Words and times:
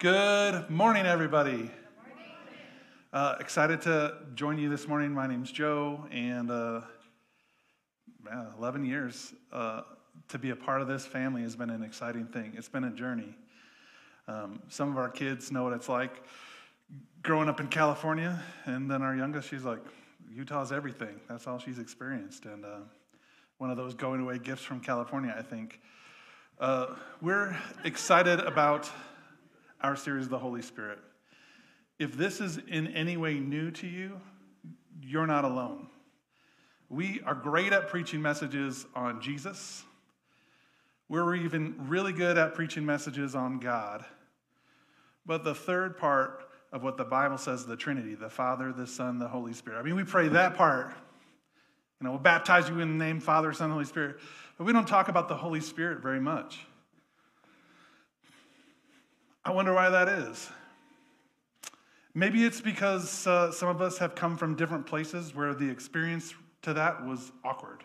Good 0.00 0.70
morning, 0.70 1.04
everybody. 1.04 1.70
Uh, 3.12 3.34
excited 3.38 3.82
to 3.82 4.16
join 4.34 4.56
you 4.56 4.70
this 4.70 4.88
morning. 4.88 5.12
My 5.12 5.26
name's 5.26 5.52
Joe, 5.52 6.06
and 6.10 6.50
uh, 6.50 6.80
man, 8.24 8.46
11 8.56 8.86
years 8.86 9.34
uh, 9.52 9.82
to 10.30 10.38
be 10.38 10.48
a 10.48 10.56
part 10.56 10.80
of 10.80 10.88
this 10.88 11.04
family 11.04 11.42
has 11.42 11.54
been 11.54 11.68
an 11.68 11.82
exciting 11.82 12.24
thing. 12.24 12.54
It's 12.56 12.70
been 12.70 12.84
a 12.84 12.90
journey. 12.90 13.36
Um, 14.26 14.62
some 14.70 14.90
of 14.90 14.96
our 14.96 15.10
kids 15.10 15.52
know 15.52 15.64
what 15.64 15.74
it's 15.74 15.90
like 15.90 16.22
growing 17.22 17.50
up 17.50 17.60
in 17.60 17.68
California, 17.68 18.42
and 18.64 18.90
then 18.90 19.02
our 19.02 19.14
youngest, 19.14 19.50
she's 19.50 19.64
like, 19.64 19.84
Utah's 20.32 20.72
everything. 20.72 21.20
That's 21.28 21.46
all 21.46 21.58
she's 21.58 21.78
experienced. 21.78 22.46
And 22.46 22.64
uh, 22.64 22.78
one 23.58 23.70
of 23.70 23.76
those 23.76 23.92
going 23.92 24.22
away 24.22 24.38
gifts 24.38 24.62
from 24.62 24.80
California, 24.80 25.34
I 25.36 25.42
think. 25.42 25.78
Uh, 26.58 26.94
we're 27.20 27.54
excited 27.84 28.40
about 28.40 28.90
our 29.82 29.96
series, 29.96 30.28
The 30.28 30.38
Holy 30.38 30.62
Spirit. 30.62 30.98
If 31.98 32.16
this 32.16 32.40
is 32.40 32.58
in 32.68 32.88
any 32.88 33.16
way 33.16 33.34
new 33.34 33.70
to 33.72 33.86
you, 33.86 34.20
you're 35.02 35.26
not 35.26 35.44
alone. 35.44 35.88
We 36.88 37.20
are 37.24 37.34
great 37.34 37.72
at 37.72 37.88
preaching 37.88 38.20
messages 38.20 38.86
on 38.94 39.20
Jesus. 39.20 39.84
We're 41.08 41.34
even 41.36 41.74
really 41.88 42.12
good 42.12 42.38
at 42.38 42.54
preaching 42.54 42.86
messages 42.86 43.34
on 43.34 43.58
God. 43.58 44.04
But 45.26 45.44
the 45.44 45.54
third 45.54 45.96
part 45.96 46.48
of 46.72 46.82
what 46.82 46.96
the 46.96 47.04
Bible 47.04 47.38
says 47.38 47.66
the 47.66 47.76
Trinity, 47.76 48.14
the 48.14 48.30
Father, 48.30 48.72
the 48.72 48.86
Son, 48.86 49.18
the 49.18 49.28
Holy 49.28 49.52
Spirit. 49.52 49.78
I 49.78 49.82
mean, 49.82 49.96
we 49.96 50.04
pray 50.04 50.28
that 50.28 50.54
part. 50.54 50.94
You 52.00 52.04
know, 52.04 52.12
we'll 52.12 52.20
baptize 52.20 52.68
you 52.68 52.80
in 52.80 52.96
the 52.98 53.04
name 53.04 53.20
Father, 53.20 53.52
Son, 53.52 53.70
Holy 53.70 53.84
Spirit. 53.84 54.16
But 54.56 54.64
we 54.64 54.72
don't 54.72 54.88
talk 54.88 55.08
about 55.08 55.28
the 55.28 55.36
Holy 55.36 55.60
Spirit 55.60 56.00
very 56.00 56.20
much. 56.20 56.66
I 59.44 59.52
wonder 59.52 59.72
why 59.72 59.88
that 59.88 60.08
is. 60.08 60.50
Maybe 62.14 62.44
it's 62.44 62.60
because 62.60 63.26
uh, 63.26 63.52
some 63.52 63.68
of 63.68 63.80
us 63.80 63.98
have 63.98 64.14
come 64.14 64.36
from 64.36 64.54
different 64.54 64.86
places 64.86 65.34
where 65.34 65.54
the 65.54 65.70
experience 65.70 66.34
to 66.62 66.74
that 66.74 67.06
was 67.06 67.32
awkward 67.44 67.84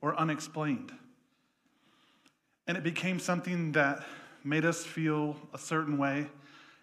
or 0.00 0.18
unexplained. 0.18 0.92
And 2.66 2.76
it 2.76 2.82
became 2.82 3.18
something 3.18 3.72
that 3.72 4.04
made 4.42 4.64
us 4.64 4.84
feel 4.84 5.36
a 5.54 5.58
certain 5.58 5.98
way. 5.98 6.26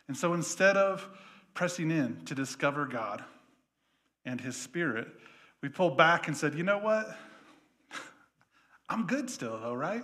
And 0.07 0.15
so 0.15 0.33
instead 0.33 0.77
of 0.77 1.07
pressing 1.53 1.91
in 1.91 2.23
to 2.25 2.35
discover 2.35 2.85
God 2.85 3.23
and 4.23 4.39
His 4.39 4.55
Spirit, 4.55 5.07
we 5.61 5.69
pulled 5.69 5.97
back 5.97 6.27
and 6.27 6.37
said, 6.37 6.55
you 6.55 6.63
know 6.63 6.77
what? 6.77 7.17
I'm 8.89 9.05
good 9.05 9.29
still, 9.29 9.59
though, 9.59 9.73
right? 9.73 10.03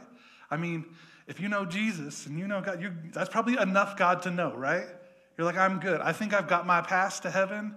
I 0.50 0.58
mean, 0.58 0.86
if 1.28 1.40
you 1.40 1.50
know 1.50 1.66
Jesus 1.66 2.26
and 2.26 2.38
you 2.38 2.48
know 2.48 2.62
God, 2.62 3.12
that's 3.14 3.30
probably 3.30 3.58
enough 3.58 3.98
God 3.98 4.24
to 4.24 4.32
know, 4.32 4.54
right? 4.56 4.86
You're 5.38 5.46
like, 5.46 5.58
I'm 5.58 5.80
good. 5.80 6.02
I 6.02 6.14
think 6.14 6.34
I've 6.34 6.48
got 6.48 6.66
my 6.66 6.82
pass 6.82 7.20
to 7.22 7.32
heaven. 7.32 7.76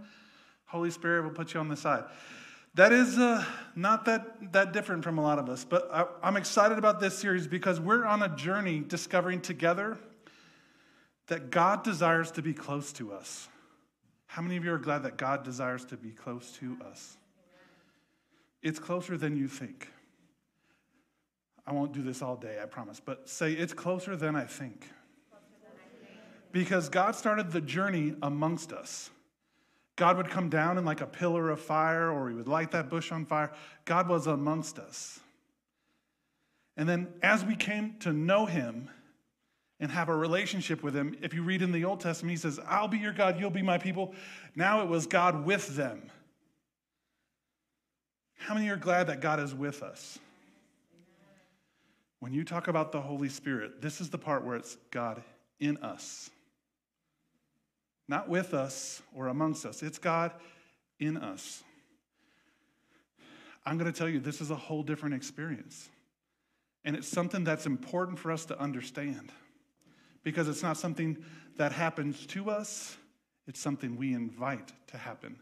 Holy 0.67 0.91
Spirit 0.91 1.23
will 1.23 1.31
put 1.31 1.55
you 1.55 1.61
on 1.61 1.69
the 1.69 1.77
side. 1.77 2.05
That 2.75 2.93
is 2.93 3.17
uh, 3.17 3.45
not 3.77 4.05
that, 4.07 4.53
that 4.53 4.73
different 4.73 5.05
from 5.05 5.19
a 5.19 5.23
lot 5.23 5.39
of 5.39 5.49
us, 5.49 5.65
but 5.65 5.89
I, 5.93 6.07
I'm 6.23 6.37
excited 6.37 6.77
about 6.77 6.99
this 6.99 7.17
series 7.17 7.47
because 7.47 7.79
we're 7.79 8.05
on 8.05 8.23
a 8.23 8.35
journey 8.35 8.81
discovering 8.81 9.41
together 9.41 9.97
that 11.29 11.51
God 11.51 11.85
desires 11.85 12.33
to 12.33 12.43
be 12.43 12.53
close 12.53 12.93
to 12.95 13.13
us. 13.13 13.49
How 14.27 14.43
many 14.43 14.57
of 14.57 14.65
you 14.65 14.73
are 14.73 14.79
glad 14.79 15.05
that 15.05 15.17
God 15.17 15.45
desires 15.45 15.85
to 15.87 15.97
be 15.97 16.11
close 16.11 16.51
to 16.59 16.77
us? 16.85 17.17
It's 18.63 18.81
closer 18.81 19.17
than 19.17 19.37
you 19.37 19.47
think. 19.47 19.89
I 21.67 21.73
won't 21.73 21.93
do 21.93 22.03
this 22.03 22.21
all 22.21 22.37
day, 22.37 22.59
I 22.63 22.67
promise, 22.67 23.01
but 23.01 23.29
say 23.29 23.53
it's 23.53 23.73
closer 23.73 24.17
than 24.17 24.37
I 24.37 24.45
think. 24.45 24.89
Because 26.53 26.89
God 26.89 27.17
started 27.17 27.51
the 27.51 27.61
journey 27.61 28.15
amongst 28.23 28.73
us. 28.73 29.11
God 29.97 30.17
would 30.17 30.29
come 30.29 30.49
down 30.49 30.79
in 30.79 30.85
like 30.85 31.01
a 31.01 31.07
pillar 31.07 31.51
of 31.51 31.61
fire, 31.61 32.11
or 32.11 32.29
he 32.29 32.35
would 32.35 32.49
light 32.49 32.73
that 32.73 32.89
bush 32.89 33.11
on 33.13 33.25
fire. 33.25 33.53
God 33.85 34.09
was 34.09 34.27
amongst 34.27 34.79
us. 34.79 35.21
And 36.77 36.89
then 36.89 37.09
as 37.23 37.45
we 37.45 37.57
came 37.57 37.97
to 38.01 38.13
know 38.13 38.47
him 38.47 38.91
and 39.81 39.91
have 39.91 40.09
a 40.09 40.17
relationship 40.17 40.83
with 40.83 40.95
him, 40.95 41.17
if 41.23 41.35
you 41.35 41.43
read 41.43 41.63
in 41.63 41.73
the 41.73 41.85
Old 41.85 42.01
Testament, 42.01 42.31
he 42.31 42.37
says, 42.37 42.61
I'll 42.67 42.89
be 42.89 42.99
your 42.99 43.13
God, 43.13 43.39
you'll 43.39 43.51
be 43.51 43.63
my 43.63 43.79
people. 43.79 44.15
Now 44.55 44.83
it 44.83 44.89
was 44.89 45.07
God 45.07 45.45
with 45.45 45.77
them. 45.77 46.11
How 48.39 48.55
many 48.55 48.69
are 48.69 48.77
glad 48.77 49.07
that 49.07 49.21
God 49.21 49.41
is 49.41 49.55
with 49.55 49.83
us? 49.83 50.19
When 52.25 52.33
you 52.33 52.43
talk 52.43 52.69
about 52.69 52.91
the 52.91 53.03
Holy 53.03 53.29
Spirit, 53.29 53.83
this 53.83 54.01
is 54.01 54.09
the 54.09 54.17
part 54.17 54.47
where 54.47 54.57
it's 54.57 54.79
God 54.91 55.23
in 55.61 55.77
us. 55.77 56.31
Not 58.09 58.31
with 58.31 58.55
us 58.55 59.03
or 59.15 59.27
amongst 59.27 59.67
us, 59.67 59.83
it's 59.83 59.99
God 59.99 60.33
in 60.99 61.19
us. 61.19 61.63
I'm 63.67 63.77
going 63.77 63.93
to 63.93 63.99
tell 63.99 64.09
you, 64.09 64.21
this 64.21 64.41
is 64.41 64.51
a 64.51 64.57
whole 64.57 64.83
different 64.83 65.15
experience. 65.15 65.91
And 66.83 66.97
it's 66.97 67.07
something 67.07 67.45
that's 67.45 67.67
important 67.67 68.19
for 68.19 68.33
us 68.33 68.47
to 68.47 68.59
understand 68.59 69.31
because 70.23 70.49
it's 70.49 70.63
not 70.63 70.79
something 70.79 71.23
that 71.59 71.73
happens 71.73 72.25
to 72.29 72.49
us, 72.49 72.97
it's 73.47 73.61
something 73.61 73.99
we 73.99 74.15
invite 74.15 74.73
to 74.87 74.97
happen. 74.97 75.37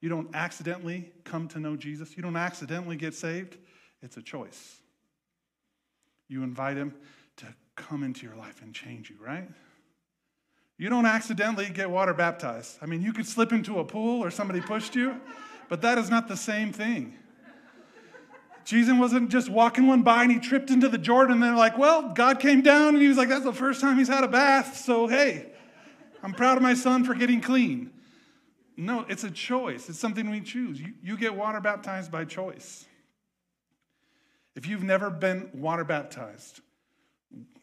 You 0.00 0.08
don't 0.08 0.34
accidentally 0.34 1.12
come 1.24 1.46
to 1.48 1.60
know 1.60 1.76
Jesus, 1.76 2.16
you 2.16 2.22
don't 2.22 2.36
accidentally 2.36 2.96
get 2.96 3.12
saved, 3.12 3.58
it's 4.00 4.16
a 4.16 4.22
choice. 4.22 4.80
You 6.30 6.44
invite 6.44 6.76
him 6.76 6.94
to 7.38 7.46
come 7.74 8.04
into 8.04 8.24
your 8.24 8.36
life 8.36 8.62
and 8.62 8.72
change 8.72 9.10
you, 9.10 9.16
right? 9.20 9.48
You 10.78 10.88
don't 10.88 11.04
accidentally 11.04 11.68
get 11.68 11.90
water 11.90 12.14
baptized. 12.14 12.78
I 12.80 12.86
mean, 12.86 13.02
you 13.02 13.12
could 13.12 13.26
slip 13.26 13.52
into 13.52 13.80
a 13.80 13.84
pool 13.84 14.22
or 14.22 14.30
somebody 14.30 14.60
pushed 14.60 14.94
you, 14.94 15.20
but 15.68 15.82
that 15.82 15.98
is 15.98 16.08
not 16.08 16.28
the 16.28 16.36
same 16.36 16.72
thing. 16.72 17.16
Jesus 18.64 18.96
wasn't 18.96 19.30
just 19.30 19.50
walking 19.50 19.88
one 19.88 20.02
by 20.02 20.22
and 20.22 20.30
he 20.30 20.38
tripped 20.38 20.70
into 20.70 20.88
the 20.88 20.98
Jordan 20.98 21.34
and 21.34 21.42
they're 21.42 21.56
like, 21.56 21.76
well, 21.76 22.12
God 22.14 22.38
came 22.38 22.62
down 22.62 22.90
and 22.90 23.02
he 23.02 23.08
was 23.08 23.16
like, 23.16 23.28
that's 23.28 23.44
the 23.44 23.52
first 23.52 23.80
time 23.80 23.98
he's 23.98 24.08
had 24.08 24.22
a 24.22 24.28
bath, 24.28 24.76
so 24.76 25.08
hey, 25.08 25.50
I'm 26.22 26.32
proud 26.32 26.56
of 26.56 26.62
my 26.62 26.74
son 26.74 27.02
for 27.02 27.14
getting 27.14 27.40
clean. 27.40 27.90
No, 28.76 29.04
it's 29.08 29.24
a 29.24 29.30
choice. 29.30 29.88
It's 29.88 29.98
something 29.98 30.30
we 30.30 30.40
choose. 30.40 30.80
You, 30.80 30.92
you 31.02 31.16
get 31.16 31.34
water 31.34 31.60
baptized 31.60 32.12
by 32.12 32.24
choice. 32.24 32.86
If 34.60 34.66
you've 34.66 34.82
never 34.82 35.08
been 35.08 35.48
water 35.54 35.84
baptized, 35.84 36.60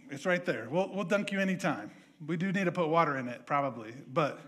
it's 0.10 0.26
right 0.26 0.44
there. 0.44 0.68
We'll, 0.68 0.90
we'll 0.92 1.04
dunk 1.04 1.32
you 1.32 1.40
anytime. 1.40 1.92
We 2.26 2.38
do 2.38 2.52
need 2.52 2.64
to 2.64 2.72
put 2.72 2.88
water 2.88 3.18
in 3.18 3.28
it, 3.28 3.46
probably, 3.46 3.94
but 4.12 4.40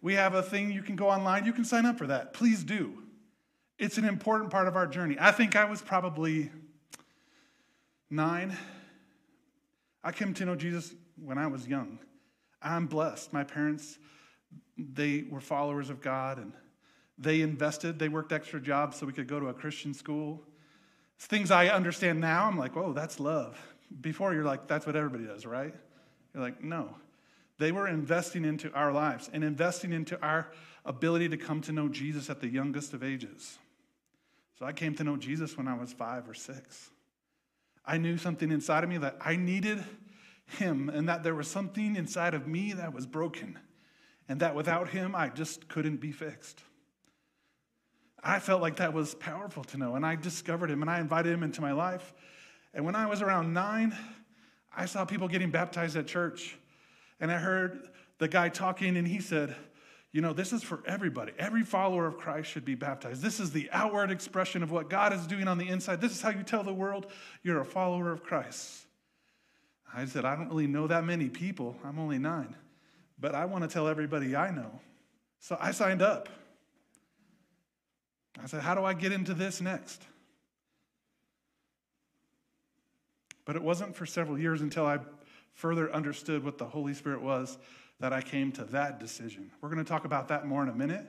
we 0.00 0.14
have 0.14 0.32
a 0.32 0.42
thing 0.42 0.72
you 0.72 0.80
can 0.80 0.96
go 0.96 1.10
online. 1.10 1.44
You 1.44 1.52
can 1.52 1.66
sign 1.66 1.84
up 1.84 1.98
for 1.98 2.06
that. 2.06 2.32
Please 2.32 2.64
do. 2.64 3.02
It's 3.78 3.98
an 3.98 4.06
important 4.06 4.50
part 4.50 4.66
of 4.66 4.76
our 4.76 4.86
journey. 4.86 5.18
I 5.20 5.30
think 5.30 5.54
I 5.54 5.66
was 5.66 5.82
probably 5.82 6.50
nine. 8.08 8.56
I 10.02 10.10
came 10.10 10.32
to 10.32 10.46
know 10.46 10.54
Jesus 10.54 10.94
when 11.22 11.36
I 11.36 11.48
was 11.48 11.68
young. 11.68 11.98
I'm 12.62 12.86
blessed. 12.86 13.30
My 13.30 13.44
parents, 13.44 13.98
they 14.78 15.26
were 15.28 15.42
followers 15.42 15.90
of 15.90 16.00
God 16.00 16.38
and 16.38 16.54
they 17.18 17.42
invested. 17.42 17.98
They 17.98 18.08
worked 18.08 18.32
extra 18.32 18.58
jobs 18.58 18.96
so 18.96 19.04
we 19.04 19.12
could 19.12 19.28
go 19.28 19.38
to 19.38 19.48
a 19.48 19.54
Christian 19.54 19.92
school. 19.92 20.42
Things 21.26 21.50
I 21.50 21.68
understand 21.68 22.20
now, 22.20 22.46
I'm 22.46 22.58
like, 22.58 22.74
whoa, 22.74 22.92
that's 22.92 23.20
love. 23.20 23.58
Before, 24.00 24.34
you're 24.34 24.44
like, 24.44 24.66
that's 24.66 24.86
what 24.86 24.96
everybody 24.96 25.24
does, 25.24 25.46
right? 25.46 25.74
You're 26.34 26.42
like, 26.42 26.62
no. 26.62 26.96
They 27.58 27.70
were 27.70 27.86
investing 27.86 28.44
into 28.44 28.72
our 28.72 28.92
lives 28.92 29.30
and 29.32 29.44
investing 29.44 29.92
into 29.92 30.20
our 30.20 30.50
ability 30.84 31.28
to 31.28 31.36
come 31.36 31.60
to 31.62 31.72
know 31.72 31.88
Jesus 31.88 32.28
at 32.28 32.40
the 32.40 32.48
youngest 32.48 32.92
of 32.92 33.04
ages. 33.04 33.58
So 34.58 34.66
I 34.66 34.72
came 34.72 34.94
to 34.96 35.04
know 35.04 35.16
Jesus 35.16 35.56
when 35.56 35.68
I 35.68 35.74
was 35.74 35.92
five 35.92 36.28
or 36.28 36.34
six. 36.34 36.90
I 37.86 37.98
knew 37.98 38.18
something 38.18 38.50
inside 38.50 38.82
of 38.82 38.90
me 38.90 38.98
that 38.98 39.16
I 39.20 39.36
needed 39.36 39.82
him 40.58 40.88
and 40.88 41.08
that 41.08 41.22
there 41.22 41.34
was 41.34 41.48
something 41.48 41.96
inside 41.96 42.34
of 42.34 42.46
me 42.46 42.72
that 42.72 42.92
was 42.92 43.06
broken 43.06 43.58
and 44.28 44.40
that 44.40 44.54
without 44.54 44.88
him 44.88 45.14
I 45.14 45.28
just 45.28 45.68
couldn't 45.68 45.96
be 45.96 46.12
fixed. 46.12 46.62
I 48.22 48.38
felt 48.38 48.62
like 48.62 48.76
that 48.76 48.92
was 48.92 49.14
powerful 49.14 49.64
to 49.64 49.76
know. 49.76 49.96
And 49.96 50.06
I 50.06 50.14
discovered 50.14 50.70
him 50.70 50.82
and 50.82 50.90
I 50.90 51.00
invited 51.00 51.32
him 51.32 51.42
into 51.42 51.60
my 51.60 51.72
life. 51.72 52.14
And 52.72 52.84
when 52.84 52.94
I 52.94 53.06
was 53.06 53.20
around 53.20 53.52
nine, 53.52 53.96
I 54.74 54.86
saw 54.86 55.04
people 55.04 55.28
getting 55.28 55.50
baptized 55.50 55.96
at 55.96 56.06
church. 56.06 56.56
And 57.20 57.30
I 57.30 57.36
heard 57.36 57.88
the 58.18 58.28
guy 58.28 58.48
talking, 58.48 58.96
and 58.96 59.06
he 59.06 59.20
said, 59.20 59.54
You 60.12 60.20
know, 60.20 60.32
this 60.32 60.52
is 60.52 60.62
for 60.62 60.82
everybody. 60.86 61.32
Every 61.38 61.62
follower 61.62 62.06
of 62.06 62.16
Christ 62.16 62.50
should 62.50 62.64
be 62.64 62.74
baptized. 62.74 63.22
This 63.22 63.40
is 63.40 63.50
the 63.50 63.68
outward 63.72 64.10
expression 64.10 64.62
of 64.62 64.70
what 64.70 64.88
God 64.88 65.12
is 65.12 65.26
doing 65.26 65.48
on 65.48 65.58
the 65.58 65.68
inside. 65.68 66.00
This 66.00 66.12
is 66.12 66.22
how 66.22 66.30
you 66.30 66.42
tell 66.42 66.62
the 66.62 66.72
world 66.72 67.06
you're 67.42 67.60
a 67.60 67.64
follower 67.64 68.10
of 68.10 68.22
Christ. 68.22 68.86
I 69.94 70.06
said, 70.06 70.24
I 70.24 70.34
don't 70.34 70.48
really 70.48 70.66
know 70.66 70.86
that 70.86 71.04
many 71.04 71.28
people. 71.28 71.76
I'm 71.84 71.98
only 71.98 72.18
nine. 72.18 72.56
But 73.18 73.34
I 73.34 73.44
want 73.44 73.62
to 73.62 73.68
tell 73.68 73.88
everybody 73.88 74.34
I 74.34 74.50
know. 74.50 74.80
So 75.38 75.56
I 75.60 75.72
signed 75.72 76.00
up. 76.00 76.28
I 78.40 78.46
said, 78.46 78.62
How 78.62 78.74
do 78.74 78.84
I 78.84 78.94
get 78.94 79.12
into 79.12 79.34
this 79.34 79.60
next? 79.60 80.02
But 83.44 83.56
it 83.56 83.62
wasn't 83.62 83.96
for 83.96 84.06
several 84.06 84.38
years 84.38 84.60
until 84.60 84.86
I 84.86 84.98
further 85.54 85.92
understood 85.92 86.44
what 86.44 86.58
the 86.58 86.64
Holy 86.64 86.94
Spirit 86.94 87.22
was 87.22 87.58
that 88.00 88.12
I 88.12 88.20
came 88.20 88.52
to 88.52 88.64
that 88.66 89.00
decision. 89.00 89.50
We're 89.60 89.68
going 89.68 89.84
to 89.84 89.88
talk 89.88 90.04
about 90.04 90.28
that 90.28 90.46
more 90.46 90.62
in 90.62 90.68
a 90.68 90.74
minute. 90.74 91.06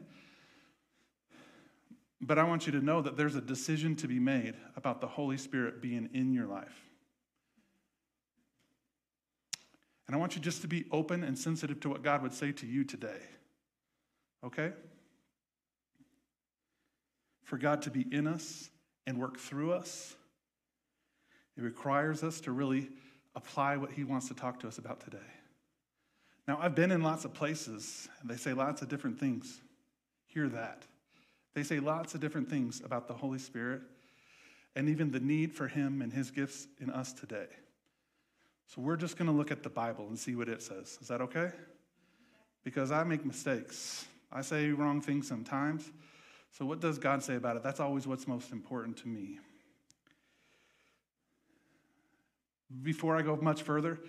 But 2.22 2.40
I 2.40 2.44
want 2.44 2.66
you 2.66 2.72
to 2.74 2.82
know 2.82 3.02
that 3.02 3.18
there's 3.18 3.36
a 3.36 3.42
decision 3.42 3.96
to 3.98 4.08
be 4.08 4.20
made 4.20 4.56
about 4.76 5.02
the 5.02 5.08
Holy 5.08 5.38
Spirit 5.38 5.82
being 5.82 6.10
in 6.14 6.34
your 6.34 6.48
life. 6.48 6.90
And 10.08 10.16
I 10.16 10.20
want 10.20 10.36
you 10.36 10.42
just 10.42 10.62
to 10.62 10.68
be 10.68 10.86
open 10.92 11.24
and 11.24 11.38
sensitive 11.38 11.80
to 11.82 11.90
what 11.90 12.04
God 12.04 12.22
would 12.22 12.34
say 12.34 12.52
to 12.54 12.66
you 12.66 12.84
today. 12.84 13.20
Okay? 14.44 14.72
For 17.44 17.58
God 17.58 17.82
to 17.84 17.92
be 17.92 18.06
in 18.12 18.28
us 18.28 18.70
and 19.06 19.20
work 19.20 19.38
through 19.38 19.74
us, 19.74 20.16
it 21.58 21.62
requires 21.62 22.24
us 22.24 22.42
to 22.42 22.52
really 22.52 22.90
apply 23.36 23.78
what 23.78 23.92
He 23.92 24.04
wants 24.04 24.28
to 24.30 24.34
talk 24.34 24.60
to 24.62 24.68
us 24.68 24.78
about 24.78 25.02
today. 25.02 25.18
Now, 26.48 26.60
I've 26.62 26.76
been 26.76 26.92
in 26.92 27.02
lots 27.02 27.26
of 27.26 27.34
places, 27.34 28.10
and 28.22 28.30
they 28.30 28.36
say 28.36 28.54
lots 28.54 28.82
of 28.82 28.90
different 28.90 29.20
things. 29.20 29.62
Hear 30.28 30.50
that. 30.50 30.84
They 31.54 31.64
say 31.64 31.80
lots 31.80 32.16
of 32.16 32.22
different 32.22 32.50
things 32.50 32.82
about 32.84 33.08
the 33.08 33.14
Holy 33.14 33.40
Spirit 33.40 33.82
and 34.76 34.90
even 34.90 35.12
the 35.12 35.20
need 35.20 35.54
for 35.54 35.68
Him 35.68 36.02
and 36.02 36.12
His 36.12 36.32
gifts 36.32 36.68
in 36.82 36.90
us 36.90 37.14
today. 37.14 37.48
So, 38.68 38.82
we're 38.82 38.98
just 38.98 39.18
going 39.18 39.28
to 39.28 39.36
look 39.36 39.52
at 39.52 39.64
the 39.64 39.70
Bible 39.70 40.08
and 40.08 40.18
see 40.18 40.36
what 40.36 40.50
it 40.50 40.62
says. 40.62 40.98
Is 41.02 41.08
that 41.10 41.22
okay? 41.22 41.52
Because 42.64 42.92
I 42.92 43.04
make 43.04 43.26
mistakes, 43.26 44.06
I 44.32 44.42
say 44.42 44.70
wrong 44.70 45.02
things 45.02 45.28
sometimes. 45.28 45.92
So, 46.58 46.66
what 46.66 46.80
does 46.80 47.00
God 47.00 47.24
say 47.24 47.36
about 47.36 47.56
it? 47.56 47.64
That's 47.64 47.80
always 47.80 48.06
what's 48.06 48.28
most 48.28 48.52
important 48.52 48.98
to 48.98 49.08
me. 49.08 49.40
Before 52.84 53.18
I 53.18 53.24
go 53.24 53.36
much 53.36 53.64
further, 53.64 54.00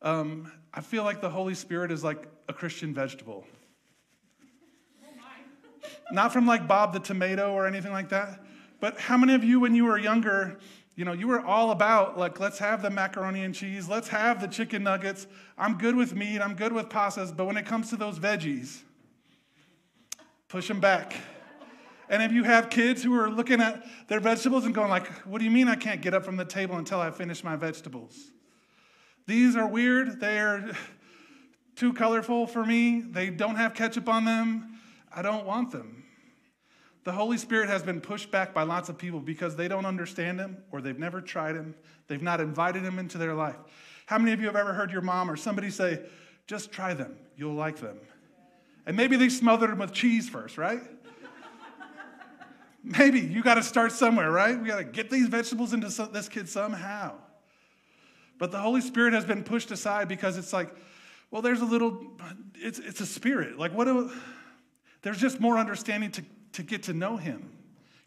um, 0.00 0.50
I 0.72 0.80
feel 0.80 1.04
like 1.04 1.20
the 1.20 1.28
Holy 1.28 1.54
Spirit 1.54 1.92
is 1.92 2.02
like 2.02 2.26
a 2.48 2.54
Christian 2.54 2.94
vegetable. 2.94 3.44
Not 6.10 6.32
from 6.32 6.46
like 6.46 6.66
Bob 6.66 6.94
the 6.94 7.00
tomato 7.00 7.52
or 7.52 7.66
anything 7.66 7.92
like 7.92 8.08
that. 8.08 8.40
But 8.80 8.98
how 8.98 9.18
many 9.18 9.34
of 9.34 9.44
you, 9.44 9.60
when 9.60 9.74
you 9.74 9.84
were 9.84 9.98
younger, 9.98 10.58
you 10.96 11.04
know, 11.04 11.12
you 11.12 11.28
were 11.28 11.44
all 11.44 11.70
about 11.70 12.18
like, 12.18 12.40
let's 12.40 12.58
have 12.58 12.80
the 12.80 12.90
macaroni 12.90 13.44
and 13.44 13.54
cheese, 13.54 13.88
let's 13.88 14.08
have 14.08 14.40
the 14.40 14.48
chicken 14.48 14.82
nuggets. 14.82 15.26
I'm 15.58 15.76
good 15.76 15.94
with 15.94 16.14
meat, 16.14 16.40
I'm 16.40 16.54
good 16.54 16.72
with 16.72 16.88
pastas, 16.88 17.36
but 17.36 17.44
when 17.44 17.58
it 17.58 17.66
comes 17.66 17.90
to 17.90 17.96
those 17.96 18.18
veggies, 18.18 18.80
push 20.48 20.66
them 20.66 20.80
back. 20.80 21.14
And 22.10 22.24
if 22.24 22.32
you 22.32 22.42
have 22.42 22.70
kids 22.70 23.04
who 23.04 23.14
are 23.14 23.30
looking 23.30 23.60
at 23.60 23.86
their 24.08 24.18
vegetables 24.18 24.66
and 24.66 24.74
going 24.74 24.90
like, 24.90 25.06
what 25.24 25.38
do 25.38 25.44
you 25.44 25.50
mean 25.50 25.68
I 25.68 25.76
can't 25.76 26.02
get 26.02 26.12
up 26.12 26.24
from 26.24 26.36
the 26.36 26.44
table 26.44 26.76
until 26.76 27.00
I 27.00 27.12
finish 27.12 27.44
my 27.44 27.54
vegetables? 27.54 28.18
These 29.28 29.54
are 29.54 29.68
weird. 29.68 30.18
They 30.18 30.40
are 30.40 30.72
too 31.76 31.92
colorful 31.92 32.48
for 32.48 32.66
me. 32.66 33.00
They 33.00 33.30
don't 33.30 33.54
have 33.54 33.74
ketchup 33.74 34.08
on 34.08 34.24
them. 34.24 34.80
I 35.14 35.22
don't 35.22 35.46
want 35.46 35.70
them. 35.70 36.02
The 37.04 37.12
Holy 37.12 37.38
Spirit 37.38 37.68
has 37.68 37.84
been 37.84 38.00
pushed 38.00 38.32
back 38.32 38.52
by 38.52 38.64
lots 38.64 38.88
of 38.88 38.98
people 38.98 39.20
because 39.20 39.54
they 39.54 39.68
don't 39.68 39.86
understand 39.86 40.40
Him 40.40 40.58
or 40.72 40.80
they've 40.80 40.98
never 40.98 41.20
tried 41.20 41.54
Him. 41.54 41.76
They've 42.08 42.20
not 42.20 42.40
invited 42.40 42.82
Him 42.82 42.98
into 42.98 43.18
their 43.18 43.34
life. 43.34 43.56
How 44.06 44.18
many 44.18 44.32
of 44.32 44.40
you 44.40 44.46
have 44.46 44.56
ever 44.56 44.72
heard 44.72 44.90
your 44.90 45.00
mom 45.00 45.30
or 45.30 45.36
somebody 45.36 45.70
say, 45.70 46.00
just 46.48 46.72
try 46.72 46.92
them, 46.92 47.16
you'll 47.36 47.54
like 47.54 47.76
them? 47.76 48.00
And 48.84 48.96
maybe 48.96 49.16
they 49.16 49.28
smothered 49.28 49.70
them 49.70 49.78
with 49.78 49.92
cheese 49.92 50.28
first, 50.28 50.58
right? 50.58 50.80
Maybe 52.82 53.20
you 53.20 53.42
got 53.42 53.54
to 53.54 53.62
start 53.62 53.92
somewhere, 53.92 54.30
right? 54.30 54.58
We 54.58 54.66
got 54.66 54.78
to 54.78 54.84
get 54.84 55.10
these 55.10 55.28
vegetables 55.28 55.72
into 55.72 55.88
this 56.12 56.28
kid 56.28 56.48
somehow. 56.48 57.14
But 58.38 58.50
the 58.52 58.58
Holy 58.58 58.80
Spirit 58.80 59.12
has 59.12 59.24
been 59.24 59.44
pushed 59.44 59.70
aside 59.70 60.08
because 60.08 60.38
it's 60.38 60.52
like, 60.52 60.74
well, 61.30 61.42
there's 61.42 61.60
a 61.60 61.66
little, 61.66 62.06
it's, 62.54 62.78
it's 62.78 63.00
a 63.00 63.06
spirit. 63.06 63.58
Like, 63.58 63.72
what 63.72 63.84
do, 63.84 64.10
there's 65.02 65.18
just 65.18 65.40
more 65.40 65.58
understanding 65.58 66.10
to, 66.12 66.24
to 66.54 66.62
get 66.62 66.84
to 66.84 66.92
know 66.92 67.16
Him. 67.16 67.50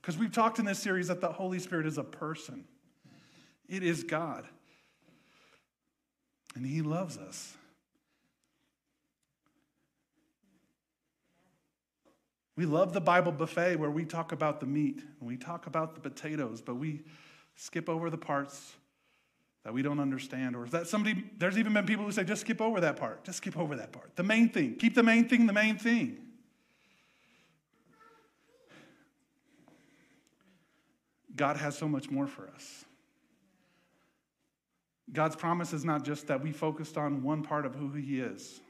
Because 0.01 0.17
we've 0.17 0.31
talked 0.31 0.59
in 0.59 0.65
this 0.65 0.79
series 0.79 1.07
that 1.07 1.21
the 1.21 1.31
Holy 1.31 1.59
Spirit 1.59 1.85
is 1.85 1.97
a 1.97 2.03
person, 2.03 2.65
it 3.69 3.83
is 3.83 4.03
God. 4.03 4.45
And 6.55 6.65
He 6.65 6.81
loves 6.81 7.17
us. 7.17 7.55
We 12.55 12.65
love 12.65 12.93
the 12.93 13.01
Bible 13.01 13.31
buffet 13.31 13.77
where 13.77 13.89
we 13.89 14.05
talk 14.05 14.31
about 14.31 14.59
the 14.59 14.65
meat 14.67 15.01
and 15.19 15.27
we 15.27 15.37
talk 15.37 15.65
about 15.65 15.95
the 15.95 16.01
potatoes, 16.01 16.61
but 16.61 16.75
we 16.75 17.01
skip 17.55 17.89
over 17.89 18.09
the 18.09 18.17
parts 18.17 18.73
that 19.63 19.73
we 19.73 19.81
don't 19.81 19.99
understand, 19.99 20.55
or 20.55 20.65
is 20.65 20.71
that 20.71 20.87
somebody, 20.87 21.23
there's 21.37 21.57
even 21.57 21.73
been 21.73 21.85
people 21.85 22.03
who 22.03 22.11
say, 22.11 22.23
just 22.23 22.41
skip 22.41 22.59
over 22.59 22.81
that 22.81 22.97
part, 22.97 23.23
just 23.23 23.37
skip 23.37 23.57
over 23.57 23.77
that 23.77 23.93
part. 23.93 24.15
The 24.15 24.23
main 24.23 24.49
thing, 24.49 24.75
keep 24.75 24.93
the 24.93 25.03
main 25.03 25.27
thing 25.27 25.47
the 25.47 25.53
main 25.53 25.77
thing. 25.77 26.17
God 31.35 31.57
has 31.57 31.77
so 31.77 31.87
much 31.87 32.11
more 32.11 32.27
for 32.27 32.49
us. 32.49 32.85
God's 35.11 35.35
promise 35.35 35.73
is 35.73 35.85
not 35.85 36.03
just 36.03 36.27
that 36.27 36.43
we 36.43 36.51
focused 36.51 36.97
on 36.97 37.23
one 37.23 37.41
part 37.41 37.65
of 37.65 37.73
who 37.73 37.91
He 37.93 38.19
is, 38.19 38.61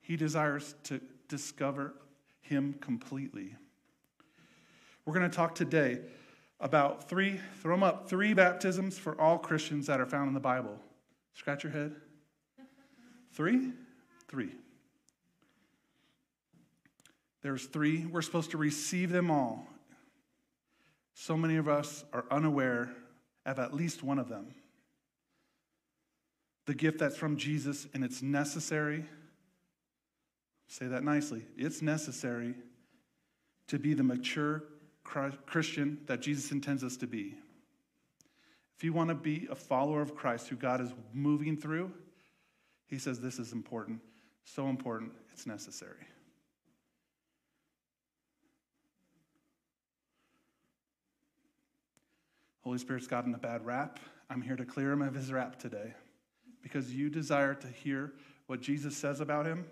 He 0.00 0.16
desires 0.16 0.74
to 0.84 1.00
discover 1.28 1.94
Him 2.44 2.74
completely. 2.80 3.56
We're 5.04 5.14
going 5.14 5.28
to 5.28 5.34
talk 5.34 5.54
today 5.54 5.98
about 6.60 7.08
three, 7.08 7.40
throw 7.60 7.74
them 7.74 7.82
up, 7.82 8.08
three 8.08 8.34
baptisms 8.34 8.98
for 8.98 9.18
all 9.20 9.38
Christians 9.38 9.86
that 9.86 10.00
are 10.00 10.06
found 10.06 10.28
in 10.28 10.34
the 10.34 10.40
Bible. 10.40 10.78
Scratch 11.34 11.64
your 11.64 11.72
head. 11.72 11.94
Three? 13.32 13.72
Three. 14.28 14.52
There's 17.42 17.66
three. 17.66 18.06
We're 18.06 18.22
supposed 18.22 18.52
to 18.52 18.58
receive 18.58 19.10
them 19.10 19.30
all. 19.30 19.66
So 21.14 21.36
many 21.36 21.56
of 21.56 21.68
us 21.68 22.04
are 22.12 22.24
unaware 22.30 22.90
of 23.46 23.58
at 23.58 23.74
least 23.74 24.02
one 24.02 24.18
of 24.18 24.28
them. 24.28 24.54
The 26.66 26.74
gift 26.74 26.98
that's 26.98 27.16
from 27.16 27.36
Jesus 27.36 27.86
and 27.94 28.04
it's 28.04 28.22
necessary. 28.22 29.04
Say 30.74 30.88
that 30.88 31.04
nicely. 31.04 31.44
It's 31.56 31.82
necessary 31.82 32.56
to 33.68 33.78
be 33.78 33.94
the 33.94 34.02
mature 34.02 34.64
Christian 35.04 36.00
that 36.06 36.20
Jesus 36.20 36.50
intends 36.50 36.82
us 36.82 36.96
to 36.96 37.06
be. 37.06 37.36
If 38.76 38.82
you 38.82 38.92
want 38.92 39.10
to 39.10 39.14
be 39.14 39.46
a 39.48 39.54
follower 39.54 40.02
of 40.02 40.16
Christ 40.16 40.48
who 40.48 40.56
God 40.56 40.80
is 40.80 40.92
moving 41.12 41.56
through, 41.56 41.92
he 42.88 42.98
says 42.98 43.20
this 43.20 43.38
is 43.38 43.52
important, 43.52 44.00
so 44.42 44.66
important, 44.66 45.12
it's 45.32 45.46
necessary. 45.46 46.08
Holy 52.62 52.78
Spirit's 52.78 53.06
gotten 53.06 53.32
a 53.32 53.38
bad 53.38 53.64
rap. 53.64 54.00
I'm 54.28 54.42
here 54.42 54.56
to 54.56 54.64
clear 54.64 54.90
him 54.90 55.02
of 55.02 55.14
his 55.14 55.32
rap 55.32 55.56
today 55.56 55.94
because 56.64 56.92
you 56.92 57.10
desire 57.10 57.54
to 57.54 57.68
hear 57.68 58.14
what 58.48 58.60
Jesus 58.60 58.96
says 58.96 59.20
about 59.20 59.46
him, 59.46 59.66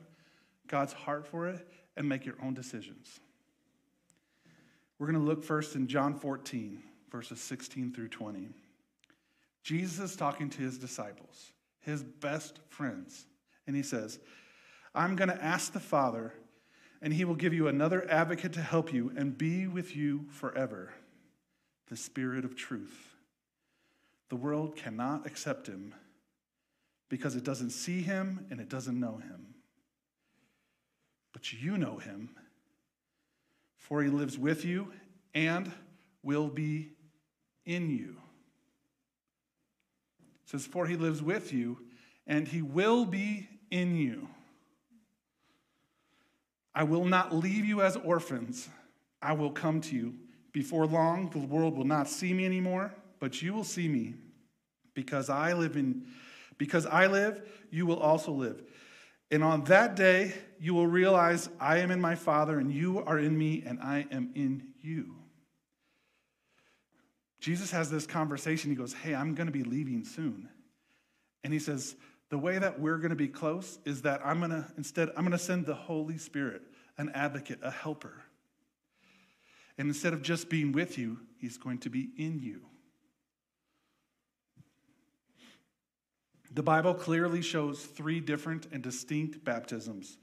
God's 0.69 0.93
heart 0.93 1.27
for 1.27 1.49
it, 1.49 1.67
and 1.97 2.09
make 2.09 2.25
your 2.25 2.37
own 2.43 2.55
decisions. 2.55 3.21
We're 4.99 5.07
going 5.07 5.19
to 5.19 5.27
look 5.27 5.45
first 5.45 5.75
in 5.75 5.87
John 5.87 6.15
14, 6.15 6.83
verses 7.11 7.41
16 7.41 7.93
through 7.93 8.09
20. 8.09 8.49
Jesus 9.63 9.99
is 9.99 10.17
talking 10.17 10.49
to 10.51 10.63
his 10.63 10.79
disciples, 10.79 11.53
his 11.81 12.03
best 12.03 12.61
friends, 12.69 13.27
and 13.67 13.77
he 13.77 13.83
says, 13.83 14.19
I'm 14.95 15.17
going 15.17 15.29
to 15.29 15.45
ask 15.45 15.73
the 15.73 15.81
Father, 15.81 16.33
and 17.01 17.13
he 17.13 17.25
will 17.25 17.35
give 17.35 17.53
you 17.53 17.69
another 17.69 18.09
advocate 18.11 18.53
to 18.55 18.63
help 18.63 18.93
you 18.93 19.13
and 19.17 19.37
be 19.37 19.67
with 19.67 19.97
you 19.97 20.27
forever 20.31 20.93
the 21.89 21.97
Spirit 21.97 22.45
of 22.45 22.57
truth. 22.57 23.17
The 24.29 24.37
world 24.37 24.77
cannot 24.77 25.27
accept 25.27 25.67
him 25.67 25.95
because 27.09 27.37
it 27.37 27.45
doesn't 27.45 27.71
see 27.71 28.01
him 28.01 28.47
and 28.51 28.61
it 28.61 28.71
doesn't 28.71 28.99
know 28.99 29.19
him. 29.19 29.52
But 31.33 31.53
you 31.53 31.79
know 31.79 31.99
him 31.99 32.31
for 33.83 34.03
he 34.03 34.09
lives 34.09 34.39
with 34.39 34.65
you 34.65 34.93
and 35.35 35.71
will 36.23 36.49
be 36.49 36.91
in 37.67 37.91
you. 37.91 38.17
It 40.45 40.51
says, 40.51 40.67
For 40.67 40.87
he 40.87 40.97
lives 40.97 41.21
with 41.21 41.53
you 41.53 41.79
and 42.27 42.47
he 42.47 42.63
will 42.63 43.05
be 43.05 43.49
in 43.71 43.97
you. 43.97 44.29
I 46.75 46.85
will 46.85 47.05
not 47.05 47.35
leave 47.35 47.65
you 47.65 47.83
as 47.83 47.97
orphans. 47.97 48.69
I 49.21 49.33
will 49.35 49.51
come 49.51 49.81
to 49.83 49.95
you. 49.95 50.15
Before 50.53 50.87
long, 50.87 51.29
the 51.31 51.39
world 51.41 51.77
will 51.77 51.85
not 51.85 52.09
see 52.09 52.33
me 52.33 52.47
anymore, 52.47 52.95
but 53.21 53.43
you 53.43 53.53
will 53.53 53.65
see 53.65 53.89
me. 53.89 54.15
Because 54.95 55.29
I 55.29 55.55
live 55.55 55.77
in 55.77 56.07
because 56.57 56.87
I 56.87 57.09
live, 57.09 57.43
you 57.71 57.85
will 57.85 57.99
also 57.99 58.33
live. 58.33 58.63
And 59.31 59.43
on 59.43 59.65
that 59.65 59.97
day, 59.97 60.33
you 60.63 60.75
will 60.75 60.87
realize 60.87 61.49
I 61.59 61.79
am 61.79 61.91
in 61.91 62.01
my 62.01 62.15
Father, 62.15 62.61
and 62.61 62.73
you 62.73 63.01
are 63.01 63.19
in 63.19 63.37
me, 63.37 63.65
and 63.67 63.81
I 63.81 64.07
am 64.13 64.31
in 64.37 64.69
you. 64.81 65.17
Jesus 67.41 67.73
has 67.73 67.91
this 67.91 68.07
conversation. 68.07 68.71
He 68.71 68.77
goes, 68.77 68.93
Hey, 68.93 69.13
I'm 69.13 69.35
going 69.35 69.49
to 69.49 69.53
be 69.53 69.65
leaving 69.65 70.05
soon. 70.05 70.49
And 71.43 71.53
he 71.53 71.59
says, 71.59 71.97
the 72.31 72.39
way 72.39 72.59
that 72.59 72.79
we're 72.79 72.99
going 72.99 73.11
to 73.11 73.17
be 73.17 73.27
close 73.27 73.81
is 73.85 74.03
that 74.03 74.25
I'm 74.25 74.39
going 74.39 74.53
to, 74.53 74.65
instead, 74.79 75.11
I'm 75.17 75.25
going 75.25 75.33
to 75.33 75.39
send 75.39 75.67
the 75.67 75.75
Holy 75.75 76.17
Spirit, 76.17 76.63
an 76.97 77.11
advocate, 77.13 77.59
a 77.65 77.71
helper. 77.73 78.23
And 79.77 79.89
instead 79.89 80.13
of 80.13 80.23
just 80.23 80.49
being 80.49 80.71
with 80.71 80.97
you, 80.97 81.19
he's 81.39 81.59
going 81.59 81.79
to 81.79 81.91
be 81.91 82.11
in 82.17 82.39
you. 82.39 82.61
The 86.53 86.63
Bible 86.63 86.95
clearly 86.95 87.43
shows 87.43 87.85
three 87.85 88.21
different 88.21 88.69
and 88.71 88.81
distinct 88.81 89.45
baptisms. 89.45 90.19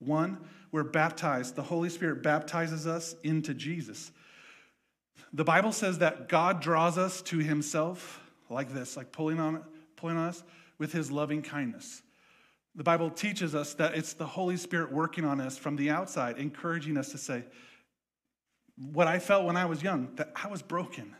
One, 0.00 0.38
we're 0.72 0.82
baptized, 0.82 1.54
the 1.54 1.62
Holy 1.62 1.88
Spirit 1.88 2.22
baptizes 2.22 2.86
us 2.86 3.14
into 3.22 3.54
Jesus. 3.54 4.10
The 5.32 5.44
Bible 5.44 5.72
says 5.72 5.98
that 5.98 6.28
God 6.28 6.60
draws 6.60 6.98
us 6.98 7.22
to 7.22 7.38
himself 7.38 8.20
like 8.48 8.72
this, 8.72 8.96
like 8.96 9.12
pulling 9.12 9.38
on, 9.38 9.62
pulling 9.96 10.16
on 10.16 10.28
us 10.28 10.42
with 10.78 10.92
his 10.92 11.10
loving 11.12 11.42
kindness. 11.42 12.02
The 12.74 12.84
Bible 12.84 13.10
teaches 13.10 13.54
us 13.54 13.74
that 13.74 13.94
it's 13.94 14.14
the 14.14 14.26
Holy 14.26 14.56
Spirit 14.56 14.92
working 14.92 15.24
on 15.24 15.40
us 15.40 15.58
from 15.58 15.76
the 15.76 15.90
outside, 15.90 16.38
encouraging 16.38 16.96
us 16.96 17.10
to 17.12 17.18
say, 17.18 17.44
What 18.76 19.06
I 19.06 19.18
felt 19.18 19.44
when 19.44 19.56
I 19.56 19.66
was 19.66 19.82
young, 19.82 20.14
that 20.16 20.32
I 20.34 20.48
was 20.48 20.62
broken, 20.62 21.14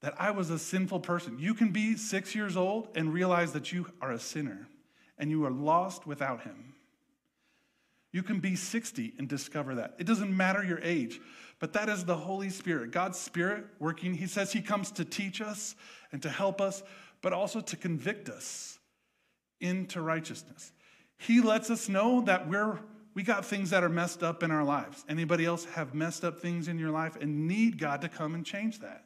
that 0.00 0.14
I 0.18 0.30
was 0.30 0.50
a 0.50 0.58
sinful 0.58 1.00
person. 1.00 1.38
You 1.38 1.54
can 1.54 1.70
be 1.70 1.96
six 1.96 2.34
years 2.34 2.56
old 2.56 2.88
and 2.94 3.12
realize 3.12 3.52
that 3.52 3.72
you 3.72 3.90
are 4.00 4.12
a 4.12 4.18
sinner 4.18 4.68
and 5.18 5.30
you 5.30 5.44
are 5.44 5.50
lost 5.50 6.06
without 6.06 6.42
Him. 6.42 6.73
You 8.14 8.22
can 8.22 8.38
be 8.38 8.54
60 8.54 9.14
and 9.18 9.28
discover 9.28 9.74
that. 9.74 9.96
It 9.98 10.06
doesn't 10.06 10.34
matter 10.34 10.62
your 10.62 10.78
age, 10.84 11.20
but 11.58 11.72
that 11.72 11.88
is 11.88 12.04
the 12.04 12.14
Holy 12.14 12.48
Spirit, 12.48 12.92
God's 12.92 13.18
Spirit 13.18 13.66
working. 13.80 14.14
He 14.14 14.28
says 14.28 14.52
He 14.52 14.62
comes 14.62 14.92
to 14.92 15.04
teach 15.04 15.40
us 15.40 15.74
and 16.12 16.22
to 16.22 16.30
help 16.30 16.60
us, 16.60 16.84
but 17.22 17.32
also 17.32 17.60
to 17.60 17.76
convict 17.76 18.28
us 18.28 18.78
into 19.60 20.00
righteousness. 20.00 20.72
He 21.18 21.40
lets 21.40 21.70
us 21.70 21.88
know 21.88 22.20
that 22.20 22.48
we're 22.48 22.78
we 23.14 23.24
got 23.24 23.44
things 23.44 23.70
that 23.70 23.82
are 23.82 23.88
messed 23.88 24.22
up 24.22 24.44
in 24.44 24.52
our 24.52 24.64
lives. 24.64 25.04
Anybody 25.08 25.44
else 25.44 25.64
have 25.64 25.92
messed 25.92 26.24
up 26.24 26.38
things 26.38 26.68
in 26.68 26.78
your 26.78 26.90
life 26.90 27.16
and 27.20 27.48
need 27.48 27.78
God 27.78 28.00
to 28.02 28.08
come 28.08 28.36
and 28.36 28.46
change 28.46 28.78
that? 28.80 29.03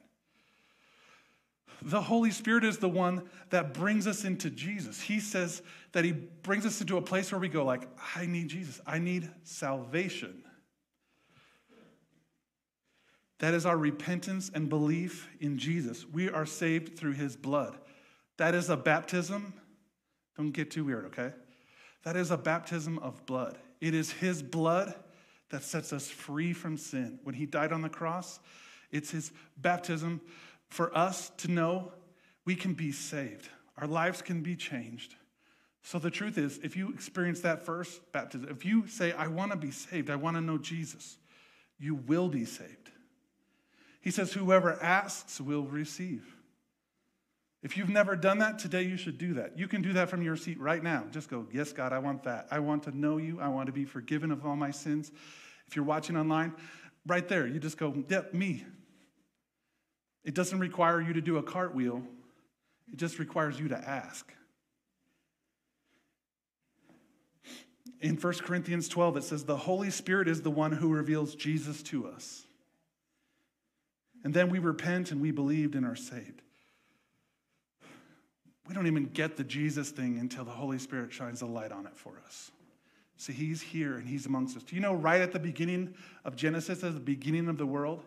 The 1.83 2.03
Holy 2.03 2.31
Spirit 2.31 2.65
is 2.65 2.79
the 2.79 2.89
one 2.89 3.29
that 3.51 3.73
brings 3.73 4.07
us 4.07 4.25
into 4.25 4.51
Jesus. 4.51 5.01
He 5.01 5.21
says 5.21 5.63
that 5.93 6.05
He 6.05 6.13
brings 6.13 6.67
us 6.67 6.81
into 6.81 6.97
a 6.97 7.03
place 7.03 7.31
where 7.31 7.41
we 7.41 7.49
go, 7.49 7.65
like, 7.65 7.89
I 8.17 8.27
need 8.27 8.49
Jesus. 8.49 8.81
I 8.87 8.99
need 8.99 9.31
salvation. 9.45 10.43
That 13.39 13.55
is 13.55 13.65
our 13.65 13.79
repentance 13.79 14.51
and 14.53 14.69
belief 14.69 15.29
in 15.41 15.59
Jesus. 15.59 16.05
We 16.05 16.29
are 16.29 16.47
saved 16.47 16.99
through 16.99 17.13
His 17.13 17.37
blood. 17.37 17.79
That 18.37 18.55
is 18.55 18.69
a 18.69 18.77
baptism. 18.77 19.55
Don't 20.37 20.51
get 20.51 20.71
too 20.71 20.85
weird, 20.85 21.07
okay? 21.07 21.33
That 22.03 22.17
is 22.17 22.31
a 22.31 22.37
baptism 22.37 22.99
of 22.99 23.25
blood. 23.27 23.59
It 23.81 23.95
is 23.95 24.11
His 24.11 24.43
blood 24.43 24.95
that 25.51 25.63
sets 25.63 25.93
us 25.93 26.09
free 26.09 26.53
from 26.53 26.77
sin. 26.77 27.21
When 27.23 27.37
He 27.37 27.47
died 27.47 27.73
on 27.73 27.83
the 27.83 27.89
cross, 27.89 28.41
it's 28.91 29.11
His 29.11 29.31
baptism 29.57 30.21
for 30.69 30.97
us 30.97 31.31
to 31.39 31.51
know 31.51 31.93
we 32.45 32.55
can 32.55 32.75
be 32.75 32.93
saved, 32.93 33.49
our 33.77 33.87
lives 33.87 34.23
can 34.23 34.43
be 34.43 34.57
changed. 34.57 35.15
So 35.83 35.99
the 35.99 36.11
truth 36.11 36.37
is, 36.37 36.59
if 36.63 36.77
you 36.77 36.91
experience 36.91 37.41
that 37.41 37.65
first 37.65 38.13
baptism, 38.13 38.49
if 38.51 38.65
you 38.65 38.87
say, 38.89 39.13
I 39.13 39.29
want 39.29 39.53
to 39.53 39.57
be 39.57 39.71
saved, 39.71 40.11
I 40.11 40.17
want 40.17 40.37
to 40.37 40.41
know 40.41 40.59
Jesus, 40.59 41.17
you 41.79 41.95
will 41.95 42.29
be 42.29 42.45
saved. 42.45 42.91
He 44.01 44.11
says, 44.11 44.33
Whoever 44.33 44.83
asks 44.83 45.41
will 45.41 45.65
receive. 45.65 46.35
If 47.63 47.77
you've 47.77 47.89
never 47.89 48.15
done 48.15 48.39
that, 48.39 48.59
today 48.59 48.83
you 48.83 48.97
should 48.97 49.19
do 49.19 49.35
that. 49.35 49.59
You 49.59 49.67
can 49.67 49.83
do 49.83 49.93
that 49.95 50.09
from 50.09 50.23
your 50.23 50.37
seat 50.37 50.61
right 50.61 50.83
now. 50.83 51.05
Just 51.11 51.29
go, 51.29 51.47
Yes, 51.53 51.73
God, 51.73 51.93
I 51.93 51.99
want 51.99 52.23
that. 52.25 52.49
I 52.51 52.59
want 52.59 52.85
to 52.85 52.97
know 52.97 53.17
you. 53.17 53.41
I 53.41 53.49
want 53.49 53.67
to 53.67 53.73
be 53.73 53.85
forgiven 53.85 54.31
of 54.31 54.45
all 54.47 54.57
my 54.57 54.71
sins. 54.71 55.11
If 55.67 55.77
you're 55.77 55.85
watching 55.85 56.17
online, 56.17 56.55
right 57.07 57.27
there, 57.27 57.47
you 57.47 57.59
just 57.59 57.79
go, 57.79 58.05
Yep, 58.09 58.35
me. 58.35 58.65
It 60.29 60.35
doesn't 60.35 60.59
require 60.59 61.01
you 61.01 61.15
to 61.15 61.23
do 61.23 61.39
a 61.39 61.43
cartwheel, 61.43 62.03
it 62.93 62.99
just 62.99 63.19
requires 63.19 63.59
you 63.59 63.69
to 63.69 63.77
ask. 63.79 64.31
In 68.03 68.17
1 68.17 68.35
Corinthians 68.35 68.89
12, 68.89 69.17
it 69.17 69.25
says, 69.25 69.45
The 69.45 69.57
Holy 69.57 69.89
Spirit 69.89 70.29
is 70.29 70.43
the 70.43 70.51
one 70.51 70.73
who 70.73 70.91
reveals 70.91 71.35
Jesus 71.35 71.83
to 71.85 72.09
us. 72.09 72.45
And 74.23 74.35
then 74.35 74.51
we 74.51 74.59
repent 74.59 75.13
and 75.13 75.23
we 75.23 75.31
believed 75.31 75.75
and 75.75 75.87
are 75.87 75.97
saved. 75.97 76.43
We 78.69 78.75
don't 78.75 78.87
even 78.87 79.07
get 79.07 79.39
the 79.39 79.45
Jesus 79.45 79.89
thing 79.89 80.19
until 80.19 80.45
the 80.45 80.51
Holy 80.51 80.79
Spirit 80.79 81.11
shines 81.11 81.41
a 81.41 81.47
light 81.47 81.73
on 81.73 81.87
it 81.87 81.97
for 81.97 82.21
us. 82.27 82.51
See, 83.17 83.33
He's 83.33 83.63
here 83.63 83.97
and 83.97 84.07
He's 84.07 84.27
amongst 84.27 84.59
us. 84.59 84.63
Do 84.63 84.77
you 84.77 84.83
know 84.83 84.93
right 84.93 85.23
at 85.23 85.33
the 85.33 85.41
beginning 85.41 85.95
of 86.27 86.37
Genesis, 86.37 86.85
at 86.85 86.93
the 86.93 87.01
beginning 87.01 87.49
of 87.49 87.57
the 87.57 87.67
world, 87.67 88.05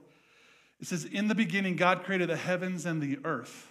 it 0.81 0.87
says, 0.87 1.05
In 1.05 1.27
the 1.27 1.35
beginning, 1.35 1.75
God 1.75 2.03
created 2.03 2.29
the 2.29 2.35
heavens 2.35 2.85
and 2.85 3.01
the 3.01 3.19
earth. 3.23 3.67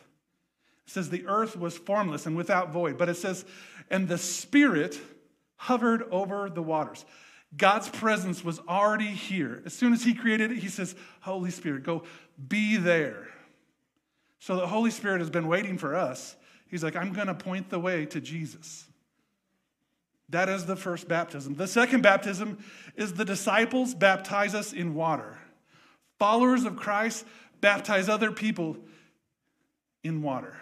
It 0.86 0.92
says, 0.92 1.10
The 1.10 1.26
earth 1.26 1.56
was 1.56 1.76
formless 1.76 2.24
and 2.24 2.36
without 2.36 2.70
void. 2.72 2.96
But 2.96 3.08
it 3.08 3.16
says, 3.16 3.44
And 3.90 4.08
the 4.08 4.18
Spirit 4.18 4.98
hovered 5.56 6.04
over 6.10 6.48
the 6.48 6.62
waters. 6.62 7.04
God's 7.56 7.88
presence 7.88 8.44
was 8.44 8.60
already 8.68 9.08
here. 9.08 9.60
As 9.66 9.74
soon 9.74 9.92
as 9.92 10.04
He 10.04 10.14
created 10.14 10.52
it, 10.52 10.58
He 10.58 10.68
says, 10.68 10.94
Holy 11.20 11.50
Spirit, 11.50 11.82
go 11.82 12.04
be 12.48 12.76
there. 12.76 13.26
So 14.38 14.56
the 14.56 14.68
Holy 14.68 14.92
Spirit 14.92 15.18
has 15.18 15.30
been 15.30 15.48
waiting 15.48 15.76
for 15.76 15.96
us. 15.96 16.36
He's 16.68 16.84
like, 16.84 16.94
I'm 16.94 17.12
going 17.12 17.26
to 17.26 17.34
point 17.34 17.68
the 17.68 17.80
way 17.80 18.06
to 18.06 18.20
Jesus. 18.20 18.86
That 20.28 20.48
is 20.48 20.64
the 20.64 20.76
first 20.76 21.08
baptism. 21.08 21.56
The 21.56 21.66
second 21.66 22.02
baptism 22.02 22.58
is 22.94 23.14
the 23.14 23.24
disciples 23.24 23.94
baptize 23.96 24.54
us 24.54 24.72
in 24.72 24.94
water. 24.94 25.39
Followers 26.20 26.64
of 26.64 26.76
Christ 26.76 27.24
baptize 27.62 28.10
other 28.10 28.30
people 28.30 28.76
in 30.04 30.20
water. 30.20 30.54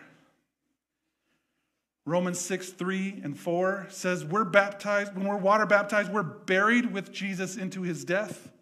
Romans 2.07 2.39
6, 2.39 2.71
3 2.71 3.21
and 3.25 3.37
4 3.37 3.89
says, 3.91 4.25
We're 4.25 4.45
baptized, 4.45 5.17
when 5.17 5.27
we're 5.27 5.37
water 5.37 5.67
baptized, 5.67 6.13
we're 6.13 6.23
buried 6.23 6.93
with 6.93 7.11
Jesus 7.13 7.57
into 7.57 7.83
his 7.83 8.05
death. 8.05 8.53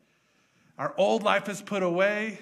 Our 0.79 0.95
old 0.97 1.23
life 1.23 1.51
is 1.51 1.61
put 1.61 1.83
away 1.83 2.39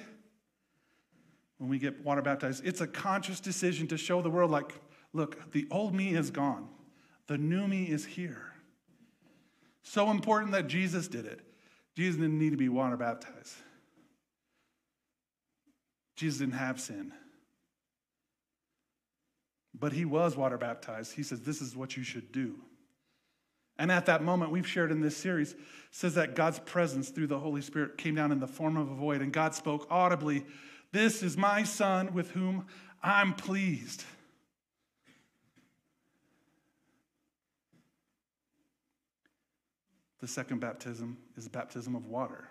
when 1.58 1.68
we 1.68 1.80
get 1.80 2.04
water 2.04 2.22
baptized. 2.22 2.64
It's 2.64 2.80
a 2.80 2.86
conscious 2.86 3.40
decision 3.40 3.88
to 3.88 3.96
show 3.96 4.22
the 4.22 4.30
world, 4.30 4.52
like, 4.52 4.72
look, 5.12 5.50
the 5.50 5.66
old 5.72 5.94
me 5.94 6.14
is 6.14 6.30
gone, 6.30 6.68
the 7.26 7.38
new 7.38 7.66
me 7.66 7.86
is 7.86 8.06
here. 8.06 8.52
So 9.82 10.12
important 10.12 10.52
that 10.52 10.68
Jesus 10.68 11.08
did 11.08 11.26
it. 11.26 11.40
Jesus 11.96 12.20
didn't 12.20 12.38
need 12.38 12.50
to 12.50 12.56
be 12.56 12.68
water 12.68 12.96
baptized. 12.96 13.56
Jesus 16.16 16.40
didn't 16.40 16.54
have 16.54 16.80
sin. 16.80 17.12
But 19.78 19.92
he 19.92 20.04
was 20.04 20.36
water 20.36 20.56
baptized. 20.56 21.14
He 21.14 21.22
says, 21.22 21.42
This 21.42 21.60
is 21.60 21.76
what 21.76 21.96
you 21.96 22.02
should 22.02 22.30
do. 22.30 22.56
And 23.76 23.90
at 23.90 24.06
that 24.06 24.22
moment, 24.22 24.52
we've 24.52 24.66
shared 24.66 24.92
in 24.92 25.00
this 25.00 25.16
series, 25.16 25.56
says 25.90 26.14
that 26.14 26.36
God's 26.36 26.60
presence 26.60 27.08
through 27.08 27.26
the 27.26 27.40
Holy 27.40 27.60
Spirit 27.60 27.98
came 27.98 28.14
down 28.14 28.30
in 28.30 28.38
the 28.38 28.46
form 28.46 28.76
of 28.76 28.88
a 28.90 28.94
void, 28.94 29.20
and 29.20 29.32
God 29.32 29.54
spoke 29.54 29.86
audibly, 29.90 30.44
This 30.92 31.22
is 31.22 31.36
my 31.36 31.64
son 31.64 32.14
with 32.14 32.30
whom 32.30 32.66
I'm 33.02 33.34
pleased. 33.34 34.04
The 40.20 40.28
second 40.28 40.60
baptism 40.60 41.18
is 41.36 41.48
baptism 41.48 41.94
of 41.94 42.06
water. 42.06 42.48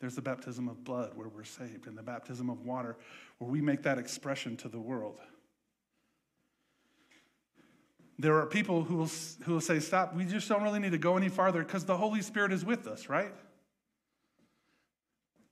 There's 0.00 0.14
the 0.14 0.22
baptism 0.22 0.68
of 0.68 0.82
blood 0.82 1.12
where 1.14 1.28
we're 1.28 1.44
saved, 1.44 1.86
and 1.86 1.96
the 1.96 2.02
baptism 2.02 2.48
of 2.48 2.64
water 2.64 2.96
where 3.38 3.50
we 3.50 3.60
make 3.60 3.82
that 3.82 3.98
expression 3.98 4.56
to 4.58 4.68
the 4.68 4.80
world. 4.80 5.20
There 8.18 8.38
are 8.38 8.46
people 8.46 8.82
who 8.82 8.96
will, 8.96 9.10
who 9.44 9.54
will 9.54 9.60
say, 9.60 9.78
Stop, 9.78 10.14
we 10.14 10.24
just 10.24 10.48
don't 10.48 10.62
really 10.62 10.78
need 10.78 10.92
to 10.92 10.98
go 10.98 11.16
any 11.16 11.28
farther 11.28 11.62
because 11.62 11.84
the 11.84 11.96
Holy 11.96 12.22
Spirit 12.22 12.52
is 12.52 12.64
with 12.64 12.86
us, 12.86 13.08
right? 13.08 13.32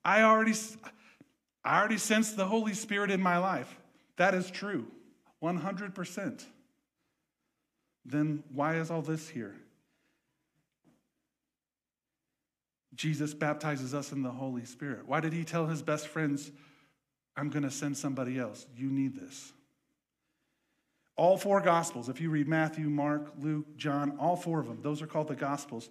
I 0.04 0.22
already, 0.22 0.54
I 1.64 1.78
already 1.78 1.98
sense 1.98 2.32
the 2.32 2.46
Holy 2.46 2.74
Spirit 2.74 3.10
in 3.10 3.20
my 3.20 3.38
life. 3.38 3.78
That 4.16 4.34
is 4.34 4.50
true, 4.50 4.86
100%. 5.42 6.44
Then 8.04 8.42
why 8.52 8.76
is 8.76 8.90
all 8.90 9.02
this 9.02 9.28
here? 9.28 9.54
Jesus 12.98 13.32
baptizes 13.32 13.94
us 13.94 14.10
in 14.10 14.24
the 14.24 14.30
Holy 14.30 14.64
Spirit. 14.64 15.06
Why 15.06 15.20
did 15.20 15.32
he 15.32 15.44
tell 15.44 15.68
his 15.68 15.82
best 15.82 16.08
friends, 16.08 16.50
I'm 17.36 17.48
going 17.48 17.62
to 17.62 17.70
send 17.70 17.96
somebody 17.96 18.38
else? 18.40 18.66
You 18.76 18.90
need 18.90 19.14
this. 19.14 19.52
All 21.16 21.36
four 21.36 21.60
Gospels, 21.60 22.08
if 22.08 22.20
you 22.20 22.28
read 22.28 22.48
Matthew, 22.48 22.90
Mark, 22.90 23.32
Luke, 23.38 23.76
John, 23.76 24.18
all 24.18 24.34
four 24.34 24.58
of 24.58 24.66
them, 24.66 24.80
those 24.82 25.00
are 25.00 25.06
called 25.06 25.28
the 25.28 25.36
Gospels. 25.36 25.88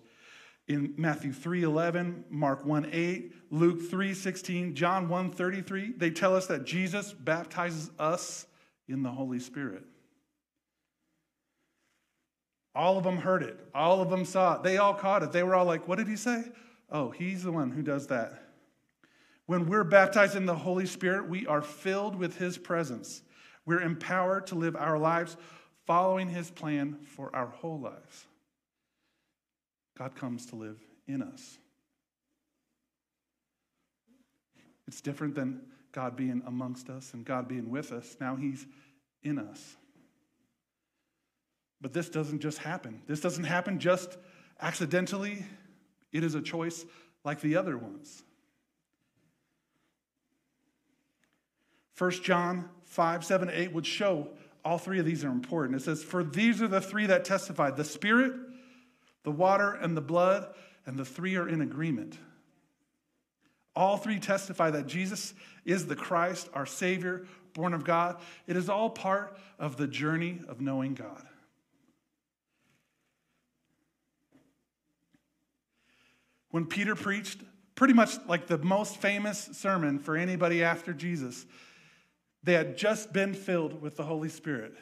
In 0.67 0.95
Matthew 0.97 1.31
3:11, 1.31 2.25
Mark 2.29 2.65
1:8, 2.65 3.31
Luke 3.51 3.89
3:16, 3.89 4.75
John 4.75 5.07
1:33, 5.07 5.93
they 5.97 6.11
tell 6.11 6.35
us 6.35 6.47
that 6.47 6.65
Jesus 6.65 7.13
baptizes 7.13 7.89
us 7.97 8.47
in 8.89 9.01
the 9.01 9.11
Holy 9.11 9.39
Spirit. 9.39 9.85
All 12.75 12.97
of 12.97 13.05
them 13.05 13.17
heard 13.17 13.43
it. 13.43 13.57
All 13.73 14.01
of 14.01 14.09
them 14.09 14.25
saw 14.25 14.55
it. 14.55 14.63
They 14.63 14.77
all 14.77 14.93
caught 14.93 15.23
it. 15.23 15.31
They 15.31 15.43
were 15.43 15.55
all 15.55 15.65
like, 15.65 15.87
What 15.87 15.99
did 15.99 16.09
he 16.09 16.17
say? 16.17 16.43
Oh, 16.89 17.09
he's 17.09 17.43
the 17.43 17.51
one 17.51 17.71
who 17.71 17.81
does 17.81 18.07
that. 18.07 18.43
When 19.45 19.65
we're 19.65 19.83
baptized 19.83 20.35
in 20.35 20.45
the 20.45 20.55
Holy 20.55 20.85
Spirit, 20.85 21.29
we 21.29 21.45
are 21.47 21.61
filled 21.61 22.15
with 22.15 22.37
his 22.37 22.57
presence. 22.57 23.21
We're 23.65 23.81
empowered 23.81 24.47
to 24.47 24.55
live 24.55 24.75
our 24.75 24.97
lives 24.97 25.37
following 25.85 26.29
his 26.29 26.51
plan 26.51 26.97
for 27.15 27.33
our 27.35 27.47
whole 27.47 27.79
lives. 27.79 28.25
God 29.97 30.15
comes 30.15 30.45
to 30.47 30.55
live 30.55 30.79
in 31.07 31.21
us. 31.21 31.57
It's 34.87 35.01
different 35.01 35.35
than 35.35 35.61
God 35.91 36.15
being 36.15 36.43
amongst 36.45 36.89
us 36.89 37.13
and 37.13 37.25
God 37.25 37.47
being 37.47 37.69
with 37.69 37.91
us. 37.91 38.15
Now 38.19 38.35
he's 38.35 38.65
in 39.23 39.39
us. 39.39 39.75
But 41.81 41.93
this 41.93 42.09
doesn't 42.09 42.39
just 42.39 42.59
happen. 42.59 43.01
This 43.07 43.19
doesn't 43.19 43.43
happen 43.43 43.79
just 43.79 44.17
accidentally. 44.61 45.45
It 46.11 46.23
is 46.23 46.35
a 46.35 46.41
choice 46.41 46.85
like 47.23 47.41
the 47.41 47.55
other 47.55 47.77
ones. 47.77 48.23
1 51.97 52.11
John 52.23 52.69
5, 52.85 53.25
7, 53.25 53.49
8 53.51 53.73
would 53.73 53.85
show 53.85 54.29
all 54.63 54.77
three 54.77 54.99
of 54.99 55.05
these 55.05 55.23
are 55.23 55.29
important. 55.29 55.79
It 55.79 55.83
says, 55.83 56.03
For 56.03 56.23
these 56.23 56.61
are 56.61 56.67
the 56.67 56.81
three 56.81 57.05
that 57.05 57.25
testified 57.25 57.77
the 57.77 57.85
Spirit, 57.85 58.33
the 59.23 59.31
water, 59.31 59.71
and 59.71 59.95
the 59.95 60.01
blood, 60.01 60.53
and 60.85 60.97
the 60.97 61.05
three 61.05 61.37
are 61.37 61.47
in 61.47 61.61
agreement. 61.61 62.17
All 63.75 63.97
three 63.97 64.19
testify 64.19 64.71
that 64.71 64.87
Jesus 64.87 65.33
is 65.63 65.85
the 65.85 65.95
Christ, 65.95 66.49
our 66.53 66.65
Savior, 66.65 67.25
born 67.53 67.73
of 67.73 67.83
God. 67.83 68.17
It 68.45 68.57
is 68.57 68.69
all 68.69 68.89
part 68.89 69.37
of 69.57 69.77
the 69.77 69.87
journey 69.87 70.41
of 70.47 70.59
knowing 70.59 70.95
God. 70.95 71.23
When 76.51 76.65
Peter 76.65 76.95
preached, 76.95 77.39
pretty 77.75 77.93
much 77.93 78.17
like 78.27 78.47
the 78.47 78.57
most 78.57 78.97
famous 78.97 79.49
sermon 79.53 79.99
for 79.99 80.15
anybody 80.15 80.63
after 80.63 80.93
Jesus, 80.93 81.45
they 82.43 82.53
had 82.53 82.77
just 82.77 83.11
been 83.11 83.33
filled 83.33 83.81
with 83.81 83.97
the 83.97 84.03
Holy 84.03 84.29
Spirit. 84.29 84.73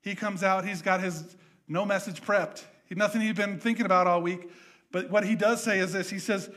He 0.00 0.14
comes 0.14 0.42
out, 0.42 0.64
he's 0.64 0.82
got 0.82 1.00
his 1.00 1.36
no 1.66 1.84
message 1.84 2.22
prepped, 2.22 2.64
nothing 2.90 3.20
he'd 3.20 3.36
been 3.36 3.58
thinking 3.58 3.84
about 3.84 4.06
all 4.06 4.22
week. 4.22 4.50
But 4.90 5.10
what 5.10 5.24
he 5.24 5.34
does 5.34 5.62
say 5.62 5.78
is 5.80 5.92
this 5.92 6.10
He 6.10 6.18
says, 6.18 6.50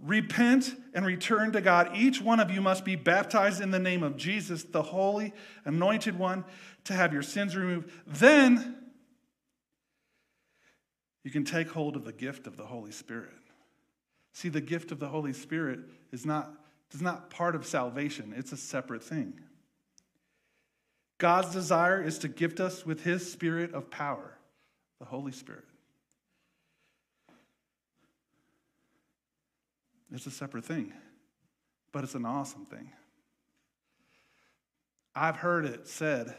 Repent 0.00 0.76
and 0.94 1.04
return 1.04 1.52
to 1.52 1.60
God. 1.60 1.90
Each 1.96 2.20
one 2.20 2.38
of 2.38 2.52
you 2.52 2.60
must 2.60 2.84
be 2.84 2.94
baptized 2.94 3.60
in 3.60 3.72
the 3.72 3.80
name 3.80 4.04
of 4.04 4.16
Jesus, 4.16 4.62
the 4.62 4.82
Holy, 4.82 5.32
Anointed 5.64 6.16
One, 6.16 6.44
to 6.84 6.92
have 6.92 7.12
your 7.12 7.22
sins 7.22 7.56
removed. 7.56 7.90
Then 8.06 8.76
you 11.24 11.32
can 11.32 11.44
take 11.44 11.70
hold 11.70 11.96
of 11.96 12.04
the 12.04 12.12
gift 12.12 12.46
of 12.46 12.56
the 12.56 12.66
Holy 12.66 12.92
Spirit. 12.92 13.30
See, 14.38 14.48
the 14.48 14.60
gift 14.60 14.92
of 14.92 15.00
the 15.00 15.08
Holy 15.08 15.32
Spirit 15.32 15.80
is 16.12 16.24
not, 16.24 16.48
is 16.92 17.02
not 17.02 17.28
part 17.28 17.56
of 17.56 17.66
salvation, 17.66 18.32
it's 18.36 18.52
a 18.52 18.56
separate 18.56 19.02
thing. 19.02 19.40
God's 21.18 21.52
desire 21.52 22.00
is 22.00 22.18
to 22.20 22.28
gift 22.28 22.60
us 22.60 22.86
with 22.86 23.02
his 23.02 23.32
spirit 23.32 23.74
of 23.74 23.90
power, 23.90 24.38
the 25.00 25.06
Holy 25.06 25.32
Spirit. 25.32 25.64
It's 30.12 30.26
a 30.26 30.30
separate 30.30 30.64
thing, 30.64 30.92
but 31.90 32.04
it's 32.04 32.14
an 32.14 32.24
awesome 32.24 32.64
thing. 32.64 32.92
I've 35.16 35.34
heard 35.34 35.64
it 35.64 35.88
said 35.88 36.32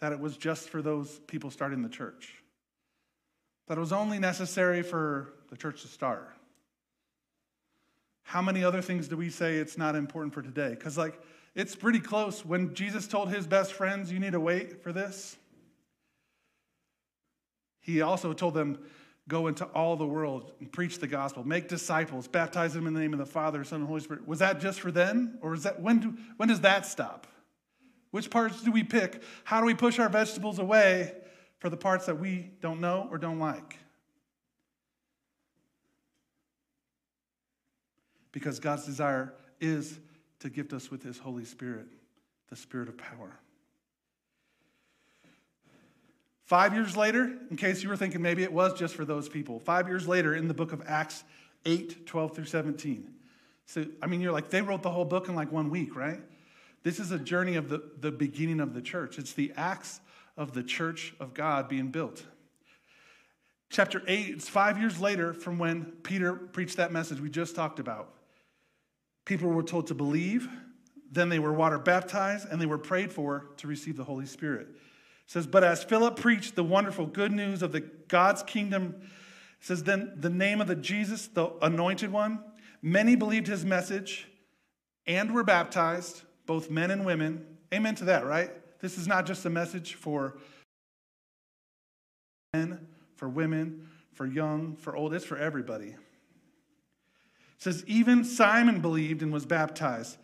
that 0.00 0.12
it 0.12 0.20
was 0.20 0.36
just 0.36 0.68
for 0.68 0.82
those 0.82 1.18
people 1.20 1.50
starting 1.50 1.80
the 1.80 1.88
church, 1.88 2.34
that 3.66 3.78
it 3.78 3.80
was 3.80 3.94
only 3.94 4.18
necessary 4.18 4.82
for 4.82 5.32
the 5.48 5.56
church 5.56 5.80
to 5.80 5.88
start. 5.88 6.36
How 8.22 8.42
many 8.42 8.62
other 8.62 8.82
things 8.82 9.08
do 9.08 9.16
we 9.16 9.30
say 9.30 9.56
it's 9.56 9.76
not 9.76 9.96
important 9.96 10.34
for 10.34 10.42
today? 10.42 10.70
Because, 10.70 10.96
like, 10.96 11.20
it's 11.54 11.74
pretty 11.74 12.00
close. 12.00 12.44
When 12.44 12.74
Jesus 12.74 13.08
told 13.08 13.30
his 13.30 13.46
best 13.46 13.72
friends, 13.72 14.12
You 14.12 14.20
need 14.20 14.32
to 14.32 14.40
wait 14.40 14.82
for 14.82 14.92
this, 14.92 15.36
he 17.80 18.02
also 18.02 18.32
told 18.32 18.54
them, 18.54 18.78
Go 19.28 19.46
into 19.46 19.64
all 19.66 19.96
the 19.96 20.06
world 20.06 20.52
and 20.58 20.72
preach 20.72 20.98
the 20.98 21.06
gospel, 21.06 21.46
make 21.46 21.68
disciples, 21.68 22.26
baptize 22.26 22.74
them 22.74 22.88
in 22.88 22.94
the 22.94 23.00
name 23.00 23.12
of 23.12 23.20
the 23.20 23.26
Father, 23.26 23.62
Son, 23.62 23.80
and 23.80 23.88
Holy 23.88 24.00
Spirit. 24.00 24.26
Was 24.26 24.40
that 24.40 24.60
just 24.60 24.80
for 24.80 24.90
then? 24.90 25.38
Or 25.40 25.54
is 25.54 25.62
that 25.62 25.80
when, 25.80 26.00
do, 26.00 26.14
when 26.36 26.48
does 26.48 26.62
that 26.62 26.84
stop? 26.84 27.28
Which 28.10 28.28
parts 28.28 28.62
do 28.62 28.72
we 28.72 28.82
pick? 28.82 29.22
How 29.44 29.60
do 29.60 29.66
we 29.66 29.74
push 29.74 30.00
our 30.00 30.08
vegetables 30.08 30.58
away 30.58 31.14
for 31.58 31.68
the 31.68 31.76
parts 31.76 32.06
that 32.06 32.18
we 32.18 32.50
don't 32.60 32.80
know 32.80 33.06
or 33.08 33.18
don't 33.18 33.38
like? 33.38 33.78
Because 38.32 38.58
God's 38.60 38.84
desire 38.84 39.34
is 39.60 39.98
to 40.40 40.50
gift 40.50 40.72
us 40.72 40.90
with 40.90 41.02
His 41.02 41.18
Holy 41.18 41.44
Spirit, 41.44 41.86
the 42.48 42.56
Spirit 42.56 42.88
of 42.88 42.96
power. 42.96 43.38
Five 46.44 46.74
years 46.74 46.96
later, 46.96 47.32
in 47.50 47.56
case 47.56 47.82
you 47.82 47.88
were 47.88 47.96
thinking 47.96 48.22
maybe 48.22 48.42
it 48.42 48.52
was 48.52 48.76
just 48.76 48.96
for 48.96 49.04
those 49.04 49.28
people, 49.28 49.60
five 49.60 49.86
years 49.86 50.08
later 50.08 50.34
in 50.34 50.48
the 50.48 50.54
book 50.54 50.72
of 50.72 50.82
Acts 50.86 51.22
8 51.64 52.06
12 52.06 52.34
through 52.34 52.44
17. 52.46 53.08
So, 53.66 53.86
I 54.02 54.06
mean, 54.08 54.20
you're 54.20 54.32
like, 54.32 54.50
they 54.50 54.62
wrote 54.62 54.82
the 54.82 54.90
whole 54.90 55.04
book 55.04 55.28
in 55.28 55.36
like 55.36 55.52
one 55.52 55.70
week, 55.70 55.94
right? 55.94 56.20
This 56.82 56.98
is 56.98 57.12
a 57.12 57.18
journey 57.18 57.54
of 57.54 57.68
the, 57.68 57.82
the 58.00 58.10
beginning 58.10 58.58
of 58.58 58.74
the 58.74 58.82
church. 58.82 59.18
It's 59.18 59.32
the 59.32 59.52
acts 59.56 60.00
of 60.36 60.52
the 60.52 60.64
church 60.64 61.14
of 61.20 61.34
God 61.34 61.68
being 61.68 61.88
built. 61.88 62.24
Chapter 63.68 64.02
8, 64.08 64.30
it's 64.30 64.48
five 64.48 64.76
years 64.76 65.00
later 65.00 65.32
from 65.32 65.58
when 65.58 65.84
Peter 66.02 66.32
preached 66.34 66.78
that 66.78 66.90
message 66.90 67.20
we 67.20 67.30
just 67.30 67.54
talked 67.54 67.78
about. 67.78 68.12
People 69.30 69.50
were 69.50 69.62
told 69.62 69.86
to 69.86 69.94
believe, 69.94 70.48
then 71.12 71.28
they 71.28 71.38
were 71.38 71.52
water 71.52 71.78
baptized, 71.78 72.48
and 72.50 72.60
they 72.60 72.66
were 72.66 72.76
prayed 72.76 73.12
for 73.12 73.46
to 73.58 73.68
receive 73.68 73.96
the 73.96 74.02
Holy 74.02 74.26
Spirit. 74.26 74.66
It 74.70 74.76
says, 75.28 75.46
But 75.46 75.62
as 75.62 75.84
Philip 75.84 76.16
preached 76.16 76.56
the 76.56 76.64
wonderful 76.64 77.06
good 77.06 77.30
news 77.30 77.62
of 77.62 77.70
the 77.70 77.78
God's 77.78 78.42
kingdom, 78.42 78.96
says, 79.60 79.84
Then 79.84 80.14
the 80.16 80.30
name 80.30 80.60
of 80.60 80.66
the 80.66 80.74
Jesus, 80.74 81.28
the 81.28 81.48
anointed 81.62 82.10
one, 82.10 82.40
many 82.82 83.14
believed 83.14 83.46
his 83.46 83.64
message 83.64 84.26
and 85.06 85.32
were 85.32 85.44
baptized, 85.44 86.22
both 86.44 86.68
men 86.68 86.90
and 86.90 87.06
women. 87.06 87.46
Amen 87.72 87.94
to 87.94 88.06
that, 88.06 88.26
right? 88.26 88.50
This 88.80 88.98
is 88.98 89.06
not 89.06 89.26
just 89.26 89.46
a 89.46 89.50
message 89.50 89.94
for 89.94 90.38
men, 92.52 92.84
for 93.14 93.28
women, 93.28 93.86
for 94.12 94.26
young, 94.26 94.74
for 94.74 94.96
old, 94.96 95.14
it's 95.14 95.24
for 95.24 95.38
everybody. 95.38 95.94
It 97.60 97.64
says, 97.64 97.84
even 97.86 98.24
Simon 98.24 98.80
believed 98.80 99.22
and 99.22 99.30
was 99.30 99.44
baptized. 99.44 100.16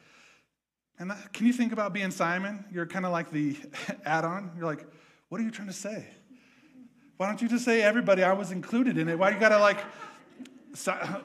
And 0.98 1.10
that, 1.10 1.34
can 1.34 1.46
you 1.46 1.52
think 1.52 1.72
about 1.72 1.92
being 1.92 2.10
Simon? 2.10 2.64
You're 2.72 2.86
kind 2.86 3.04
of 3.04 3.12
like 3.12 3.30
the 3.30 3.54
add 4.06 4.24
on. 4.24 4.52
You're 4.56 4.64
like, 4.64 4.86
what 5.28 5.38
are 5.38 5.44
you 5.44 5.50
trying 5.50 5.68
to 5.68 5.74
say? 5.74 6.06
Why 7.18 7.26
don't 7.26 7.42
you 7.42 7.48
just 7.48 7.66
say 7.66 7.82
everybody? 7.82 8.22
I 8.22 8.32
was 8.32 8.52
included 8.52 8.96
in 8.96 9.10
it. 9.10 9.18
Why 9.18 9.30
you 9.30 9.38
got 9.38 9.50
to 9.50 9.58
like, 9.58 9.84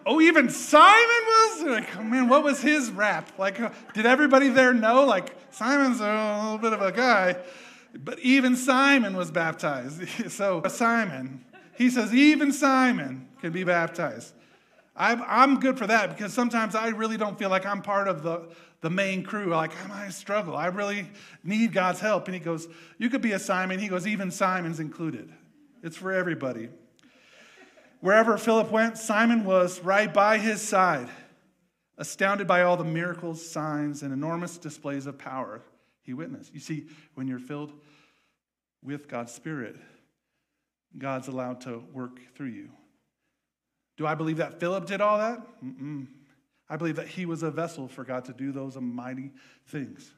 oh, 0.05 0.19
even 0.19 0.49
Simon 0.49 0.91
was? 0.91 1.63
Like, 1.63 1.97
oh, 1.97 2.03
man, 2.03 2.27
what 2.27 2.43
was 2.43 2.61
his 2.61 2.91
rap? 2.91 3.31
Like, 3.37 3.61
uh, 3.61 3.69
did 3.93 4.05
everybody 4.05 4.49
there 4.49 4.73
know? 4.73 5.05
Like, 5.05 5.33
Simon's 5.53 6.01
a 6.01 6.41
little 6.43 6.57
bit 6.57 6.73
of 6.73 6.81
a 6.81 6.91
guy. 6.91 7.37
But 7.93 8.19
even 8.19 8.57
Simon 8.57 9.15
was 9.15 9.31
baptized. 9.31 10.07
so, 10.29 10.61
Simon, 10.67 11.45
he 11.77 11.89
says, 11.89 12.13
even 12.13 12.51
Simon 12.51 13.29
can 13.39 13.53
be 13.53 13.63
baptized. 13.63 14.33
I'm, 14.95 15.23
I'm 15.25 15.59
good 15.59 15.77
for 15.77 15.87
that 15.87 16.09
because 16.09 16.33
sometimes 16.33 16.75
I 16.75 16.89
really 16.89 17.17
don't 17.17 17.39
feel 17.39 17.49
like 17.49 17.65
I'm 17.65 17.81
part 17.81 18.07
of 18.07 18.23
the, 18.23 18.49
the 18.81 18.89
main 18.89 19.23
crew. 19.23 19.47
Like, 19.47 19.71
I 19.83 19.87
might 19.87 20.13
struggle. 20.13 20.55
I 20.55 20.67
really 20.67 21.09
need 21.43 21.71
God's 21.71 21.99
help. 21.99 22.27
And 22.27 22.35
he 22.35 22.41
goes, 22.41 22.67
You 22.97 23.09
could 23.09 23.21
be 23.21 23.31
a 23.31 23.39
Simon. 23.39 23.79
He 23.79 23.87
goes, 23.87 24.05
Even 24.05 24.31
Simon's 24.31 24.79
included. 24.79 25.31
It's 25.81 25.97
for 25.97 26.11
everybody. 26.11 26.69
Wherever 28.01 28.37
Philip 28.37 28.71
went, 28.71 28.97
Simon 28.97 29.45
was 29.45 29.79
right 29.81 30.11
by 30.11 30.39
his 30.39 30.61
side, 30.61 31.07
astounded 31.97 32.47
by 32.47 32.63
all 32.63 32.75
the 32.75 32.83
miracles, 32.83 33.47
signs, 33.47 34.01
and 34.01 34.11
enormous 34.11 34.57
displays 34.57 35.05
of 35.05 35.17
power 35.17 35.61
he 36.03 36.13
witnessed. 36.13 36.53
You 36.53 36.59
see, 36.59 36.87
when 37.13 37.27
you're 37.27 37.39
filled 37.39 37.73
with 38.83 39.07
God's 39.07 39.31
Spirit, 39.31 39.75
God's 40.97 41.27
allowed 41.27 41.61
to 41.61 41.83
work 41.93 42.19
through 42.35 42.47
you. 42.47 42.69
Do 44.01 44.07
I 44.07 44.15
believe 44.15 44.37
that 44.37 44.59
Philip 44.59 44.87
did 44.87 44.99
all 44.99 45.19
that? 45.19 45.45
Mm-mm. 45.63 46.07
I 46.67 46.75
believe 46.75 46.95
that 46.95 47.07
he 47.07 47.27
was 47.27 47.43
a 47.43 47.51
vessel 47.51 47.87
for 47.87 48.03
God 48.03 48.25
to 48.25 48.33
do 48.33 48.51
those 48.51 48.75
mighty 48.75 49.29
things. 49.67 50.09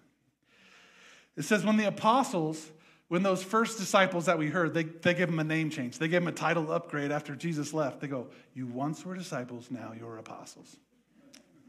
It 1.35 1.41
says, 1.41 1.65
when 1.65 1.75
the 1.75 1.89
apostles, 1.89 2.71
when 3.09 3.23
those 3.23 3.43
first 3.43 3.77
disciples 3.77 4.27
that 4.27 4.37
we 4.37 4.47
heard, 4.47 4.73
they, 4.73 4.83
they 4.83 5.13
give 5.13 5.29
them 5.29 5.39
a 5.39 5.43
name 5.43 5.69
change. 5.69 5.97
They 5.97 6.07
gave 6.07 6.21
them 6.21 6.29
a 6.29 6.31
title 6.31 6.71
upgrade 6.71 7.11
after 7.11 7.35
Jesus 7.35 7.73
left. 7.73 7.99
They 7.99 8.07
go, 8.07 8.27
You 8.53 8.67
once 8.67 9.05
were 9.05 9.15
disciples, 9.15 9.69
now 9.69 9.91
you're 9.99 10.17
apostles. 10.17 10.77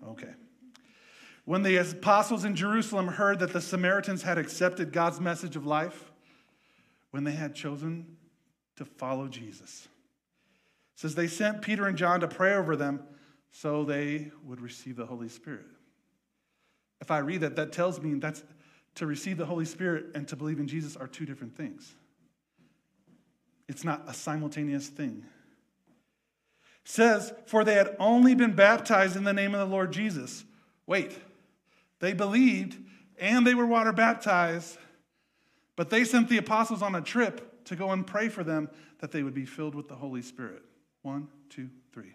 Okay. 0.06 0.34
When 1.46 1.64
the 1.64 1.78
apostles 1.78 2.44
in 2.44 2.54
Jerusalem 2.54 3.08
heard 3.08 3.40
that 3.40 3.52
the 3.52 3.60
Samaritans 3.60 4.22
had 4.22 4.38
accepted 4.38 4.92
God's 4.92 5.20
message 5.20 5.56
of 5.56 5.66
life, 5.66 6.12
when 7.10 7.24
they 7.24 7.32
had 7.32 7.56
chosen 7.56 8.18
to 8.76 8.84
follow 8.84 9.26
Jesus. 9.26 9.88
Says 10.96 11.14
they 11.14 11.26
sent 11.26 11.62
Peter 11.62 11.86
and 11.86 11.96
John 11.96 12.20
to 12.20 12.28
pray 12.28 12.54
over 12.54 12.76
them 12.76 13.02
so 13.50 13.84
they 13.84 14.30
would 14.44 14.60
receive 14.60 14.96
the 14.96 15.06
Holy 15.06 15.28
Spirit. 15.28 15.66
If 17.00 17.10
I 17.10 17.18
read 17.18 17.40
that, 17.40 17.56
that 17.56 17.72
tells 17.72 18.00
me 18.00 18.14
that's 18.14 18.42
to 18.96 19.06
receive 19.06 19.36
the 19.36 19.46
Holy 19.46 19.64
Spirit 19.64 20.06
and 20.14 20.26
to 20.28 20.36
believe 20.36 20.60
in 20.60 20.68
Jesus 20.68 20.96
are 20.96 21.06
two 21.06 21.26
different 21.26 21.56
things. 21.56 21.94
It's 23.68 23.84
not 23.84 24.04
a 24.06 24.14
simultaneous 24.14 24.88
thing. 24.88 25.24
It 26.84 26.90
says, 26.90 27.32
For 27.46 27.64
they 27.64 27.74
had 27.74 27.96
only 27.98 28.34
been 28.34 28.54
baptized 28.54 29.16
in 29.16 29.24
the 29.24 29.32
name 29.32 29.54
of 29.54 29.60
the 29.60 29.72
Lord 29.72 29.92
Jesus. 29.92 30.44
Wait, 30.86 31.18
they 32.00 32.12
believed 32.12 32.78
and 33.18 33.46
they 33.46 33.54
were 33.54 33.66
water 33.66 33.92
baptized, 33.92 34.76
but 35.76 35.90
they 35.90 36.04
sent 36.04 36.28
the 36.28 36.38
apostles 36.38 36.82
on 36.82 36.94
a 36.94 37.00
trip 37.00 37.64
to 37.64 37.76
go 37.76 37.90
and 37.90 38.06
pray 38.06 38.28
for 38.28 38.44
them 38.44 38.68
that 38.98 39.12
they 39.12 39.22
would 39.22 39.34
be 39.34 39.46
filled 39.46 39.74
with 39.74 39.88
the 39.88 39.94
Holy 39.94 40.22
Spirit. 40.22 40.62
One, 41.04 41.28
two, 41.50 41.68
three. 41.92 42.14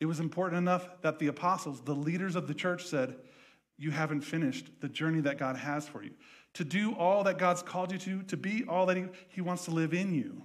It 0.00 0.06
was 0.06 0.20
important 0.20 0.58
enough 0.58 0.86
that 1.00 1.18
the 1.18 1.28
apostles, 1.28 1.80
the 1.80 1.94
leaders 1.94 2.36
of 2.36 2.46
the 2.46 2.52
church, 2.52 2.84
said, 2.84 3.16
You 3.78 3.90
haven't 3.90 4.20
finished 4.20 4.66
the 4.80 4.88
journey 4.88 5.22
that 5.22 5.38
God 5.38 5.56
has 5.56 5.88
for 5.88 6.02
you. 6.02 6.10
To 6.54 6.64
do 6.64 6.94
all 6.94 7.24
that 7.24 7.38
God's 7.38 7.62
called 7.62 7.90
you 7.90 7.98
to, 7.98 8.22
to 8.24 8.36
be 8.36 8.64
all 8.68 8.84
that 8.86 8.98
He, 8.98 9.06
he 9.28 9.40
wants 9.40 9.64
to 9.64 9.70
live 9.70 9.94
in 9.94 10.12
you. 10.12 10.42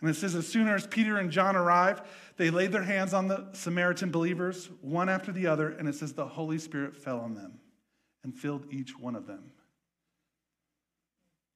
And 0.00 0.08
it 0.08 0.14
says, 0.14 0.36
as 0.36 0.46
soon 0.46 0.68
as 0.68 0.86
Peter 0.86 1.18
and 1.18 1.32
John 1.32 1.56
arrived, 1.56 2.04
they 2.36 2.50
laid 2.50 2.70
their 2.70 2.84
hands 2.84 3.12
on 3.12 3.26
the 3.26 3.48
Samaritan 3.54 4.12
believers, 4.12 4.70
one 4.80 5.08
after 5.08 5.32
the 5.32 5.48
other, 5.48 5.70
and 5.70 5.88
it 5.88 5.96
says, 5.96 6.12
the 6.12 6.24
Holy 6.24 6.58
Spirit 6.58 6.96
fell 6.96 7.18
on 7.18 7.34
them 7.34 7.58
and 8.22 8.32
filled 8.32 8.66
each 8.70 8.96
one 8.96 9.16
of 9.16 9.26
them. 9.26 9.50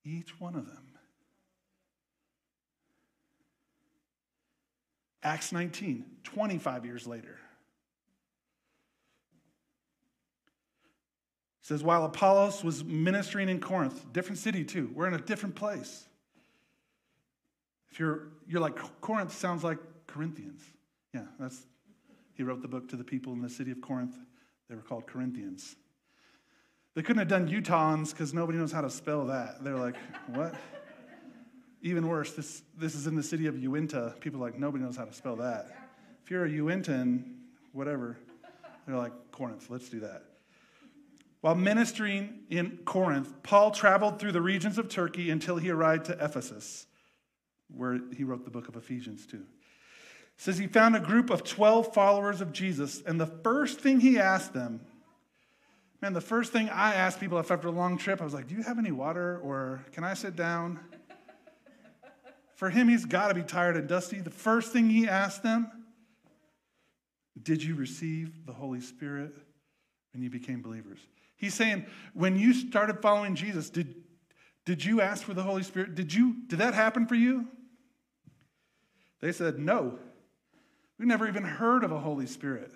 Each 0.04 0.40
one 0.40 0.56
of 0.56 0.66
them. 0.66 0.91
Acts 5.22 5.52
19, 5.52 6.04
25 6.24 6.84
years 6.84 7.06
later. 7.06 7.38
It 11.62 11.66
says, 11.66 11.82
while 11.82 12.04
Apollos 12.04 12.64
was 12.64 12.82
ministering 12.82 13.48
in 13.48 13.60
Corinth, 13.60 14.12
different 14.12 14.38
city 14.38 14.64
too, 14.64 14.90
we're 14.94 15.06
in 15.06 15.14
a 15.14 15.20
different 15.20 15.54
place. 15.54 16.06
If 17.92 18.00
you're, 18.00 18.28
you're 18.48 18.60
like, 18.60 18.76
Corinth 19.00 19.32
sounds 19.32 19.62
like 19.62 19.78
Corinthians. 20.08 20.62
Yeah, 21.14 21.26
that's, 21.38 21.66
he 22.34 22.42
wrote 22.42 22.62
the 22.62 22.68
book 22.68 22.88
to 22.88 22.96
the 22.96 23.04
people 23.04 23.32
in 23.32 23.42
the 23.42 23.48
city 23.48 23.70
of 23.70 23.80
Corinth. 23.80 24.16
They 24.68 24.74
were 24.74 24.82
called 24.82 25.06
Corinthians. 25.06 25.76
They 26.94 27.02
couldn't 27.02 27.20
have 27.20 27.28
done 27.28 27.48
Utahns 27.48 28.10
because 28.10 28.34
nobody 28.34 28.58
knows 28.58 28.72
how 28.72 28.80
to 28.80 28.90
spell 28.90 29.26
that. 29.26 29.62
They're 29.62 29.76
like, 29.76 29.96
what? 30.28 30.54
Even 31.82 32.06
worse, 32.06 32.32
this, 32.32 32.62
this 32.78 32.94
is 32.94 33.06
in 33.06 33.16
the 33.16 33.22
city 33.22 33.46
of 33.46 33.58
Uintah. 33.58 34.14
People 34.20 34.40
like, 34.40 34.58
nobody 34.58 34.84
knows 34.84 34.96
how 34.96 35.04
to 35.04 35.12
spell 35.12 35.36
that. 35.36 35.66
If 36.24 36.30
you're 36.30 36.44
a 36.44 36.48
Uintan, 36.48 37.24
whatever, 37.72 38.16
they're 38.86 38.96
like, 38.96 39.12
Corinth, 39.32 39.68
let's 39.68 39.88
do 39.88 40.00
that. 40.00 40.22
While 41.40 41.56
ministering 41.56 42.40
in 42.50 42.78
Corinth, 42.84 43.42
Paul 43.42 43.72
traveled 43.72 44.20
through 44.20 44.30
the 44.30 44.40
regions 44.40 44.78
of 44.78 44.88
Turkey 44.88 45.30
until 45.30 45.56
he 45.56 45.70
arrived 45.70 46.06
to 46.06 46.12
Ephesus 46.12 46.86
where 47.74 47.98
he 48.16 48.24
wrote 48.24 48.44
the 48.44 48.50
book 48.50 48.68
of 48.68 48.76
Ephesians 48.76 49.26
too. 49.26 49.44
Says 50.36 50.58
he 50.58 50.66
found 50.66 50.96
a 50.96 51.00
group 51.00 51.30
of 51.30 51.44
12 51.44 51.94
followers 51.94 52.40
of 52.40 52.52
Jesus, 52.52 53.02
and 53.06 53.20
the 53.20 53.26
first 53.26 53.80
thing 53.80 54.00
he 54.00 54.18
asked 54.18 54.52
them, 54.52 54.80
man, 56.00 56.12
the 56.12 56.20
first 56.20 56.52
thing 56.52 56.68
I 56.68 56.94
asked 56.94 57.20
people 57.20 57.38
after 57.38 57.68
a 57.68 57.70
long 57.70 57.98
trip, 57.98 58.20
I 58.20 58.24
was 58.24 58.34
like, 58.34 58.48
Do 58.48 58.54
you 58.54 58.62
have 58.62 58.78
any 58.78 58.92
water 58.92 59.38
or 59.38 59.84
can 59.92 60.04
I 60.04 60.14
sit 60.14 60.36
down? 60.36 60.80
For 62.62 62.70
him, 62.70 62.86
he's 62.86 63.06
got 63.06 63.26
to 63.26 63.34
be 63.34 63.42
tired 63.42 63.76
and 63.76 63.88
dusty. 63.88 64.20
The 64.20 64.30
first 64.30 64.72
thing 64.72 64.88
he 64.88 65.08
asked 65.08 65.42
them, 65.42 65.68
Did 67.42 67.60
you 67.60 67.74
receive 67.74 68.46
the 68.46 68.52
Holy 68.52 68.80
Spirit 68.80 69.34
when 70.12 70.22
you 70.22 70.30
became 70.30 70.62
believers? 70.62 71.00
He's 71.34 71.54
saying, 71.54 71.86
When 72.14 72.36
you 72.38 72.54
started 72.54 73.02
following 73.02 73.34
Jesus, 73.34 73.68
did, 73.68 73.96
did 74.64 74.84
you 74.84 75.00
ask 75.00 75.24
for 75.24 75.34
the 75.34 75.42
Holy 75.42 75.64
Spirit? 75.64 75.96
Did 75.96 76.14
you 76.14 76.36
did 76.46 76.60
that 76.60 76.72
happen 76.72 77.08
for 77.08 77.16
you? 77.16 77.48
They 79.18 79.32
said, 79.32 79.58
No. 79.58 79.98
We've 81.00 81.08
never 81.08 81.26
even 81.26 81.42
heard 81.42 81.82
of 81.82 81.90
a 81.90 81.98
Holy 81.98 82.26
Spirit. 82.26 82.70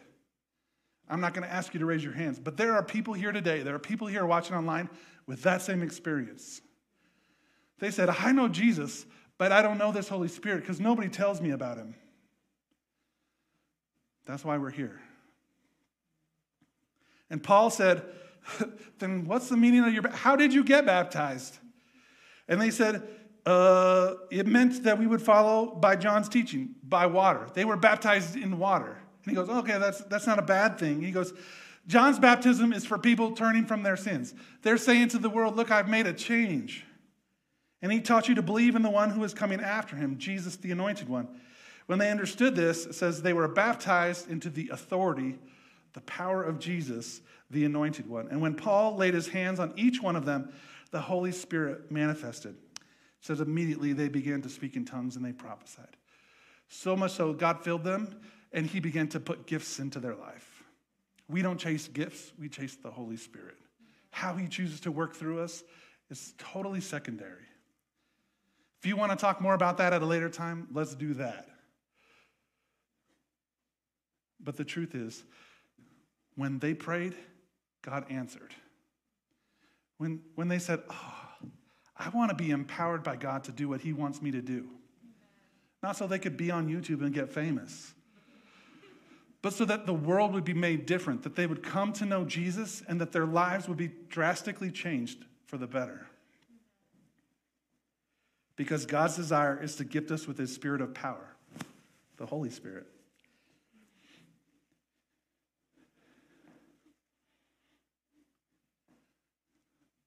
I'm 1.08 1.20
not 1.20 1.32
going 1.32 1.46
to 1.46 1.54
ask 1.54 1.74
you 1.74 1.78
to 1.78 1.86
raise 1.86 2.02
your 2.02 2.12
hands, 2.12 2.40
but 2.40 2.56
there 2.56 2.72
are 2.72 2.82
people 2.82 3.14
here 3.14 3.30
today, 3.30 3.62
there 3.62 3.76
are 3.76 3.78
people 3.78 4.08
here 4.08 4.26
watching 4.26 4.56
online 4.56 4.90
with 5.28 5.44
that 5.44 5.62
same 5.62 5.80
experience. 5.80 6.60
They 7.78 7.92
said, 7.92 8.08
I 8.08 8.32
know 8.32 8.48
Jesus, 8.48 9.06
but 9.38 9.52
I 9.52 9.62
don't 9.62 9.78
know 9.78 9.92
this 9.92 10.08
Holy 10.08 10.28
Spirit 10.28 10.60
because 10.60 10.80
nobody 10.80 11.08
tells 11.08 11.40
me 11.40 11.50
about 11.50 11.76
him. 11.76 11.94
That's 14.26 14.44
why 14.44 14.58
we're 14.58 14.70
here. 14.70 15.00
And 17.30 17.42
Paul 17.42 17.70
said, 17.70 18.04
then 18.98 19.24
what's 19.24 19.48
the 19.48 19.56
meaning 19.56 19.84
of 19.84 19.92
your 19.92 20.08
how 20.10 20.36
did 20.36 20.52
you 20.52 20.64
get 20.64 20.86
baptized? 20.86 21.58
And 22.48 22.60
they 22.60 22.70
said, 22.70 23.02
uh, 23.44 24.14
it 24.30 24.46
meant 24.46 24.84
that 24.84 24.98
we 24.98 25.06
would 25.06 25.22
follow 25.22 25.66
by 25.66 25.96
John's 25.96 26.28
teaching, 26.28 26.74
by 26.82 27.06
water. 27.06 27.48
They 27.54 27.64
were 27.64 27.76
baptized 27.76 28.36
in 28.36 28.58
water. 28.58 28.98
And 29.24 29.30
he 29.30 29.34
goes, 29.34 29.48
okay, 29.48 29.78
that's, 29.78 30.00
that's 30.04 30.26
not 30.26 30.38
a 30.38 30.42
bad 30.42 30.78
thing. 30.78 31.00
He 31.00 31.12
goes, 31.12 31.32
John's 31.86 32.18
baptism 32.18 32.72
is 32.72 32.84
for 32.84 32.98
people 32.98 33.32
turning 33.32 33.64
from 33.64 33.84
their 33.84 33.96
sins. 33.96 34.34
They're 34.62 34.78
saying 34.78 35.08
to 35.08 35.18
the 35.18 35.30
world, 35.30 35.56
look, 35.56 35.70
I've 35.70 35.88
made 35.88 36.06
a 36.06 36.12
change. 36.12 36.84
And 37.86 37.92
he 37.92 38.00
taught 38.00 38.28
you 38.28 38.34
to 38.34 38.42
believe 38.42 38.74
in 38.74 38.82
the 38.82 38.90
one 38.90 39.10
who 39.10 39.22
is 39.22 39.32
coming 39.32 39.60
after 39.60 39.94
him, 39.94 40.18
Jesus, 40.18 40.56
the 40.56 40.72
anointed 40.72 41.08
one. 41.08 41.28
When 41.86 42.00
they 42.00 42.10
understood 42.10 42.56
this, 42.56 42.84
it 42.84 42.96
says 42.96 43.22
they 43.22 43.32
were 43.32 43.46
baptized 43.46 44.28
into 44.28 44.50
the 44.50 44.70
authority, 44.72 45.38
the 45.92 46.00
power 46.00 46.42
of 46.42 46.58
Jesus, 46.58 47.20
the 47.48 47.64
anointed 47.64 48.08
one. 48.08 48.26
And 48.26 48.40
when 48.40 48.56
Paul 48.56 48.96
laid 48.96 49.14
his 49.14 49.28
hands 49.28 49.60
on 49.60 49.72
each 49.76 50.02
one 50.02 50.16
of 50.16 50.24
them, 50.24 50.52
the 50.90 51.00
Holy 51.00 51.30
Spirit 51.30 51.92
manifested 51.92 52.56
It 52.74 52.80
says 53.20 53.40
immediately 53.40 53.92
they 53.92 54.08
began 54.08 54.42
to 54.42 54.48
speak 54.48 54.74
in 54.74 54.84
tongues 54.84 55.14
and 55.14 55.24
they 55.24 55.30
prophesied. 55.30 55.96
So 56.66 56.96
much 56.96 57.12
so, 57.12 57.32
God 57.32 57.62
filled 57.62 57.84
them 57.84 58.18
and 58.52 58.66
he 58.66 58.80
began 58.80 59.06
to 59.10 59.20
put 59.20 59.46
gifts 59.46 59.78
into 59.78 60.00
their 60.00 60.16
life. 60.16 60.64
We 61.28 61.40
don't 61.40 61.60
chase 61.60 61.86
gifts, 61.86 62.32
we 62.36 62.48
chase 62.48 62.74
the 62.74 62.90
Holy 62.90 63.16
Spirit. 63.16 63.58
How 64.10 64.34
he 64.34 64.48
chooses 64.48 64.80
to 64.80 64.90
work 64.90 65.14
through 65.14 65.38
us 65.38 65.62
is 66.10 66.34
totally 66.36 66.80
secondary. 66.80 67.46
If 68.80 68.86
you 68.86 68.96
want 68.96 69.12
to 69.12 69.16
talk 69.16 69.40
more 69.40 69.54
about 69.54 69.78
that 69.78 69.92
at 69.92 70.02
a 70.02 70.06
later 70.06 70.28
time, 70.28 70.68
let's 70.72 70.94
do 70.94 71.14
that. 71.14 71.48
But 74.40 74.56
the 74.56 74.64
truth 74.64 74.94
is, 74.94 75.24
when 76.36 76.58
they 76.58 76.74
prayed, 76.74 77.14
God 77.82 78.04
answered. 78.10 78.54
When, 79.98 80.20
when 80.34 80.48
they 80.48 80.58
said, 80.58 80.82
Oh, 80.90 81.14
I 81.96 82.10
want 82.10 82.30
to 82.30 82.36
be 82.36 82.50
empowered 82.50 83.02
by 83.02 83.16
God 83.16 83.44
to 83.44 83.52
do 83.52 83.68
what 83.68 83.80
He 83.80 83.92
wants 83.92 84.20
me 84.20 84.30
to 84.32 84.42
do. 84.42 84.68
Not 85.82 85.96
so 85.96 86.06
they 86.06 86.18
could 86.18 86.36
be 86.36 86.50
on 86.50 86.68
YouTube 86.68 87.00
and 87.00 87.14
get 87.14 87.32
famous, 87.32 87.94
but 89.40 89.52
so 89.52 89.64
that 89.64 89.86
the 89.86 89.94
world 89.94 90.34
would 90.34 90.44
be 90.44 90.54
made 90.54 90.86
different, 90.86 91.22
that 91.22 91.36
they 91.36 91.46
would 91.46 91.62
come 91.62 91.92
to 91.94 92.04
know 92.04 92.24
Jesus, 92.24 92.82
and 92.88 93.00
that 93.00 93.12
their 93.12 93.26
lives 93.26 93.68
would 93.68 93.76
be 93.76 93.90
drastically 94.08 94.70
changed 94.70 95.24
for 95.46 95.56
the 95.56 95.66
better. 95.66 96.06
Because 98.56 98.86
God's 98.86 99.16
desire 99.16 99.62
is 99.62 99.76
to 99.76 99.84
gift 99.84 100.10
us 100.10 100.26
with 100.26 100.38
His 100.38 100.52
Spirit 100.54 100.80
of 100.80 100.94
power, 100.94 101.36
the 102.16 102.26
Holy 102.26 102.50
Spirit. 102.50 102.86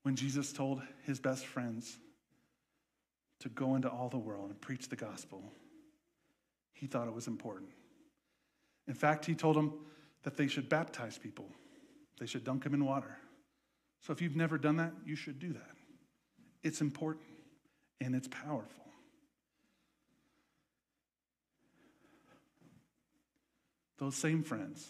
when 0.09 0.15
Jesus 0.15 0.51
told 0.51 0.81
his 1.03 1.19
best 1.19 1.45
friends 1.45 1.99
to 3.41 3.49
go 3.49 3.75
into 3.75 3.87
all 3.87 4.09
the 4.09 4.17
world 4.17 4.49
and 4.49 4.59
preach 4.59 4.89
the 4.89 4.95
gospel, 4.95 5.43
he 6.73 6.87
thought 6.87 7.07
it 7.07 7.13
was 7.13 7.27
important. 7.27 7.69
In 8.87 8.95
fact, 8.95 9.23
he 9.23 9.35
told 9.35 9.55
them 9.55 9.71
that 10.23 10.35
they 10.35 10.47
should 10.47 10.67
baptize 10.67 11.19
people, 11.19 11.45
they 12.19 12.25
should 12.25 12.43
dunk 12.43 12.63
them 12.63 12.73
in 12.73 12.85
water. 12.85 13.17
So 14.01 14.11
if 14.11 14.19
you've 14.19 14.35
never 14.35 14.57
done 14.57 14.77
that, 14.77 14.93
you 15.05 15.15
should 15.15 15.37
do 15.37 15.53
that. 15.53 15.75
It's 16.63 16.81
important 16.81 17.23
and 18.01 18.15
it's 18.15 18.27
powerful. 18.27 18.85
Those 23.97 24.15
same 24.15 24.43
friends, 24.43 24.89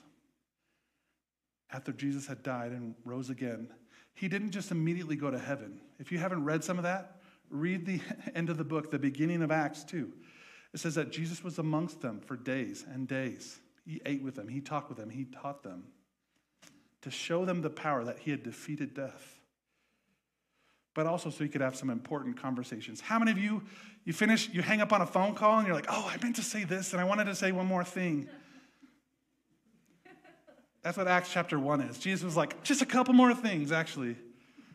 after 1.72 1.92
Jesus 1.92 2.28
had 2.28 2.44
died 2.44 2.72
and 2.72 2.96
rose 3.04 3.30
again, 3.30 3.70
he 4.14 4.28
didn't 4.28 4.52
just 4.52 4.72
immediately 4.72 5.16
go 5.16 5.32
to 5.32 5.40
heaven. 5.40 5.80
If 5.98 6.12
you 6.12 6.20
haven't 6.20 6.44
read 6.44 6.64
some 6.64 6.78
of 6.78 6.84
that, 6.84 7.22
read 7.50 7.86
the 7.86 8.02
end 8.36 8.50
of 8.50 8.58
the 8.58 8.64
book, 8.64 8.92
the 8.92 9.00
beginning 9.00 9.42
of 9.42 9.52
Acts 9.52 9.84
2. 9.84 10.12
It 10.74 10.80
says 10.80 10.96
that 10.96 11.12
Jesus 11.12 11.44
was 11.44 11.58
amongst 11.58 12.02
them 12.02 12.20
for 12.20 12.36
days 12.36 12.86
and 12.92 13.08
days. 13.08 13.60
He 13.86 14.00
ate 14.06 14.22
with 14.22 14.36
them, 14.36 14.48
he 14.48 14.62
talked 14.62 14.90
with 14.90 15.00
them, 15.00 15.10
he 15.10 15.26
taught 15.26 15.64
them 15.64 15.86
to 17.02 17.10
show 17.10 17.46
them 17.46 17.62
the 17.62 17.70
power 17.70 18.04
that 18.04 18.20
he 18.20 18.32
had 18.32 18.44
defeated 18.44 18.94
death. 18.94 19.39
But 20.94 21.06
also 21.06 21.30
so 21.30 21.44
you 21.44 21.50
could 21.50 21.62
have 21.62 21.76
some 21.76 21.90
important 21.90 22.40
conversations. 22.40 23.00
How 23.02 23.20
many 23.20 23.32
of 23.32 23.38
you, 23.38 23.64
you 24.06 24.14
finish, 24.14 24.50
you 24.50 24.62
hang 24.62 24.82
up 24.82 24.92
on 24.92 25.02
a 25.02 25.06
phone 25.06 25.36
call 25.36 25.60
and 25.60 25.68
you're 25.68 25.76
like, 25.76 25.88
oh, 25.90 26.12
I 26.12 26.22
meant 26.22 26.36
to 26.38 26.42
say 26.42 26.64
this 26.64 26.94
and 26.94 27.02
I 27.02 27.04
wanted 27.04 27.26
to 27.26 27.36
say 27.36 27.52
one 27.52 27.68
more 27.68 27.84
thing. 27.84 28.28
That's 30.82 30.98
what 30.98 31.08
Acts 31.08 31.32
chapter 31.32 31.60
1 31.60 31.82
is. 31.82 32.00
Jesus 32.00 32.24
was 32.24 32.38
like, 32.38 32.64
just 32.64 32.82
a 32.82 32.86
couple 32.86 33.14
more 33.14 33.34
things, 33.34 33.72
actually. 33.72 34.16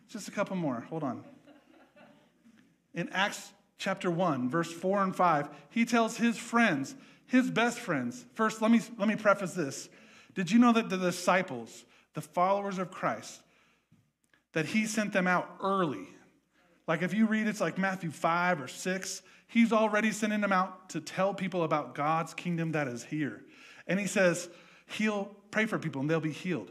Just 0.09 0.29
a 0.29 0.31
couple 0.31 0.57
more. 0.57 0.85
Hold 0.91 1.03
on. 1.03 1.25
In 2.95 3.09
Acts 3.09 3.53
chapter 3.79 4.11
1, 4.11 4.49
verse 4.49 4.73
4 4.73 5.03
and 5.03 5.17
5, 5.17 5.49
he 5.71 5.85
tells 5.85 6.17
his 6.17 6.37
friends, 6.37 6.95
his 7.27 7.51
best 7.51 7.79
friends. 7.79 8.25
First, 8.35 8.63
let 8.63 8.71
me, 8.71 8.81
let 8.99 9.09
me 9.09 9.17
preface 9.17 9.55
this. 9.55 9.89
Did 10.35 10.51
you 10.51 10.59
know 10.59 10.73
that 10.73 10.91
the 10.91 10.97
disciples, 10.97 11.85
the 12.13 12.21
followers 12.21 12.79
of 12.79 12.91
Christ, 12.91 13.41
that 14.55 14.67
he 14.67 14.87
sent 14.87 15.13
them 15.13 15.27
out 15.27 15.49
early? 15.63 16.09
Like 16.89 17.03
if 17.03 17.15
you 17.15 17.27
read, 17.27 17.47
it's 17.47 17.61
like 17.61 17.79
Matthew 17.79 18.11
5 18.11 18.61
or 18.61 18.69
6. 18.69 19.23
He's 19.47 19.73
already 19.73 20.11
sending 20.11 20.41
them 20.41 20.53
out 20.53 20.91
to 20.91 21.01
tell 21.01 21.35
people 21.35 21.63
about 21.63 21.95
God's 21.95 22.35
kingdom 22.35 22.73
that 22.73 22.89
is 22.89 23.05
here. 23.05 23.43
And 23.87 24.01
he 24.01 24.07
says, 24.07 24.49
heal, 24.87 25.35
pray 25.51 25.67
for 25.67 25.79
people 25.79 26.01
and 26.01 26.11
they'll 26.11 26.21
be 26.21 26.33
healed. 26.33 26.71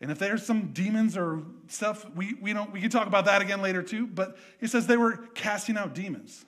And 0.00 0.10
if 0.10 0.18
there's 0.18 0.44
some 0.44 0.72
demons 0.72 1.16
or 1.16 1.42
stuff, 1.66 2.06
we, 2.14 2.34
we 2.40 2.52
don't 2.52 2.72
we 2.72 2.80
can 2.80 2.90
talk 2.90 3.06
about 3.06 3.24
that 3.24 3.42
again 3.42 3.62
later 3.62 3.82
too. 3.82 4.06
But 4.06 4.36
he 4.60 4.66
says 4.66 4.86
they 4.86 4.96
were 4.96 5.16
casting 5.34 5.76
out 5.76 5.94
demons. 5.94 6.44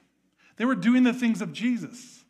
They 0.56 0.64
were 0.64 0.76
doing 0.76 1.02
the 1.02 1.12
things 1.12 1.42
of 1.42 1.52
Jesus. 1.52 2.22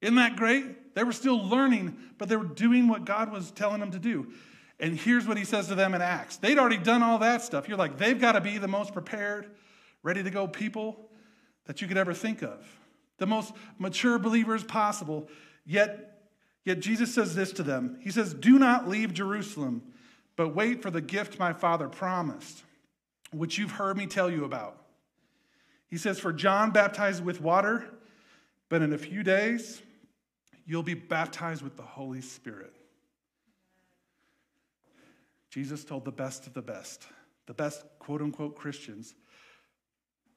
Isn't 0.00 0.16
that 0.16 0.36
great? 0.36 0.94
They 0.94 1.04
were 1.04 1.12
still 1.12 1.46
learning, 1.46 1.96
but 2.18 2.28
they 2.28 2.36
were 2.36 2.44
doing 2.44 2.88
what 2.88 3.04
God 3.04 3.30
was 3.30 3.50
telling 3.50 3.80
them 3.80 3.92
to 3.92 3.98
do. 3.98 4.32
And 4.80 4.98
here's 4.98 5.26
what 5.26 5.36
he 5.36 5.44
says 5.44 5.68
to 5.68 5.74
them 5.74 5.94
in 5.94 6.00
Acts. 6.00 6.38
They'd 6.38 6.58
already 6.58 6.78
done 6.78 7.02
all 7.02 7.18
that 7.18 7.42
stuff. 7.42 7.68
You're 7.68 7.78
like, 7.78 7.98
they've 7.98 8.18
got 8.18 8.32
to 8.32 8.40
be 8.40 8.58
the 8.58 8.68
most 8.68 8.92
prepared, 8.92 9.50
ready 10.02 10.22
to 10.22 10.30
go 10.30 10.46
people 10.46 11.10
that 11.66 11.82
you 11.82 11.88
could 11.88 11.98
ever 11.98 12.14
think 12.14 12.42
of. 12.42 12.66
The 13.18 13.26
most 13.26 13.52
mature 13.78 14.18
believers 14.18 14.64
possible. 14.64 15.28
Yet, 15.66 16.30
yet 16.64 16.80
Jesus 16.80 17.14
says 17.14 17.34
this 17.34 17.52
to 17.52 17.62
them. 17.62 17.98
He 18.00 18.10
says, 18.10 18.32
Do 18.32 18.58
not 18.58 18.88
leave 18.88 19.12
Jerusalem 19.12 19.82
but 20.40 20.54
wait 20.54 20.80
for 20.80 20.90
the 20.90 21.02
gift 21.02 21.38
my 21.38 21.52
Father 21.52 21.86
promised, 21.86 22.62
which 23.30 23.58
you've 23.58 23.72
heard 23.72 23.98
me 23.98 24.06
tell 24.06 24.30
you 24.30 24.46
about. 24.46 24.80
He 25.86 25.98
says, 25.98 26.18
For 26.18 26.32
John 26.32 26.70
baptized 26.70 27.22
with 27.22 27.42
water, 27.42 27.84
but 28.70 28.80
in 28.80 28.94
a 28.94 28.96
few 28.96 29.22
days 29.22 29.82
you'll 30.64 30.82
be 30.82 30.94
baptized 30.94 31.60
with 31.60 31.76
the 31.76 31.82
Holy 31.82 32.22
Spirit. 32.22 32.74
Jesus 35.50 35.84
told 35.84 36.04
the 36.04 36.12
best 36.12 36.46
of 36.46 36.54
the 36.54 36.62
best, 36.62 37.06
the 37.46 37.54
best 37.54 37.84
quote 37.98 38.22
unquote 38.22 38.56
Christians, 38.56 39.14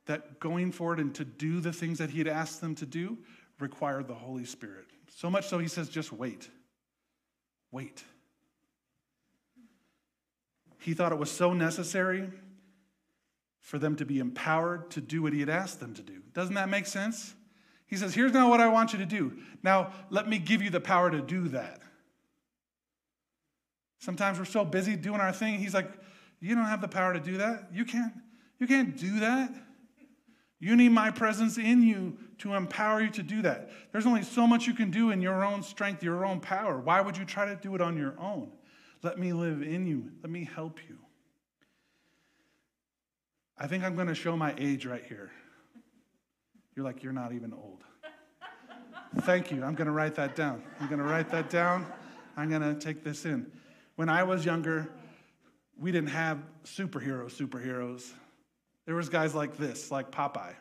that 0.06 0.40
going 0.40 0.72
forward 0.72 1.00
and 1.00 1.14
to 1.16 1.24
do 1.24 1.60
the 1.60 1.72
things 1.72 2.00
that 2.00 2.10
he 2.10 2.18
had 2.18 2.28
asked 2.28 2.60
them 2.60 2.76
to 2.76 2.86
do 2.86 3.18
required 3.60 4.08
the 4.08 4.16
Holy 4.16 4.46
Spirit. 4.46 4.86
So 5.16 5.30
much 5.30 5.48
so, 5.48 5.60
he 5.60 5.68
says, 5.68 5.88
just 5.88 6.12
wait. 6.12 6.50
Wait. 7.72 8.04
He 10.80 10.94
thought 10.94 11.12
it 11.12 11.18
was 11.18 11.32
so 11.32 11.54
necessary 11.54 12.30
for 13.62 13.80
them 13.80 13.96
to 13.96 14.06
be 14.06 14.20
empowered 14.20 14.92
to 14.92 15.00
do 15.00 15.22
what 15.22 15.32
he 15.32 15.40
had 15.40 15.50
asked 15.50 15.80
them 15.80 15.94
to 15.94 16.02
do. 16.02 16.22
Doesn't 16.34 16.56
that 16.56 16.68
make 16.68 16.86
sense? 16.86 17.34
He 17.86 17.96
says, 17.96 18.14
Here's 18.14 18.34
now 18.34 18.50
what 18.50 18.60
I 18.60 18.68
want 18.68 18.92
you 18.92 19.00
to 19.00 19.06
do. 19.06 19.38
Now, 19.62 19.94
let 20.10 20.28
me 20.28 20.40
give 20.40 20.62
you 20.62 20.70
the 20.70 20.82
power 20.82 21.10
to 21.10 21.22
do 21.22 21.48
that. 21.50 21.82
Sometimes 24.04 24.38
we're 24.38 24.44
so 24.44 24.66
busy 24.66 24.98
doing 24.98 25.22
our 25.22 25.32
thing. 25.32 25.60
He's 25.60 25.74
like, 25.74 25.90
You 26.42 26.56
don't 26.56 26.66
have 26.66 26.82
the 26.82 26.90
power 26.90 27.14
to 27.14 27.22
do 27.22 27.38
that. 27.38 27.70
You 27.72 27.86
can't, 27.86 28.12
you 28.60 28.68
can't 28.68 28.98
do 28.98 29.22
that. 29.22 29.50
You 30.60 30.76
need 30.76 30.90
my 30.90 31.10
presence 31.10 31.58
in 31.58 31.82
you 31.82 32.18
to 32.40 32.54
empower 32.54 33.02
you 33.02 33.10
to 33.12 33.24
do 33.24 33.42
that. 33.44 33.70
There's 33.94 34.06
only 34.06 34.24
so 34.24 34.46
much 34.46 34.68
you 34.68 34.74
can 34.74 34.92
do 34.92 35.12
in 35.12 35.22
your 35.22 35.46
own 35.46 35.64
strength, 35.64 36.04
your 36.04 36.26
own 36.26 36.42
power. 36.42 36.82
Why 36.82 37.00
would 37.00 37.16
you 37.16 37.24
try 37.24 37.46
to 37.46 37.56
do 37.56 37.76
it 37.76 37.82
on 37.82 37.96
your 37.96 38.14
own? 38.20 38.52
Let 39.04 39.20
me 39.20 39.32
live 39.32 39.62
in 39.62 39.88
you. 39.88 40.12
Let 40.22 40.30
me 40.30 40.50
help 40.54 40.80
you. 40.90 40.98
I 43.58 43.68
think 43.68 43.86
I'm 43.86 43.96
going 43.96 44.08
to 44.08 44.16
show 44.16 44.36
my 44.36 44.54
age 44.58 44.86
right 44.86 45.04
here. 45.06 45.32
You're 46.76 46.84
like, 46.84 47.04
you're 47.04 47.14
not 47.14 47.32
even 47.32 47.54
old. 47.54 47.84
Thank 49.22 49.50
you. 49.50 49.64
I'm 49.64 49.76
going 49.76 49.88
to 49.88 49.94
write 49.94 50.16
that 50.16 50.36
down. 50.36 50.62
I'm 50.82 50.88
going 50.88 51.00
to 51.00 51.06
write 51.06 51.30
that 51.30 51.50
down. 51.50 51.86
I'm 52.36 52.50
going 52.50 52.62
to 52.62 52.76
take 52.76 53.06
this 53.06 53.24
in. 53.24 53.50
When 53.96 54.10
I 54.10 54.24
was 54.24 54.44
younger, 54.44 54.90
we 55.80 55.92
didn't 55.92 56.10
have 56.10 56.40
superhero 56.66 57.26
superheroes. 57.32 58.10
There 58.86 58.96
was 58.96 59.10
guys 59.10 59.36
like 59.36 59.58
this, 59.58 59.92
like 59.92 60.12
Popeye. 60.12 60.56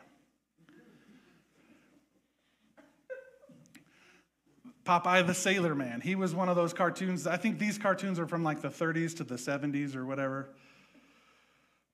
Popeye 4.85 5.25
the 5.25 5.33
Sailor 5.33 5.75
Man. 5.75 6.01
He 6.01 6.15
was 6.15 6.35
one 6.35 6.49
of 6.49 6.55
those 6.55 6.73
cartoons. 6.73 7.25
I 7.25 7.37
think 7.37 7.57
these 7.57 7.77
cartoons 7.77 8.19
are 8.19 8.27
from 8.27 8.43
like 8.43 8.61
the 8.61 8.69
30s 8.69 9.15
to 9.17 9.23
the 9.23 9.35
70s 9.35 9.95
or 9.95 10.05
whatever. 10.05 10.49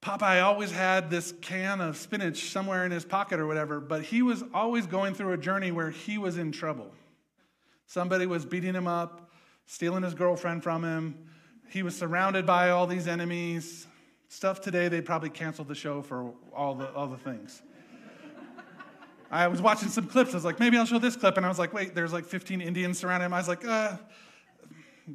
Popeye 0.01 0.41
always 0.41 0.71
had 0.71 1.09
this 1.09 1.33
can 1.41 1.81
of 1.81 1.97
spinach 1.97 2.49
somewhere 2.51 2.85
in 2.85 2.91
his 2.91 3.05
pocket 3.05 3.39
or 3.39 3.47
whatever, 3.47 3.79
but 3.79 4.01
he 4.03 4.21
was 4.21 4.43
always 4.53 4.87
going 4.87 5.13
through 5.13 5.33
a 5.33 5.37
journey 5.37 5.71
where 5.71 5.91
he 5.91 6.17
was 6.17 6.37
in 6.37 6.51
trouble. 6.51 6.91
Somebody 7.85 8.25
was 8.25 8.45
beating 8.45 8.73
him 8.73 8.87
up, 8.87 9.28
stealing 9.69 10.01
his 10.01 10.15
girlfriend 10.15 10.63
from 10.63 10.83
him. 10.83 11.15
He 11.69 11.83
was 11.83 11.95
surrounded 11.95 12.43
by 12.43 12.71
all 12.71 12.87
these 12.87 13.07
enemies. 13.07 13.85
Stuff 14.27 14.61
today, 14.61 14.87
they 14.87 14.99
probably 14.99 15.29
canceled 15.29 15.67
the 15.67 15.75
show 15.75 16.01
for 16.01 16.33
all 16.51 16.73
the, 16.73 16.91
all 16.93 17.05
the 17.05 17.17
things. 17.17 17.61
I 19.29 19.47
was 19.47 19.61
watching 19.61 19.89
some 19.89 20.07
clips. 20.07 20.31
I 20.31 20.37
was 20.37 20.43
like, 20.43 20.59
maybe 20.59 20.75
I'll 20.75 20.87
show 20.87 20.97
this 20.97 21.15
clip. 21.15 21.37
And 21.37 21.45
I 21.45 21.49
was 21.49 21.59
like, 21.59 21.71
wait, 21.71 21.93
there's 21.93 22.11
like 22.11 22.25
15 22.25 22.61
Indians 22.61 22.97
surrounding 22.97 23.27
him. 23.27 23.33
I 23.33 23.37
was 23.37 23.47
like, 23.47 23.63
uh, 23.63 23.97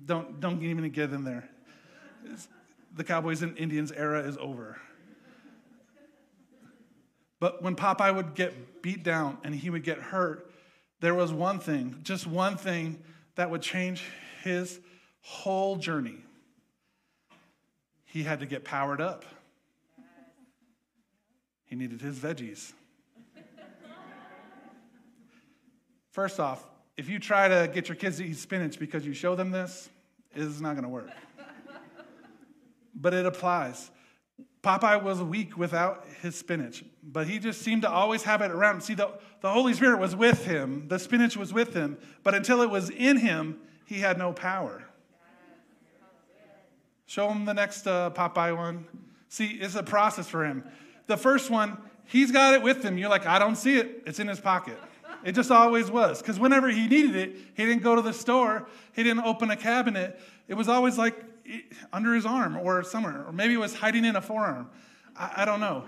don't, 0.06 0.38
don't 0.38 0.62
even 0.62 0.88
get 0.90 1.12
in 1.12 1.24
there. 1.24 1.50
The 2.94 3.02
Cowboys 3.02 3.42
and 3.42 3.58
Indians 3.58 3.90
era 3.90 4.20
is 4.20 4.36
over. 4.36 4.80
But 7.40 7.60
when 7.60 7.74
Popeye 7.74 8.14
would 8.14 8.36
get 8.36 8.82
beat 8.82 9.02
down 9.02 9.38
and 9.42 9.52
he 9.52 9.68
would 9.68 9.82
get 9.82 9.98
hurt, 9.98 10.48
there 11.00 11.14
was 11.14 11.32
one 11.32 11.58
thing, 11.58 11.98
just 12.04 12.24
one 12.24 12.56
thing 12.56 13.02
that 13.34 13.50
would 13.50 13.62
change 13.62 14.04
his 14.44 14.78
whole 15.22 15.76
journey. 15.76 16.18
He 18.04 18.22
had 18.22 18.40
to 18.40 18.46
get 18.46 18.62
powered 18.62 19.00
up. 19.00 19.24
He 21.64 21.74
needed 21.74 22.00
his 22.00 22.18
veggies. 22.18 22.72
First 26.10 26.38
off, 26.38 26.64
if 26.96 27.08
you 27.08 27.18
try 27.18 27.48
to 27.48 27.68
get 27.72 27.88
your 27.88 27.96
kids 27.96 28.18
to 28.18 28.24
eat 28.24 28.36
spinach 28.36 28.78
because 28.78 29.04
you 29.04 29.14
show 29.14 29.34
them 29.34 29.50
this, 29.50 29.88
it's 30.32 30.60
not 30.60 30.74
going 30.74 30.84
to 30.84 30.88
work. 30.88 31.08
but 32.94 33.12
it 33.14 33.26
applies. 33.26 33.90
Popeye 34.62 35.02
was 35.02 35.20
weak 35.20 35.58
without 35.58 36.06
his 36.22 36.36
spinach, 36.36 36.84
but 37.02 37.26
he 37.26 37.38
just 37.38 37.62
seemed 37.62 37.82
to 37.82 37.90
always 37.90 38.22
have 38.22 38.42
it 38.42 38.50
around. 38.50 38.82
See, 38.82 38.94
the, 38.94 39.10
the 39.40 39.50
Holy 39.50 39.74
Spirit 39.74 39.98
was 39.98 40.14
with 40.14 40.44
him, 40.44 40.86
the 40.88 40.98
spinach 40.98 41.36
was 41.36 41.52
with 41.52 41.74
him, 41.74 41.98
but 42.22 42.34
until 42.34 42.62
it 42.62 42.70
was 42.70 42.90
in 42.90 43.18
him, 43.18 43.58
he 43.84 44.00
had 44.00 44.18
no 44.18 44.32
power. 44.32 44.84
Show 47.06 47.30
him 47.30 47.44
the 47.44 47.54
next 47.54 47.86
uh, 47.86 48.10
Popeye 48.10 48.56
one. 48.56 48.86
See, 49.28 49.46
it's 49.46 49.74
a 49.74 49.82
process 49.82 50.28
for 50.28 50.44
him. 50.44 50.64
The 51.06 51.16
first 51.16 51.50
one, 51.50 51.76
he's 52.06 52.30
got 52.30 52.54
it 52.54 52.62
with 52.62 52.82
him. 52.82 52.98
You're 52.98 53.10
like, 53.10 53.26
I 53.26 53.38
don't 53.38 53.56
see 53.56 53.76
it, 53.76 54.02
it's 54.06 54.18
in 54.18 54.28
his 54.28 54.40
pocket. 54.40 54.78
It 55.24 55.32
just 55.34 55.50
always 55.50 55.90
was. 55.90 56.20
Because 56.20 56.38
whenever 56.38 56.68
he 56.68 56.86
needed 56.86 57.16
it, 57.16 57.36
he 57.54 57.64
didn't 57.64 57.82
go 57.82 57.94
to 57.94 58.02
the 58.02 58.12
store, 58.12 58.66
he 58.92 59.02
didn't 59.02 59.24
open 59.24 59.50
a 59.50 59.56
cabinet. 59.56 60.20
It 60.48 60.54
was 60.54 60.68
always 60.68 60.98
like 60.98 61.14
under 61.92 62.14
his 62.14 62.26
arm 62.26 62.56
or 62.56 62.82
somewhere, 62.82 63.24
or 63.26 63.32
maybe 63.32 63.54
it 63.54 63.58
was 63.58 63.74
hiding 63.74 64.04
in 64.04 64.16
a 64.16 64.20
forearm. 64.20 64.70
I, 65.16 65.42
I 65.42 65.44
don't 65.44 65.60
know. 65.60 65.84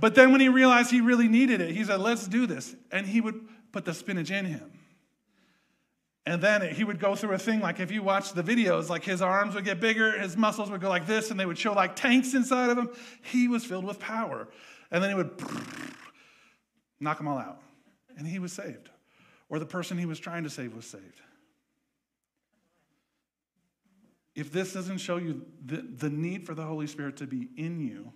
But 0.00 0.14
then 0.14 0.32
when 0.32 0.40
he 0.40 0.48
realized 0.48 0.90
he 0.90 1.00
really 1.00 1.28
needed 1.28 1.60
it, 1.60 1.70
he 1.70 1.84
said, 1.84 2.00
Let's 2.00 2.26
do 2.26 2.46
this. 2.46 2.74
And 2.90 3.06
he 3.06 3.20
would 3.20 3.40
put 3.72 3.84
the 3.84 3.94
spinach 3.94 4.30
in 4.30 4.44
him. 4.44 4.72
And 6.26 6.40
then 6.40 6.74
he 6.74 6.84
would 6.84 6.98
go 6.98 7.14
through 7.14 7.32
a 7.32 7.38
thing 7.38 7.60
like 7.60 7.80
if 7.80 7.90
you 7.90 8.02
watch 8.02 8.32
the 8.32 8.42
videos, 8.42 8.88
like 8.88 9.04
his 9.04 9.20
arms 9.20 9.54
would 9.54 9.64
get 9.64 9.78
bigger, 9.78 10.18
his 10.18 10.36
muscles 10.36 10.70
would 10.70 10.80
go 10.80 10.88
like 10.88 11.06
this, 11.06 11.30
and 11.30 11.38
they 11.38 11.44
would 11.44 11.58
show 11.58 11.74
like 11.74 11.96
tanks 11.96 12.32
inside 12.32 12.70
of 12.70 12.78
him. 12.78 12.88
He 13.22 13.46
was 13.46 13.64
filled 13.64 13.84
with 13.84 13.98
power. 13.98 14.48
And 14.90 15.02
then 15.02 15.10
he 15.10 15.16
would 15.16 15.30
knock 17.00 17.18
them 17.18 17.28
all 17.28 17.38
out 17.38 17.60
and 18.16 18.26
he 18.26 18.38
was 18.38 18.52
saved. 18.52 18.90
Or 19.48 19.58
the 19.58 19.66
person 19.66 19.98
he 19.98 20.06
was 20.06 20.18
trying 20.18 20.44
to 20.44 20.50
save 20.50 20.74
was 20.74 20.86
saved. 20.86 21.20
If 24.34 24.50
this 24.50 24.72
doesn't 24.72 24.98
show 24.98 25.16
you 25.16 25.44
the, 25.64 25.76
the 25.76 26.10
need 26.10 26.46
for 26.46 26.54
the 26.54 26.64
Holy 26.64 26.86
Spirit 26.86 27.18
to 27.18 27.26
be 27.26 27.48
in 27.56 27.78
you, 27.80 28.12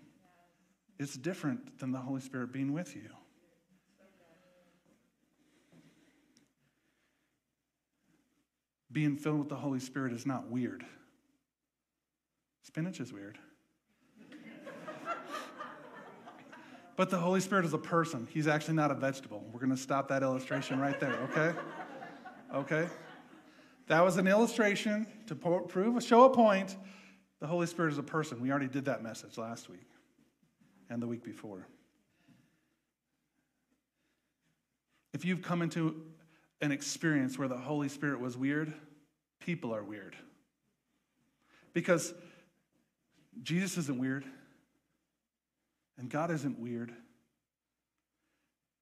it's 0.99 1.17
different 1.17 1.79
than 1.79 1.93
the 1.93 1.99
Holy 1.99 2.21
Spirit 2.21 2.53
being 2.53 2.73
with 2.73 2.97
you. 2.97 3.11
Being 8.91 9.17
filled 9.17 9.39
with 9.39 9.49
the 9.49 9.57
Holy 9.57 9.81
Spirit 9.81 10.13
is 10.13 10.25
not 10.25 10.51
weird. 10.51 10.85
Spinach 12.63 13.01
is 13.01 13.13
weird. 13.13 13.39
But 16.97 17.11
the 17.11 17.19
Holy 17.19 17.39
Spirit 17.39 17.65
is 17.65 17.75
a 17.75 17.79
person. 17.79 18.27
He's 18.29 18.49
actually 18.49 18.75
not 18.75 18.91
a 18.91 18.95
vegetable. 18.95 19.45
We're 19.53 19.61
going 19.61 19.71
to 19.71 19.77
stop 19.77 20.09
that 20.09 20.25
illustration 20.25 20.81
right 20.81 20.99
there, 20.99 21.15
okay? 21.31 21.57
Okay? 22.53 22.89
That 23.87 24.05
was 24.05 24.17
an 24.17 24.27
illustration 24.27 25.07
to 25.29 25.37
prove, 25.37 26.03
show 26.03 26.25
a 26.25 26.31
point. 26.31 26.77
The 27.41 27.47
Holy 27.47 27.67
Spirit 27.67 27.93
is 27.93 27.99
a 27.99 28.03
person. 28.03 28.41
We 28.41 28.51
already 28.51 28.67
did 28.67 28.85
that 28.87 29.03
message 29.03 29.39
last 29.39 29.69
week 29.69 29.87
and 30.91 31.01
the 31.01 31.07
week 31.07 31.23
before. 31.23 31.69
If 35.13 35.25
you've 35.25 35.43
come 35.43 35.63
into 35.63 36.03
an 36.61 36.73
experience 36.73 37.39
where 37.39 37.49
the 37.49 37.57
Holy 37.57 37.89
Spirit 37.89 38.21
was 38.21 38.37
weird, 38.37 38.73
people 39.41 39.75
are 39.75 39.85
weird. 39.85 40.17
Because 41.73 42.13
Jesus 43.43 43.79
isn't 43.79 43.99
weird, 43.99 44.25
and 45.97 46.11
God 46.11 46.31
isn't 46.31 46.59
weird. 46.59 46.93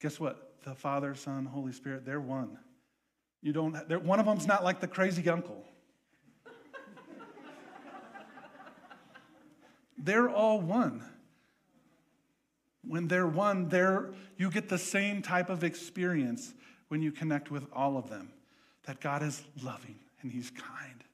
Guess 0.00 0.18
what? 0.18 0.62
The 0.64 0.74
Father, 0.74 1.14
Son, 1.14 1.44
Holy 1.44 1.72
Spirit, 1.72 2.04
they're 2.04 2.20
one. 2.20 2.58
You 3.42 3.52
don't, 3.52 3.88
they're, 3.88 3.98
one 3.98 4.18
of 4.18 4.26
them's 4.26 4.46
not 4.46 4.64
like 4.64 4.80
the 4.80 4.88
crazy 4.88 5.28
uncle. 5.28 5.62
they're 9.98 10.28
all 10.28 10.60
one. 10.60 11.04
When 12.82 13.08
they're 13.08 13.26
one, 13.26 13.68
they're, 13.68 14.10
you 14.36 14.50
get 14.50 14.68
the 14.68 14.78
same 14.78 15.22
type 15.22 15.50
of 15.50 15.64
experience 15.64 16.54
when 16.88 17.02
you 17.02 17.12
connect 17.12 17.50
with 17.50 17.66
all 17.72 17.96
of 17.96 18.08
them 18.08 18.30
that 18.84 19.00
God 19.00 19.22
is 19.22 19.42
loving 19.62 19.98
and 20.22 20.30
He's 20.30 20.50
kind. 20.50 21.04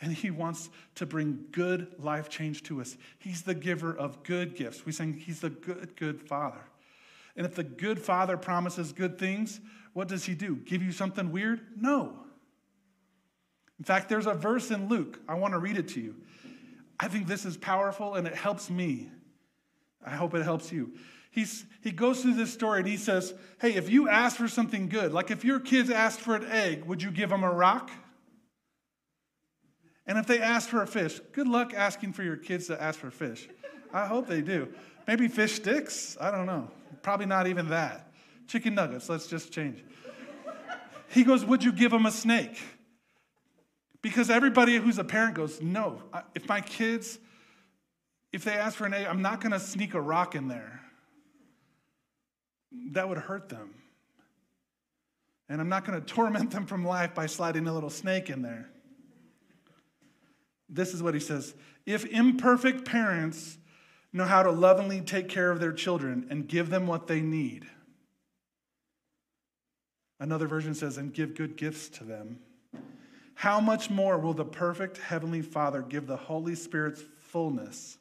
And 0.00 0.12
He 0.12 0.30
wants 0.30 0.70
to 0.96 1.06
bring 1.06 1.44
good 1.52 1.88
life 1.98 2.28
change 2.28 2.62
to 2.64 2.80
us. 2.80 2.96
He's 3.18 3.42
the 3.42 3.54
giver 3.54 3.96
of 3.96 4.22
good 4.22 4.56
gifts. 4.56 4.84
We 4.84 4.92
sing, 4.92 5.14
He's 5.14 5.40
the 5.40 5.50
good, 5.50 5.96
good 5.96 6.22
Father. 6.22 6.62
And 7.36 7.46
if 7.46 7.54
the 7.54 7.64
good 7.64 7.98
Father 7.98 8.36
promises 8.36 8.92
good 8.92 9.18
things, 9.18 9.60
what 9.92 10.08
does 10.08 10.24
He 10.24 10.34
do? 10.34 10.56
Give 10.56 10.82
you 10.82 10.92
something 10.92 11.30
weird? 11.30 11.60
No. 11.76 12.18
In 13.78 13.84
fact, 13.84 14.08
there's 14.08 14.26
a 14.26 14.34
verse 14.34 14.70
in 14.70 14.88
Luke. 14.88 15.20
I 15.28 15.34
want 15.34 15.54
to 15.54 15.58
read 15.58 15.76
it 15.76 15.88
to 15.88 16.00
you. 16.00 16.16
I 17.00 17.08
think 17.08 17.26
this 17.26 17.44
is 17.44 17.56
powerful 17.56 18.14
and 18.14 18.26
it 18.26 18.34
helps 18.34 18.70
me. 18.70 19.08
I 20.04 20.10
hope 20.10 20.34
it 20.34 20.42
helps 20.42 20.70
you. 20.70 20.92
He's, 21.32 21.64
he 21.80 21.90
goes 21.92 22.20
through 22.20 22.34
this 22.34 22.52
story 22.52 22.80
and 22.80 22.88
he 22.88 22.98
says, 22.98 23.32
Hey, 23.58 23.74
if 23.74 23.88
you 23.88 24.08
ask 24.08 24.36
for 24.36 24.48
something 24.48 24.88
good, 24.88 25.12
like 25.12 25.30
if 25.30 25.44
your 25.44 25.58
kids 25.58 25.88
asked 25.90 26.20
for 26.20 26.36
an 26.36 26.44
egg, 26.44 26.84
would 26.84 27.02
you 27.02 27.10
give 27.10 27.30
them 27.30 27.42
a 27.42 27.50
rock? 27.50 27.90
And 30.06 30.18
if 30.18 30.26
they 30.26 30.40
ask 30.40 30.68
for 30.68 30.82
a 30.82 30.86
fish, 30.86 31.20
good 31.32 31.48
luck 31.48 31.72
asking 31.74 32.12
for 32.12 32.22
your 32.22 32.36
kids 32.36 32.66
to 32.66 32.80
ask 32.80 32.98
for 33.00 33.10
fish. 33.10 33.48
I 33.94 34.06
hope 34.06 34.26
they 34.26 34.42
do. 34.42 34.68
Maybe 35.06 35.26
fish 35.26 35.54
sticks? 35.54 36.18
I 36.20 36.30
don't 36.30 36.44
know. 36.44 36.70
Probably 37.00 37.26
not 37.26 37.46
even 37.46 37.70
that. 37.70 38.12
Chicken 38.46 38.74
nuggets, 38.74 39.08
let's 39.08 39.26
just 39.26 39.52
change. 39.52 39.82
He 41.08 41.24
goes, 41.24 41.46
Would 41.46 41.64
you 41.64 41.72
give 41.72 41.92
them 41.92 42.04
a 42.04 42.10
snake? 42.10 42.60
Because 44.02 44.28
everybody 44.28 44.76
who's 44.76 44.98
a 44.98 45.04
parent 45.04 45.34
goes, 45.34 45.62
No. 45.62 46.02
If 46.34 46.46
my 46.46 46.60
kids, 46.60 47.18
if 48.32 48.44
they 48.44 48.52
ask 48.52 48.76
for 48.76 48.84
an 48.84 48.92
egg, 48.92 49.06
I'm 49.06 49.22
not 49.22 49.40
going 49.40 49.52
to 49.52 49.60
sneak 49.60 49.94
a 49.94 50.00
rock 50.00 50.34
in 50.34 50.48
there. 50.48 50.81
That 52.92 53.08
would 53.08 53.18
hurt 53.18 53.48
them. 53.48 53.74
And 55.48 55.60
I'm 55.60 55.68
not 55.68 55.84
going 55.84 56.00
to 56.00 56.06
torment 56.06 56.50
them 56.50 56.66
from 56.66 56.84
life 56.84 57.14
by 57.14 57.26
sliding 57.26 57.66
a 57.66 57.74
little 57.74 57.90
snake 57.90 58.30
in 58.30 58.42
there. 58.42 58.70
This 60.68 60.94
is 60.94 61.02
what 61.02 61.14
he 61.14 61.20
says 61.20 61.54
If 61.84 62.06
imperfect 62.06 62.84
parents 62.84 63.58
know 64.12 64.24
how 64.24 64.42
to 64.42 64.50
lovingly 64.50 65.00
take 65.00 65.28
care 65.28 65.50
of 65.50 65.60
their 65.60 65.72
children 65.72 66.26
and 66.30 66.48
give 66.48 66.70
them 66.70 66.86
what 66.86 67.06
they 67.06 67.20
need, 67.20 67.66
another 70.20 70.46
version 70.46 70.74
says, 70.74 70.96
and 70.96 71.12
give 71.12 71.34
good 71.34 71.56
gifts 71.56 71.88
to 71.90 72.04
them, 72.04 72.38
how 73.34 73.60
much 73.60 73.90
more 73.90 74.18
will 74.18 74.34
the 74.34 74.44
perfect 74.44 74.98
Heavenly 74.98 75.42
Father 75.42 75.82
give 75.82 76.06
the 76.06 76.16
Holy 76.16 76.54
Spirit's 76.54 77.02
fullness 77.28 77.98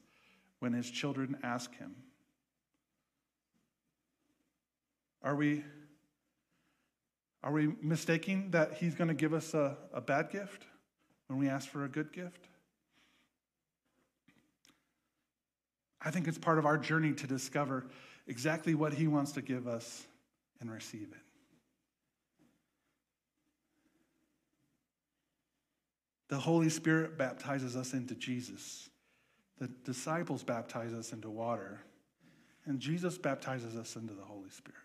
when 0.59 0.73
his 0.73 0.89
children 0.89 1.37
ask 1.43 1.75
him? 1.75 1.95
Are 5.23 5.35
we, 5.35 5.63
are 7.43 7.51
we 7.51 7.73
mistaking 7.81 8.51
that 8.51 8.73
he's 8.73 8.95
going 8.95 9.07
to 9.07 9.13
give 9.13 9.33
us 9.33 9.53
a, 9.53 9.77
a 9.93 10.01
bad 10.01 10.31
gift 10.31 10.65
when 11.27 11.39
we 11.39 11.47
ask 11.47 11.69
for 11.69 11.85
a 11.85 11.89
good 11.89 12.11
gift? 12.11 12.47
I 16.03 16.09
think 16.09 16.27
it's 16.27 16.37
part 16.37 16.57
of 16.57 16.65
our 16.65 16.77
journey 16.77 17.13
to 17.13 17.27
discover 17.27 17.85
exactly 18.27 18.73
what 18.73 18.93
He 18.93 19.07
wants 19.07 19.33
to 19.33 19.41
give 19.41 19.67
us 19.67 20.07
and 20.59 20.71
receive 20.71 21.09
it. 21.11 21.17
The 26.29 26.39
Holy 26.39 26.69
Spirit 26.69 27.17
baptizes 27.17 27.75
us 27.75 27.93
into 27.93 28.15
Jesus. 28.15 28.89
The 29.59 29.67
disciples 29.83 30.43
baptize 30.43 30.93
us 30.93 31.11
into 31.11 31.29
water. 31.29 31.81
And 32.65 32.79
Jesus 32.79 33.17
baptizes 33.17 33.75
us 33.75 33.95
into 33.95 34.13
the 34.13 34.23
Holy 34.23 34.49
Spirit. 34.49 34.79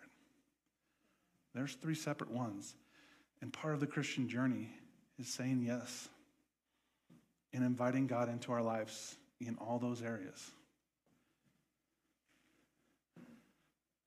There's 1.57 1.73
three 1.73 1.95
separate 1.95 2.31
ones. 2.31 2.75
And 3.40 3.51
part 3.51 3.73
of 3.73 3.81
the 3.81 3.87
Christian 3.87 4.29
journey 4.29 4.69
is 5.19 5.27
saying 5.27 5.62
yes 5.66 6.09
and 7.55 7.64
inviting 7.64 8.07
God 8.07 8.29
into 8.29 8.53
our 8.53 8.62
lives 8.62 9.16
in 9.40 9.57
all 9.59 9.79
those 9.79 10.03
areas. 10.03 10.51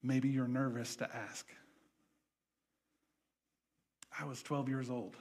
Maybe 0.03 0.29
you're 0.29 0.47
nervous 0.47 0.95
to 0.97 1.09
ask. 1.13 1.47
I 4.17 4.25
was 4.25 4.43
12 4.43 4.69
years 4.69 4.89
old, 4.89 5.15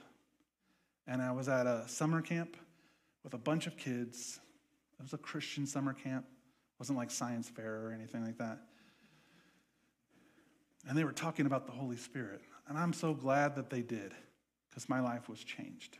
and 1.07 1.21
I 1.21 1.31
was 1.31 1.49
at 1.49 1.65
a 1.65 1.85
summer 1.87 2.21
camp 2.21 2.55
with 3.23 3.33
a 3.33 3.37
bunch 3.37 3.65
of 3.65 3.75
kids. 3.75 4.39
It 4.99 5.03
was 5.03 5.13
a 5.13 5.17
Christian 5.17 5.65
summer 5.65 5.93
camp, 5.93 6.25
it 6.25 6.79
wasn't 6.79 6.99
like 6.99 7.09
science 7.09 7.49
fair 7.49 7.87
or 7.87 7.91
anything 7.91 8.23
like 8.23 8.37
that. 8.37 8.59
And 10.87 10.97
they 10.97 11.03
were 11.03 11.11
talking 11.11 11.45
about 11.45 11.65
the 11.65 11.71
Holy 11.71 11.97
Spirit. 11.97 12.41
And 12.67 12.77
I'm 12.77 12.93
so 12.93 13.13
glad 13.13 13.55
that 13.55 13.69
they 13.69 13.81
did, 13.81 14.13
because 14.69 14.87
my 14.87 14.99
life 14.99 15.27
was 15.27 15.43
changed. 15.43 15.97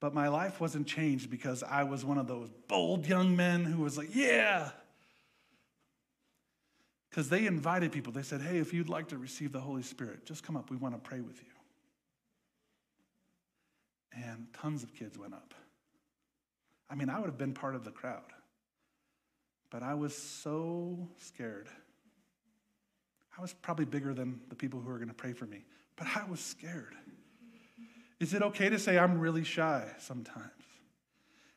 But 0.00 0.14
my 0.14 0.28
life 0.28 0.60
wasn't 0.60 0.86
changed 0.88 1.30
because 1.30 1.62
I 1.62 1.84
was 1.84 2.04
one 2.04 2.18
of 2.18 2.26
those 2.26 2.50
bold 2.66 3.06
young 3.06 3.36
men 3.36 3.64
who 3.64 3.82
was 3.82 3.96
like, 3.96 4.14
yeah, 4.14 4.70
because 7.08 7.28
they 7.28 7.46
invited 7.46 7.92
people. 7.92 8.12
They 8.12 8.22
said, 8.22 8.40
hey, 8.40 8.58
if 8.58 8.72
you'd 8.72 8.88
like 8.88 9.08
to 9.08 9.18
receive 9.18 9.52
the 9.52 9.60
Holy 9.60 9.82
Spirit, 9.82 10.24
just 10.24 10.42
come 10.42 10.56
up. 10.56 10.70
We 10.70 10.76
want 10.76 10.94
to 10.94 10.98
pray 10.98 11.20
with 11.20 11.40
you. 11.40 11.48
And 14.24 14.46
tons 14.54 14.82
of 14.82 14.94
kids 14.94 15.18
went 15.18 15.34
up. 15.34 15.54
I 16.90 16.94
mean, 16.94 17.08
I 17.08 17.20
would 17.20 17.26
have 17.26 17.38
been 17.38 17.54
part 17.54 17.74
of 17.74 17.84
the 17.84 17.90
crowd, 17.90 18.32
but 19.70 19.82
I 19.82 19.94
was 19.94 20.16
so 20.16 21.08
scared. 21.18 21.68
I 23.36 23.40
was 23.40 23.52
probably 23.54 23.84
bigger 23.84 24.14
than 24.14 24.40
the 24.48 24.54
people 24.54 24.80
who 24.80 24.90
are 24.90 24.96
going 24.96 25.08
to 25.08 25.14
pray 25.14 25.32
for 25.32 25.46
me, 25.46 25.64
but 25.96 26.06
I 26.14 26.24
was 26.28 26.40
scared. 26.40 26.94
Is 28.20 28.34
it 28.34 28.42
okay 28.42 28.68
to 28.68 28.78
say 28.78 28.98
I'm 28.98 29.18
really 29.18 29.44
shy 29.44 29.84
sometimes? 29.98 30.50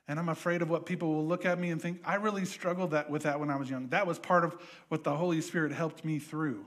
And 0.07 0.19
I'm 0.19 0.29
afraid 0.29 0.61
of 0.61 0.69
what 0.69 0.85
people 0.85 1.13
will 1.13 1.25
look 1.25 1.45
at 1.45 1.59
me 1.59 1.71
and 1.71 1.81
think. 1.81 1.99
I 2.05 2.15
really 2.15 2.45
struggled 2.45 2.91
that, 2.91 3.09
with 3.09 3.23
that 3.23 3.39
when 3.39 3.49
I 3.49 3.55
was 3.55 3.69
young. 3.69 3.87
That 3.89 4.05
was 4.05 4.19
part 4.19 4.43
of 4.43 4.55
what 4.87 5.03
the 5.03 5.15
Holy 5.15 5.41
Spirit 5.41 5.71
helped 5.71 6.05
me 6.05 6.19
through. 6.19 6.63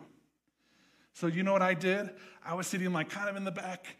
So, 1.14 1.26
you 1.26 1.42
know 1.42 1.52
what 1.52 1.62
I 1.62 1.74
did? 1.74 2.10
I 2.44 2.54
was 2.54 2.66
sitting 2.66 2.92
like 2.92 3.11
kind 3.11 3.28
of 3.28 3.36
in 3.36 3.44
the 3.44 3.50
back 3.50 3.96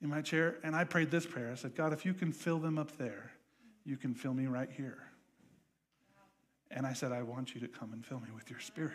in 0.00 0.08
my 0.08 0.22
chair, 0.22 0.56
and 0.62 0.74
I 0.76 0.84
prayed 0.84 1.10
this 1.10 1.26
prayer. 1.26 1.50
I 1.50 1.54
said, 1.54 1.74
God, 1.74 1.92
if 1.92 2.04
you 2.04 2.14
can 2.14 2.32
fill 2.32 2.58
them 2.58 2.78
up 2.78 2.96
there, 2.96 3.32
you 3.84 3.96
can 3.96 4.14
fill 4.14 4.34
me 4.34 4.46
right 4.46 4.70
here. 4.70 4.98
And 6.70 6.86
I 6.86 6.92
said, 6.92 7.12
I 7.12 7.22
want 7.22 7.54
you 7.54 7.60
to 7.62 7.68
come 7.68 7.92
and 7.92 8.04
fill 8.04 8.20
me 8.20 8.28
with 8.34 8.50
your 8.50 8.60
spirit. 8.60 8.92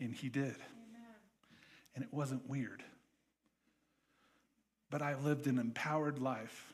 And 0.00 0.12
he 0.12 0.28
did. 0.28 0.56
And 1.94 2.04
it 2.04 2.12
wasn't 2.12 2.48
weird. 2.48 2.82
But 4.90 5.02
I 5.02 5.16
lived 5.16 5.46
an 5.46 5.58
empowered 5.58 6.18
life 6.18 6.72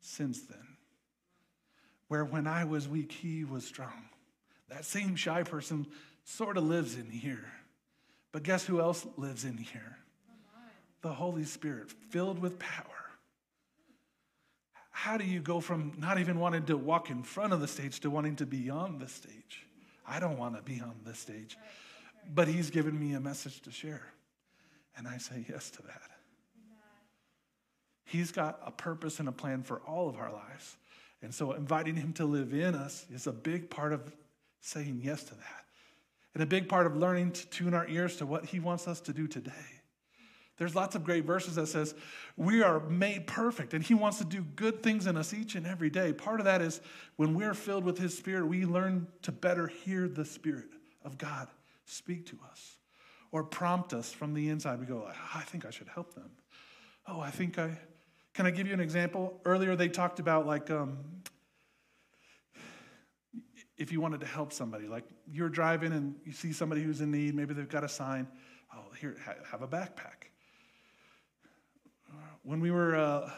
since 0.00 0.42
then. 0.42 0.76
Where 2.08 2.24
when 2.24 2.46
I 2.46 2.64
was 2.64 2.88
weak, 2.88 3.12
he 3.12 3.44
was 3.44 3.64
strong. 3.64 4.08
That 4.68 4.84
same 4.84 5.16
shy 5.16 5.42
person 5.42 5.86
sort 6.24 6.56
of 6.56 6.64
lives 6.64 6.96
in 6.96 7.10
here. 7.10 7.52
But 8.32 8.42
guess 8.42 8.64
who 8.64 8.80
else 8.80 9.06
lives 9.16 9.44
in 9.44 9.56
here? 9.56 9.98
The 11.00 11.12
Holy 11.12 11.44
Spirit, 11.44 11.90
filled 12.10 12.40
with 12.40 12.58
power. 12.58 12.84
How 14.90 15.16
do 15.16 15.24
you 15.24 15.40
go 15.40 15.60
from 15.60 15.92
not 15.96 16.18
even 16.18 16.40
wanting 16.40 16.64
to 16.64 16.76
walk 16.76 17.08
in 17.08 17.22
front 17.22 17.52
of 17.52 17.60
the 17.60 17.68
stage 17.68 18.00
to 18.00 18.10
wanting 18.10 18.36
to 18.36 18.46
be 18.46 18.68
on 18.68 18.98
the 18.98 19.08
stage? 19.08 19.64
I 20.06 20.18
don't 20.18 20.38
want 20.38 20.56
to 20.56 20.62
be 20.62 20.80
on 20.80 20.96
the 21.04 21.14
stage. 21.14 21.56
But 22.32 22.48
He's 22.48 22.70
given 22.70 22.98
me 22.98 23.14
a 23.14 23.20
message 23.20 23.62
to 23.62 23.70
share. 23.70 24.12
And 24.96 25.06
I 25.06 25.18
say 25.18 25.44
yes 25.48 25.70
to 25.70 25.82
that. 25.82 26.10
He's 28.04 28.32
got 28.32 28.58
a 28.64 28.70
purpose 28.70 29.20
and 29.20 29.28
a 29.28 29.32
plan 29.32 29.62
for 29.62 29.80
all 29.80 30.08
of 30.08 30.16
our 30.16 30.32
lives. 30.32 30.76
And 31.20 31.34
so 31.34 31.52
inviting 31.52 31.94
him 31.94 32.14
to 32.14 32.24
live 32.24 32.54
in 32.54 32.74
us 32.74 33.04
is 33.12 33.26
a 33.26 33.32
big 33.32 33.68
part 33.68 33.92
of 33.92 34.16
saying 34.60 35.00
yes 35.04 35.24
to 35.24 35.34
that. 35.34 35.64
And 36.32 36.42
a 36.42 36.46
big 36.46 36.68
part 36.68 36.86
of 36.86 36.96
learning 36.96 37.32
to 37.32 37.46
tune 37.48 37.74
our 37.74 37.86
ears 37.86 38.16
to 38.16 38.26
what 38.26 38.46
he 38.46 38.60
wants 38.60 38.88
us 38.88 39.00
to 39.02 39.12
do 39.12 39.26
today. 39.26 39.52
There's 40.56 40.74
lots 40.74 40.96
of 40.96 41.04
great 41.04 41.24
verses 41.24 41.56
that 41.56 41.68
says 41.68 41.94
we 42.36 42.62
are 42.62 42.80
made 42.80 43.26
perfect 43.26 43.74
and 43.74 43.84
he 43.84 43.94
wants 43.94 44.18
to 44.18 44.24
do 44.24 44.42
good 44.56 44.82
things 44.82 45.06
in 45.06 45.16
us 45.16 45.34
each 45.34 45.54
and 45.54 45.66
every 45.66 45.90
day. 45.90 46.12
Part 46.12 46.40
of 46.40 46.46
that 46.46 46.62
is 46.62 46.80
when 47.16 47.34
we're 47.34 47.54
filled 47.54 47.84
with 47.84 47.98
his 47.98 48.16
spirit, 48.16 48.46
we 48.46 48.64
learn 48.64 49.06
to 49.22 49.32
better 49.32 49.66
hear 49.66 50.08
the 50.08 50.24
spirit 50.24 50.70
of 51.04 51.18
God 51.18 51.48
speak 51.90 52.26
to 52.26 52.38
us 52.50 52.78
or 53.32 53.44
prompt 53.44 53.92
us 53.92 54.12
from 54.12 54.34
the 54.34 54.48
inside. 54.48 54.80
We 54.80 54.86
go, 54.86 55.08
I 55.34 55.40
think 55.40 55.66
I 55.66 55.70
should 55.70 55.88
help 55.88 56.14
them. 56.14 56.30
Oh, 57.06 57.20
I 57.20 57.30
think 57.30 57.58
I 57.58 57.78
can 58.34 58.46
I 58.46 58.50
give 58.50 58.66
you 58.66 58.74
an 58.74 58.80
example? 58.80 59.40
Earlier 59.44 59.74
they 59.74 59.88
talked 59.88 60.20
about 60.20 60.46
like 60.46 60.70
um, 60.70 60.98
if 63.76 63.90
you 63.90 64.00
wanted 64.00 64.20
to 64.20 64.26
help 64.26 64.52
somebody, 64.52 64.86
like 64.86 65.04
you're 65.30 65.48
driving 65.48 65.92
and 65.92 66.14
you 66.24 66.32
see 66.32 66.52
somebody 66.52 66.82
who's 66.82 67.00
in 67.00 67.10
need, 67.10 67.34
maybe 67.34 67.54
they've 67.54 67.68
got 67.68 67.84
a 67.84 67.88
sign. 67.88 68.28
Oh, 68.74 68.92
here, 69.00 69.16
have 69.50 69.62
a 69.62 69.68
backpack 69.68 70.28
when 72.48 72.60
we 72.60 72.70
were, 72.70 72.96
uh, 72.96 73.30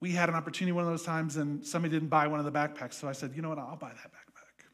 we 0.00 0.10
had 0.10 0.30
an 0.30 0.34
opportunity 0.34 0.72
one 0.72 0.84
of 0.84 0.90
those 0.90 1.02
times 1.02 1.36
and 1.36 1.64
somebody 1.64 1.94
didn't 1.94 2.08
buy 2.08 2.26
one 2.26 2.38
of 2.38 2.46
the 2.46 2.52
backpacks. 2.52 2.94
So 2.94 3.08
I 3.08 3.12
said, 3.12 3.32
you 3.36 3.42
know 3.42 3.50
what, 3.50 3.58
I'll 3.58 3.76
buy 3.76 3.90
that 3.90 4.10
backpack. 4.10 4.64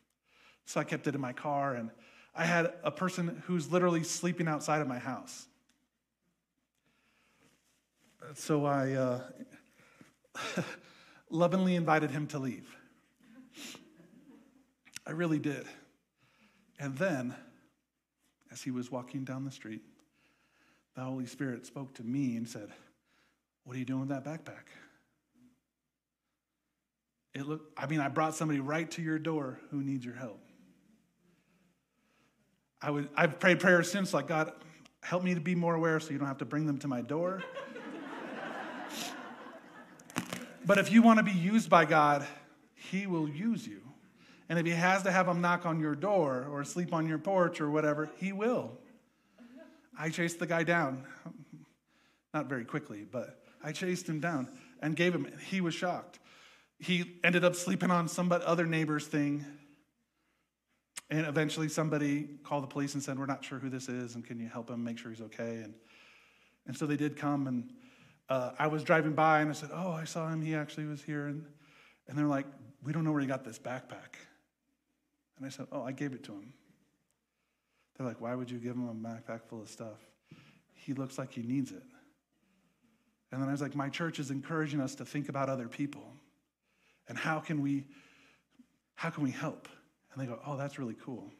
So 0.64 0.80
I 0.80 0.84
kept 0.84 1.06
it 1.06 1.14
in 1.14 1.20
my 1.20 1.32
car 1.32 1.74
and 1.74 1.90
I 2.38 2.44
had 2.44 2.72
a 2.84 2.92
person 2.92 3.42
who's 3.46 3.72
literally 3.72 4.04
sleeping 4.04 4.46
outside 4.46 4.80
of 4.80 4.86
my 4.86 5.00
house. 5.00 5.48
So 8.34 8.64
I 8.64 8.92
uh, 8.92 9.20
lovingly 11.30 11.74
invited 11.74 12.12
him 12.12 12.28
to 12.28 12.38
leave. 12.38 12.72
I 15.04 15.10
really 15.10 15.40
did. 15.40 15.66
And 16.78 16.96
then, 16.96 17.34
as 18.52 18.62
he 18.62 18.70
was 18.70 18.88
walking 18.88 19.24
down 19.24 19.44
the 19.44 19.50
street, 19.50 19.82
the 20.94 21.02
Holy 21.02 21.26
Spirit 21.26 21.66
spoke 21.66 21.92
to 21.94 22.04
me 22.04 22.36
and 22.36 22.48
said, 22.48 22.68
What 23.64 23.74
are 23.74 23.80
you 23.80 23.84
doing 23.84 24.00
with 24.00 24.10
that 24.10 24.24
backpack? 24.24 24.68
It 27.34 27.48
looked, 27.48 27.76
I 27.76 27.86
mean, 27.86 27.98
I 27.98 28.06
brought 28.06 28.36
somebody 28.36 28.60
right 28.60 28.88
to 28.92 29.02
your 29.02 29.18
door 29.18 29.58
who 29.72 29.82
needs 29.82 30.04
your 30.04 30.14
help. 30.14 30.40
I 32.80 32.90
would, 32.90 33.08
I've 33.16 33.40
prayed 33.40 33.60
prayers 33.60 33.90
since, 33.90 34.14
like, 34.14 34.28
God, 34.28 34.52
help 35.02 35.22
me 35.22 35.34
to 35.34 35.40
be 35.40 35.54
more 35.54 35.74
aware 35.74 35.98
so 36.00 36.10
you 36.10 36.18
don't 36.18 36.28
have 36.28 36.38
to 36.38 36.44
bring 36.44 36.66
them 36.66 36.78
to 36.78 36.88
my 36.88 37.00
door. 37.00 37.42
but 40.66 40.78
if 40.78 40.92
you 40.92 41.02
want 41.02 41.18
to 41.18 41.24
be 41.24 41.32
used 41.32 41.68
by 41.68 41.84
God, 41.84 42.26
He 42.74 43.06
will 43.06 43.28
use 43.28 43.66
you. 43.66 43.80
And 44.48 44.58
if 44.58 44.66
He 44.66 44.72
has 44.72 45.02
to 45.02 45.10
have 45.10 45.26
them 45.26 45.40
knock 45.40 45.66
on 45.66 45.80
your 45.80 45.94
door 45.94 46.46
or 46.50 46.64
sleep 46.64 46.92
on 46.92 47.06
your 47.06 47.18
porch 47.18 47.60
or 47.60 47.70
whatever, 47.70 48.08
He 48.16 48.32
will. 48.32 48.78
I 49.98 50.10
chased 50.10 50.38
the 50.38 50.46
guy 50.46 50.62
down. 50.62 51.04
Not 52.32 52.46
very 52.46 52.64
quickly, 52.64 53.04
but 53.10 53.42
I 53.62 53.72
chased 53.72 54.08
him 54.08 54.20
down 54.20 54.48
and 54.80 54.94
gave 54.94 55.14
him, 55.14 55.26
he 55.48 55.60
was 55.60 55.74
shocked. 55.74 56.20
He 56.78 57.16
ended 57.24 57.44
up 57.44 57.56
sleeping 57.56 57.90
on 57.90 58.06
some 58.06 58.30
other 58.30 58.64
neighbor's 58.64 59.06
thing. 59.06 59.44
And 61.10 61.26
eventually 61.26 61.68
somebody 61.68 62.28
called 62.44 62.62
the 62.62 62.68
police 62.68 62.94
and 62.94 63.02
said, 63.02 63.18
We're 63.18 63.26
not 63.26 63.44
sure 63.44 63.58
who 63.58 63.70
this 63.70 63.88
is, 63.88 64.14
and 64.14 64.24
can 64.24 64.38
you 64.38 64.48
help 64.48 64.70
him 64.70 64.84
make 64.84 64.98
sure 64.98 65.10
he's 65.10 65.22
okay? 65.22 65.62
And, 65.62 65.74
and 66.66 66.76
so 66.76 66.86
they 66.86 66.96
did 66.96 67.16
come, 67.16 67.46
and 67.46 67.72
uh, 68.28 68.52
I 68.58 68.66
was 68.66 68.82
driving 68.84 69.14
by 69.14 69.40
and 69.40 69.48
I 69.48 69.54
said, 69.54 69.70
Oh, 69.72 69.92
I 69.92 70.04
saw 70.04 70.28
him. 70.28 70.42
He 70.42 70.54
actually 70.54 70.84
was 70.84 71.02
here. 71.02 71.28
And, 71.28 71.44
and 72.06 72.18
they're 72.18 72.26
like, 72.26 72.46
We 72.82 72.92
don't 72.92 73.04
know 73.04 73.12
where 73.12 73.22
he 73.22 73.26
got 73.26 73.44
this 73.44 73.58
backpack. 73.58 74.16
And 75.38 75.46
I 75.46 75.48
said, 75.48 75.66
Oh, 75.72 75.82
I 75.82 75.92
gave 75.92 76.12
it 76.12 76.24
to 76.24 76.32
him. 76.32 76.52
They're 77.98 78.06
like, 78.06 78.20
why 78.20 78.34
would 78.34 78.50
you 78.50 78.58
give 78.58 78.76
him 78.76 78.88
a 78.88 78.94
backpack 78.94 79.42
full 79.48 79.60
of 79.60 79.68
stuff? 79.68 79.98
He 80.74 80.94
looks 80.94 81.18
like 81.18 81.32
he 81.32 81.42
needs 81.42 81.72
it. 81.72 81.82
And 83.32 83.42
then 83.42 83.48
I 83.48 83.52
was 83.52 83.60
like, 83.60 83.74
my 83.74 83.88
church 83.88 84.20
is 84.20 84.30
encouraging 84.30 84.80
us 84.80 84.94
to 84.96 85.04
think 85.04 85.28
about 85.28 85.50
other 85.50 85.68
people. 85.68 86.14
And 87.08 87.18
how 87.18 87.40
can 87.40 87.60
we, 87.60 87.84
how 88.94 89.10
can 89.10 89.24
we 89.24 89.32
help? 89.32 89.68
And 90.12 90.22
they 90.22 90.26
go, 90.26 90.38
oh, 90.46 90.56
that's 90.56 90.78
really 90.78 90.96
cool. 91.04 91.30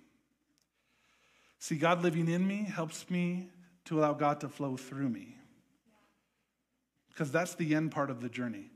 See, 1.58 1.76
God 1.76 2.02
living 2.02 2.28
in 2.28 2.46
me 2.46 2.62
helps 2.62 3.10
me 3.10 3.48
to 3.86 3.98
allow 3.98 4.12
God 4.12 4.40
to 4.40 4.48
flow 4.48 4.76
through 4.76 5.08
me. 5.08 5.36
Because 7.08 7.32
that's 7.32 7.54
the 7.54 7.74
end 7.74 7.90
part 7.90 8.10
of 8.10 8.20
the 8.20 8.28
journey. 8.28 8.70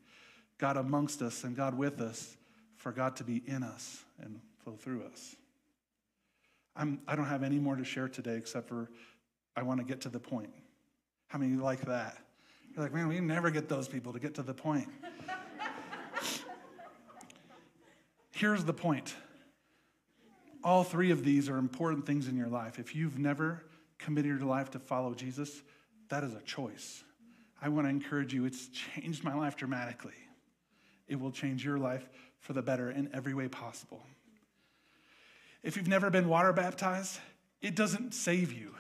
God 0.59 0.77
amongst 0.77 1.23
us 1.23 1.45
and 1.45 1.57
God 1.57 1.77
with 1.77 2.01
us, 2.01 2.37
for 2.77 2.91
God 2.91 3.17
to 3.17 3.25
be 3.25 3.43
in 3.47 3.63
us 3.63 4.03
and 4.21 4.41
flow 4.65 4.75
through 4.75 5.05
us. 5.05 5.37
I'm, 6.75 7.01
I 7.07 7.15
don't 7.15 7.27
have 7.27 7.43
any 7.43 7.59
more 7.59 7.77
to 7.77 7.85
share 7.85 8.09
today 8.09 8.37
except 8.37 8.69
for 8.69 8.91
I 9.55 9.63
want 9.63 9.81
to 9.81 9.85
get 9.85 10.01
to 10.03 10.09
the 10.09 10.19
point. 10.19 10.51
How 11.29 11.39
many 11.39 11.57
like 11.57 11.83
that? 11.83 12.17
You're 12.75 12.83
like, 12.83 12.95
man, 12.95 13.09
we 13.09 13.21
never 13.21 13.51
get 13.51 13.69
those 13.69 13.87
people 13.87 14.13
to 14.13 14.19
get 14.19 14.35
to 14.35 14.43
the 14.43 14.55
point. 14.55 14.89
Here's 18.33 18.65
the 18.65 18.73
point 18.73 19.15
all 20.65 20.85
three 20.85 21.11
of 21.11 21.25
these 21.25 21.49
are 21.49 21.57
important 21.57 22.07
things 22.07 22.29
in 22.29 22.37
your 22.37 22.49
life. 22.49 22.79
If 22.79 22.95
you've 22.95 23.19
never 23.19 23.65
committed 23.99 24.39
your 24.39 24.49
life 24.49 24.71
to 24.71 24.79
follow 24.79 25.15
Jesus, 25.15 25.63
that 26.09 26.25
is 26.25 26.35
a 26.35 26.41
choice. 26.43 27.05
I 27.61 27.69
want 27.69 27.87
to 27.87 27.91
encourage 27.91 28.35
you, 28.35 28.45
it's 28.45 28.69
changed 28.69 29.25
my 29.25 29.35
life 29.35 29.57
dramatically. 29.57 30.13
It 31.09 31.21
will 31.21 31.31
change 31.31 31.65
your 31.65 31.79
life 31.79 32.09
for 32.41 32.53
the 32.53 32.63
better 32.63 32.91
in 32.91 33.11
every 33.13 33.35
way 33.35 33.49
possible. 33.49 34.05
If 35.63 35.77
you've 35.77 35.89
never 35.89 36.11
been 36.11 36.29
water 36.29 36.53
baptized, 36.53 37.21
it 37.61 37.77
doesn't 37.77 38.15
save 38.15 38.53
you, 38.53 38.75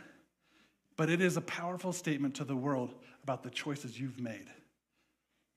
but 0.97 1.09
it 1.09 1.21
is 1.21 1.37
a 1.37 1.41
powerful 1.41 1.93
statement 1.93 2.35
to 2.37 2.45
the 2.45 2.57
world 2.57 2.95
about 3.23 3.45
the 3.45 3.51
choices 3.51 3.99
you've 3.99 4.19
made. 4.19 4.47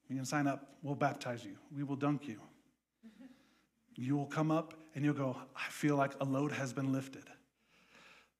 You 0.07 0.15
can 0.15 0.25
sign 0.25 0.45
up, 0.45 0.75
we'll 0.83 0.95
baptize 0.95 1.43
you, 1.43 1.55
we 1.75 1.83
will 1.83 1.95
dunk 1.95 2.27
you. 2.27 2.39
You 3.95 4.15
will 4.15 4.27
come 4.27 4.51
up 4.51 4.75
and 4.95 5.03
you'll 5.03 5.13
go, 5.13 5.35
I 5.55 5.69
feel 5.69 5.97
like 5.97 6.13
a 6.21 6.25
load 6.25 6.53
has 6.53 6.73
been 6.73 6.93
lifted. 6.93 7.25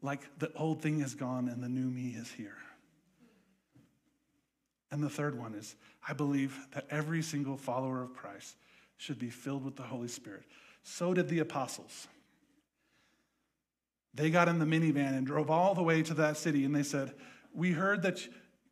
Like 0.02 0.40
the 0.40 0.52
old 0.54 0.82
thing 0.82 1.02
is 1.02 1.14
gone 1.14 1.50
and 1.50 1.62
the 1.62 1.70
new 1.70 1.90
me 1.90 2.16
is 2.18 2.32
here. 2.32 2.58
And 4.92 5.04
the 5.04 5.10
third 5.10 5.38
one 5.38 5.54
is 5.54 5.76
I 6.08 6.14
believe 6.14 6.58
that 6.74 6.86
every 6.90 7.22
single 7.22 7.58
follower 7.58 8.02
of 8.02 8.14
Christ 8.14 8.56
should 8.98 9.20
be 9.20 9.30
filled 9.30 9.66
with 9.66 9.76
the 9.76 9.84
Holy 9.84 10.08
Spirit. 10.08 10.44
So 10.84 11.14
did 11.14 11.28
the 11.28 11.40
apostles. 11.40 12.08
They 14.14 14.30
got 14.30 14.48
in 14.48 14.60
the 14.60 14.66
minivan 14.66 15.18
and 15.18 15.28
drove 15.28 15.50
all 15.50 15.76
the 15.76 15.84
way 15.84 16.02
to 16.04 16.14
that 16.14 16.38
city 16.38 16.64
and 16.64 16.74
they 16.74 16.84
said, 16.84 17.14
We 17.54 17.74
heard 17.74 18.04
that 18.04 18.26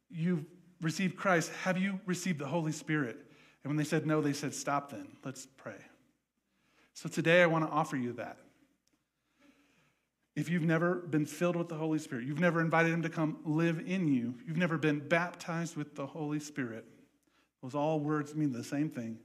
you've 0.10 0.46
received 0.82 1.18
Christ. 1.18 1.52
Have 1.64 1.78
you 1.78 2.00
received 2.06 2.40
the 2.40 2.48
Holy 2.48 2.72
Spirit? 2.72 3.18
And 3.64 3.70
when 3.70 3.78
they 3.78 3.84
said 3.84 4.06
no, 4.06 4.22
they 4.22 4.34
said, 4.34 4.54
Stop 4.54 4.92
then. 4.92 5.08
Let's 5.26 5.48
pray. 5.58 5.76
So 6.94 7.10
today 7.10 7.42
I 7.42 7.48
want 7.48 7.66
to 7.66 7.72
offer 7.72 7.98
you 7.98 8.14
that. 8.14 8.38
If 10.36 10.50
you've 10.50 10.64
never 10.64 10.96
been 10.96 11.26
filled 11.26 11.56
with 11.56 11.70
the 11.70 11.76
Holy 11.76 12.00
Spirit, 12.00 12.26
you've 12.26 12.40
never 12.40 12.60
invited 12.60 12.92
Him 12.92 13.04
to 13.04 13.10
come 13.10 13.38
live 13.46 13.84
in 13.86 14.08
you, 14.08 14.36
you've 14.48 14.58
never 14.58 14.78
been 14.78 15.00
baptized 15.00 15.76
with 15.76 15.96
the 15.96 16.08
Holy 16.08 16.40
Spirit, 16.40 16.86
those 17.62 17.76
all 17.76 18.00
words 18.00 18.36
mean 18.36 18.52
the 18.52 18.64
same 18.64 18.90
thing. 18.90 19.18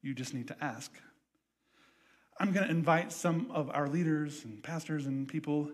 You 0.00 0.14
just 0.14 0.32
need 0.32 0.48
to 0.48 0.64
ask. 0.64 0.92
I'm 2.38 2.52
going 2.52 2.64
to 2.64 2.70
invite 2.70 3.10
some 3.10 3.50
of 3.50 3.68
our 3.70 3.88
leaders 3.88 4.44
and 4.44 4.62
pastors 4.62 5.06
and 5.06 5.26
people 5.26 5.70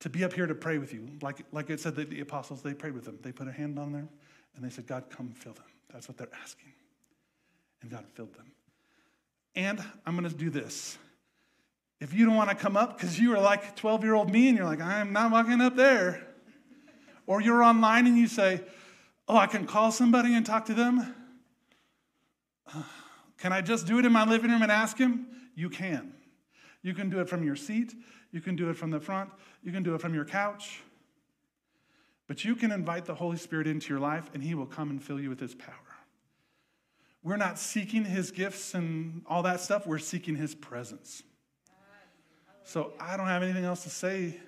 to 0.00 0.08
be 0.08 0.24
up 0.24 0.32
here 0.32 0.46
to 0.46 0.54
pray 0.54 0.78
with 0.78 0.94
you. 0.94 1.06
Like, 1.20 1.44
like 1.52 1.68
it 1.68 1.80
said 1.80 1.96
that 1.96 2.08
the 2.08 2.20
apostles, 2.20 2.62
they 2.62 2.72
prayed 2.72 2.94
with 2.94 3.04
them. 3.04 3.18
They 3.22 3.32
put 3.32 3.46
a 3.46 3.52
hand 3.52 3.78
on 3.78 3.92
them 3.92 4.08
and 4.56 4.64
they 4.64 4.70
said, 4.70 4.86
God, 4.86 5.04
come 5.10 5.34
fill 5.34 5.52
them. 5.52 5.64
That's 5.92 6.08
what 6.08 6.16
they're 6.16 6.28
asking. 6.42 6.72
And 7.82 7.90
God 7.90 8.06
filled 8.14 8.34
them. 8.34 8.52
And 9.54 9.82
I'm 10.06 10.16
going 10.16 10.28
to 10.28 10.36
do 10.36 10.50
this. 10.50 10.98
If 12.00 12.14
you 12.14 12.26
don't 12.26 12.36
want 12.36 12.50
to 12.50 12.54
come 12.54 12.76
up 12.76 12.96
because 12.96 13.18
you 13.18 13.34
are 13.34 13.40
like 13.40 13.74
12 13.76 14.04
year 14.04 14.14
old 14.14 14.30
me 14.30 14.48
and 14.48 14.56
you're 14.56 14.66
like, 14.66 14.80
I'm 14.80 15.12
not 15.12 15.32
walking 15.32 15.60
up 15.60 15.74
there, 15.74 16.26
or 17.26 17.40
you're 17.40 17.62
online 17.62 18.06
and 18.06 18.16
you 18.16 18.28
say, 18.28 18.60
Oh, 19.26 19.36
I 19.36 19.46
can 19.46 19.66
call 19.66 19.92
somebody 19.92 20.34
and 20.34 20.46
talk 20.46 20.66
to 20.66 20.74
them. 20.74 21.14
Can 23.38 23.52
I 23.52 23.60
just 23.60 23.86
do 23.86 23.98
it 23.98 24.04
in 24.04 24.12
my 24.12 24.24
living 24.24 24.50
room 24.50 24.62
and 24.62 24.72
ask 24.72 24.96
him? 24.96 25.26
You 25.54 25.68
can. 25.68 26.12
You 26.82 26.94
can 26.94 27.10
do 27.10 27.20
it 27.20 27.28
from 27.28 27.44
your 27.44 27.56
seat, 27.56 27.94
you 28.30 28.40
can 28.40 28.56
do 28.56 28.70
it 28.70 28.76
from 28.76 28.90
the 28.90 29.00
front, 29.00 29.30
you 29.62 29.72
can 29.72 29.82
do 29.82 29.94
it 29.94 30.00
from 30.00 30.14
your 30.14 30.24
couch. 30.24 30.80
But 32.26 32.44
you 32.44 32.54
can 32.56 32.72
invite 32.72 33.04
the 33.04 33.14
Holy 33.14 33.36
Spirit 33.36 33.66
into 33.66 33.88
your 33.88 34.00
life 34.00 34.30
and 34.34 34.42
He 34.42 34.54
will 34.54 34.66
come 34.66 34.90
and 34.90 35.02
fill 35.02 35.20
you 35.20 35.28
with 35.28 35.40
His 35.40 35.54
power. 35.54 35.74
We're 37.28 37.36
not 37.36 37.58
seeking 37.58 38.06
His 38.06 38.30
gifts 38.30 38.72
and 38.72 39.20
all 39.26 39.42
that 39.42 39.60
stuff, 39.60 39.86
we're 39.86 39.98
seeking 39.98 40.34
His 40.34 40.54
presence. 40.54 41.22
So 42.64 42.94
I 42.98 43.18
don't 43.18 43.26
have 43.26 43.42
anything 43.42 43.66
else 43.66 43.82
to 43.82 43.90
say 43.90 44.40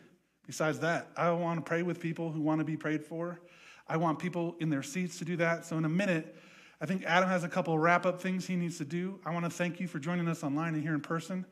besides 0.46 0.80
that. 0.80 1.08
I 1.14 1.30
want 1.32 1.58
to 1.58 1.68
pray 1.68 1.82
with 1.82 2.00
people 2.00 2.32
who 2.32 2.40
want 2.40 2.60
to 2.60 2.64
be 2.64 2.78
prayed 2.78 3.04
for. 3.04 3.38
I 3.86 3.98
want 3.98 4.18
people 4.18 4.56
in 4.60 4.70
their 4.70 4.82
seats 4.82 5.18
to 5.18 5.26
do 5.26 5.36
that. 5.36 5.66
So 5.66 5.76
in 5.76 5.84
a 5.84 5.90
minute, 5.90 6.34
I 6.80 6.86
think 6.86 7.04
Adam 7.04 7.28
has 7.28 7.44
a 7.44 7.50
couple 7.50 7.78
wrap 7.78 8.06
up 8.06 8.22
things 8.22 8.46
he 8.46 8.56
needs 8.56 8.78
to 8.78 8.86
do. 8.86 9.20
I 9.26 9.34
want 9.34 9.44
to 9.44 9.50
thank 9.50 9.78
you 9.78 9.86
for 9.86 9.98
joining 9.98 10.26
us 10.26 10.42
online 10.42 10.72
and 10.72 10.82
here 10.82 10.94
in 10.94 11.02
person. 11.02 11.44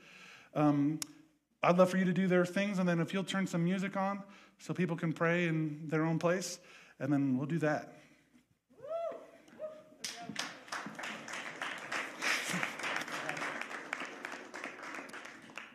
Um, 0.55 0.99
I'd 1.63 1.77
love 1.77 1.91
for 1.91 1.99
you 1.99 2.07
to 2.07 2.13
do 2.15 2.27
their 2.27 2.47
things, 2.47 2.79
and 2.79 2.89
then 2.89 3.01
if 3.01 3.13
you'll 3.13 3.23
turn 3.23 3.47
some 3.47 3.63
music 3.63 3.99
on 3.99 4.23
so 4.59 4.73
people 4.73 4.97
can 4.97 5.13
pray 5.13 5.47
in 5.47 5.89
their 5.89 6.07
own 6.07 6.19
place, 6.19 6.59
and 6.99 7.13
then 7.13 7.37
we'll 7.37 7.47
do 7.47 7.59
that. 7.59 7.98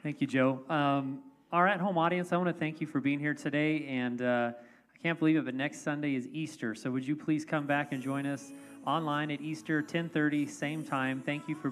Thank 0.04 0.20
you, 0.20 0.28
Joe. 0.28 0.60
Um, 0.68 1.20
our 1.54 1.66
at 1.66 1.80
home 1.80 1.97
audience, 1.97 2.34
I 2.34 2.36
want 2.36 2.49
to 2.49 2.54
thank 2.54 2.82
you 2.82 2.88
for 2.88 2.99
being 2.99 3.20
here 3.20 3.34
today. 3.34 3.86
And 3.88 4.22
uh, 4.22 4.51
I 4.93 4.97
can't 5.01 5.18
believe 5.18 5.38
it, 5.38 5.45
but 5.45 5.56
next 5.56 5.82
Sunday 5.82 6.16
is 6.16 6.28
Easter. 6.34 6.76
So 6.76 6.91
would 6.91 7.08
you 7.08 7.16
please 7.16 7.45
come 7.45 7.66
back 7.66 7.93
and 7.93 8.04
join 8.04 8.26
us 8.26 8.51
online 8.86 9.32
at 9.32 9.39
Easter, 9.39 9.78
1030, 9.78 10.45
same 10.45 10.84
time. 10.84 11.24
Thank 11.26 11.47
you 11.47 11.56
for 11.56 11.70
being 11.70 11.72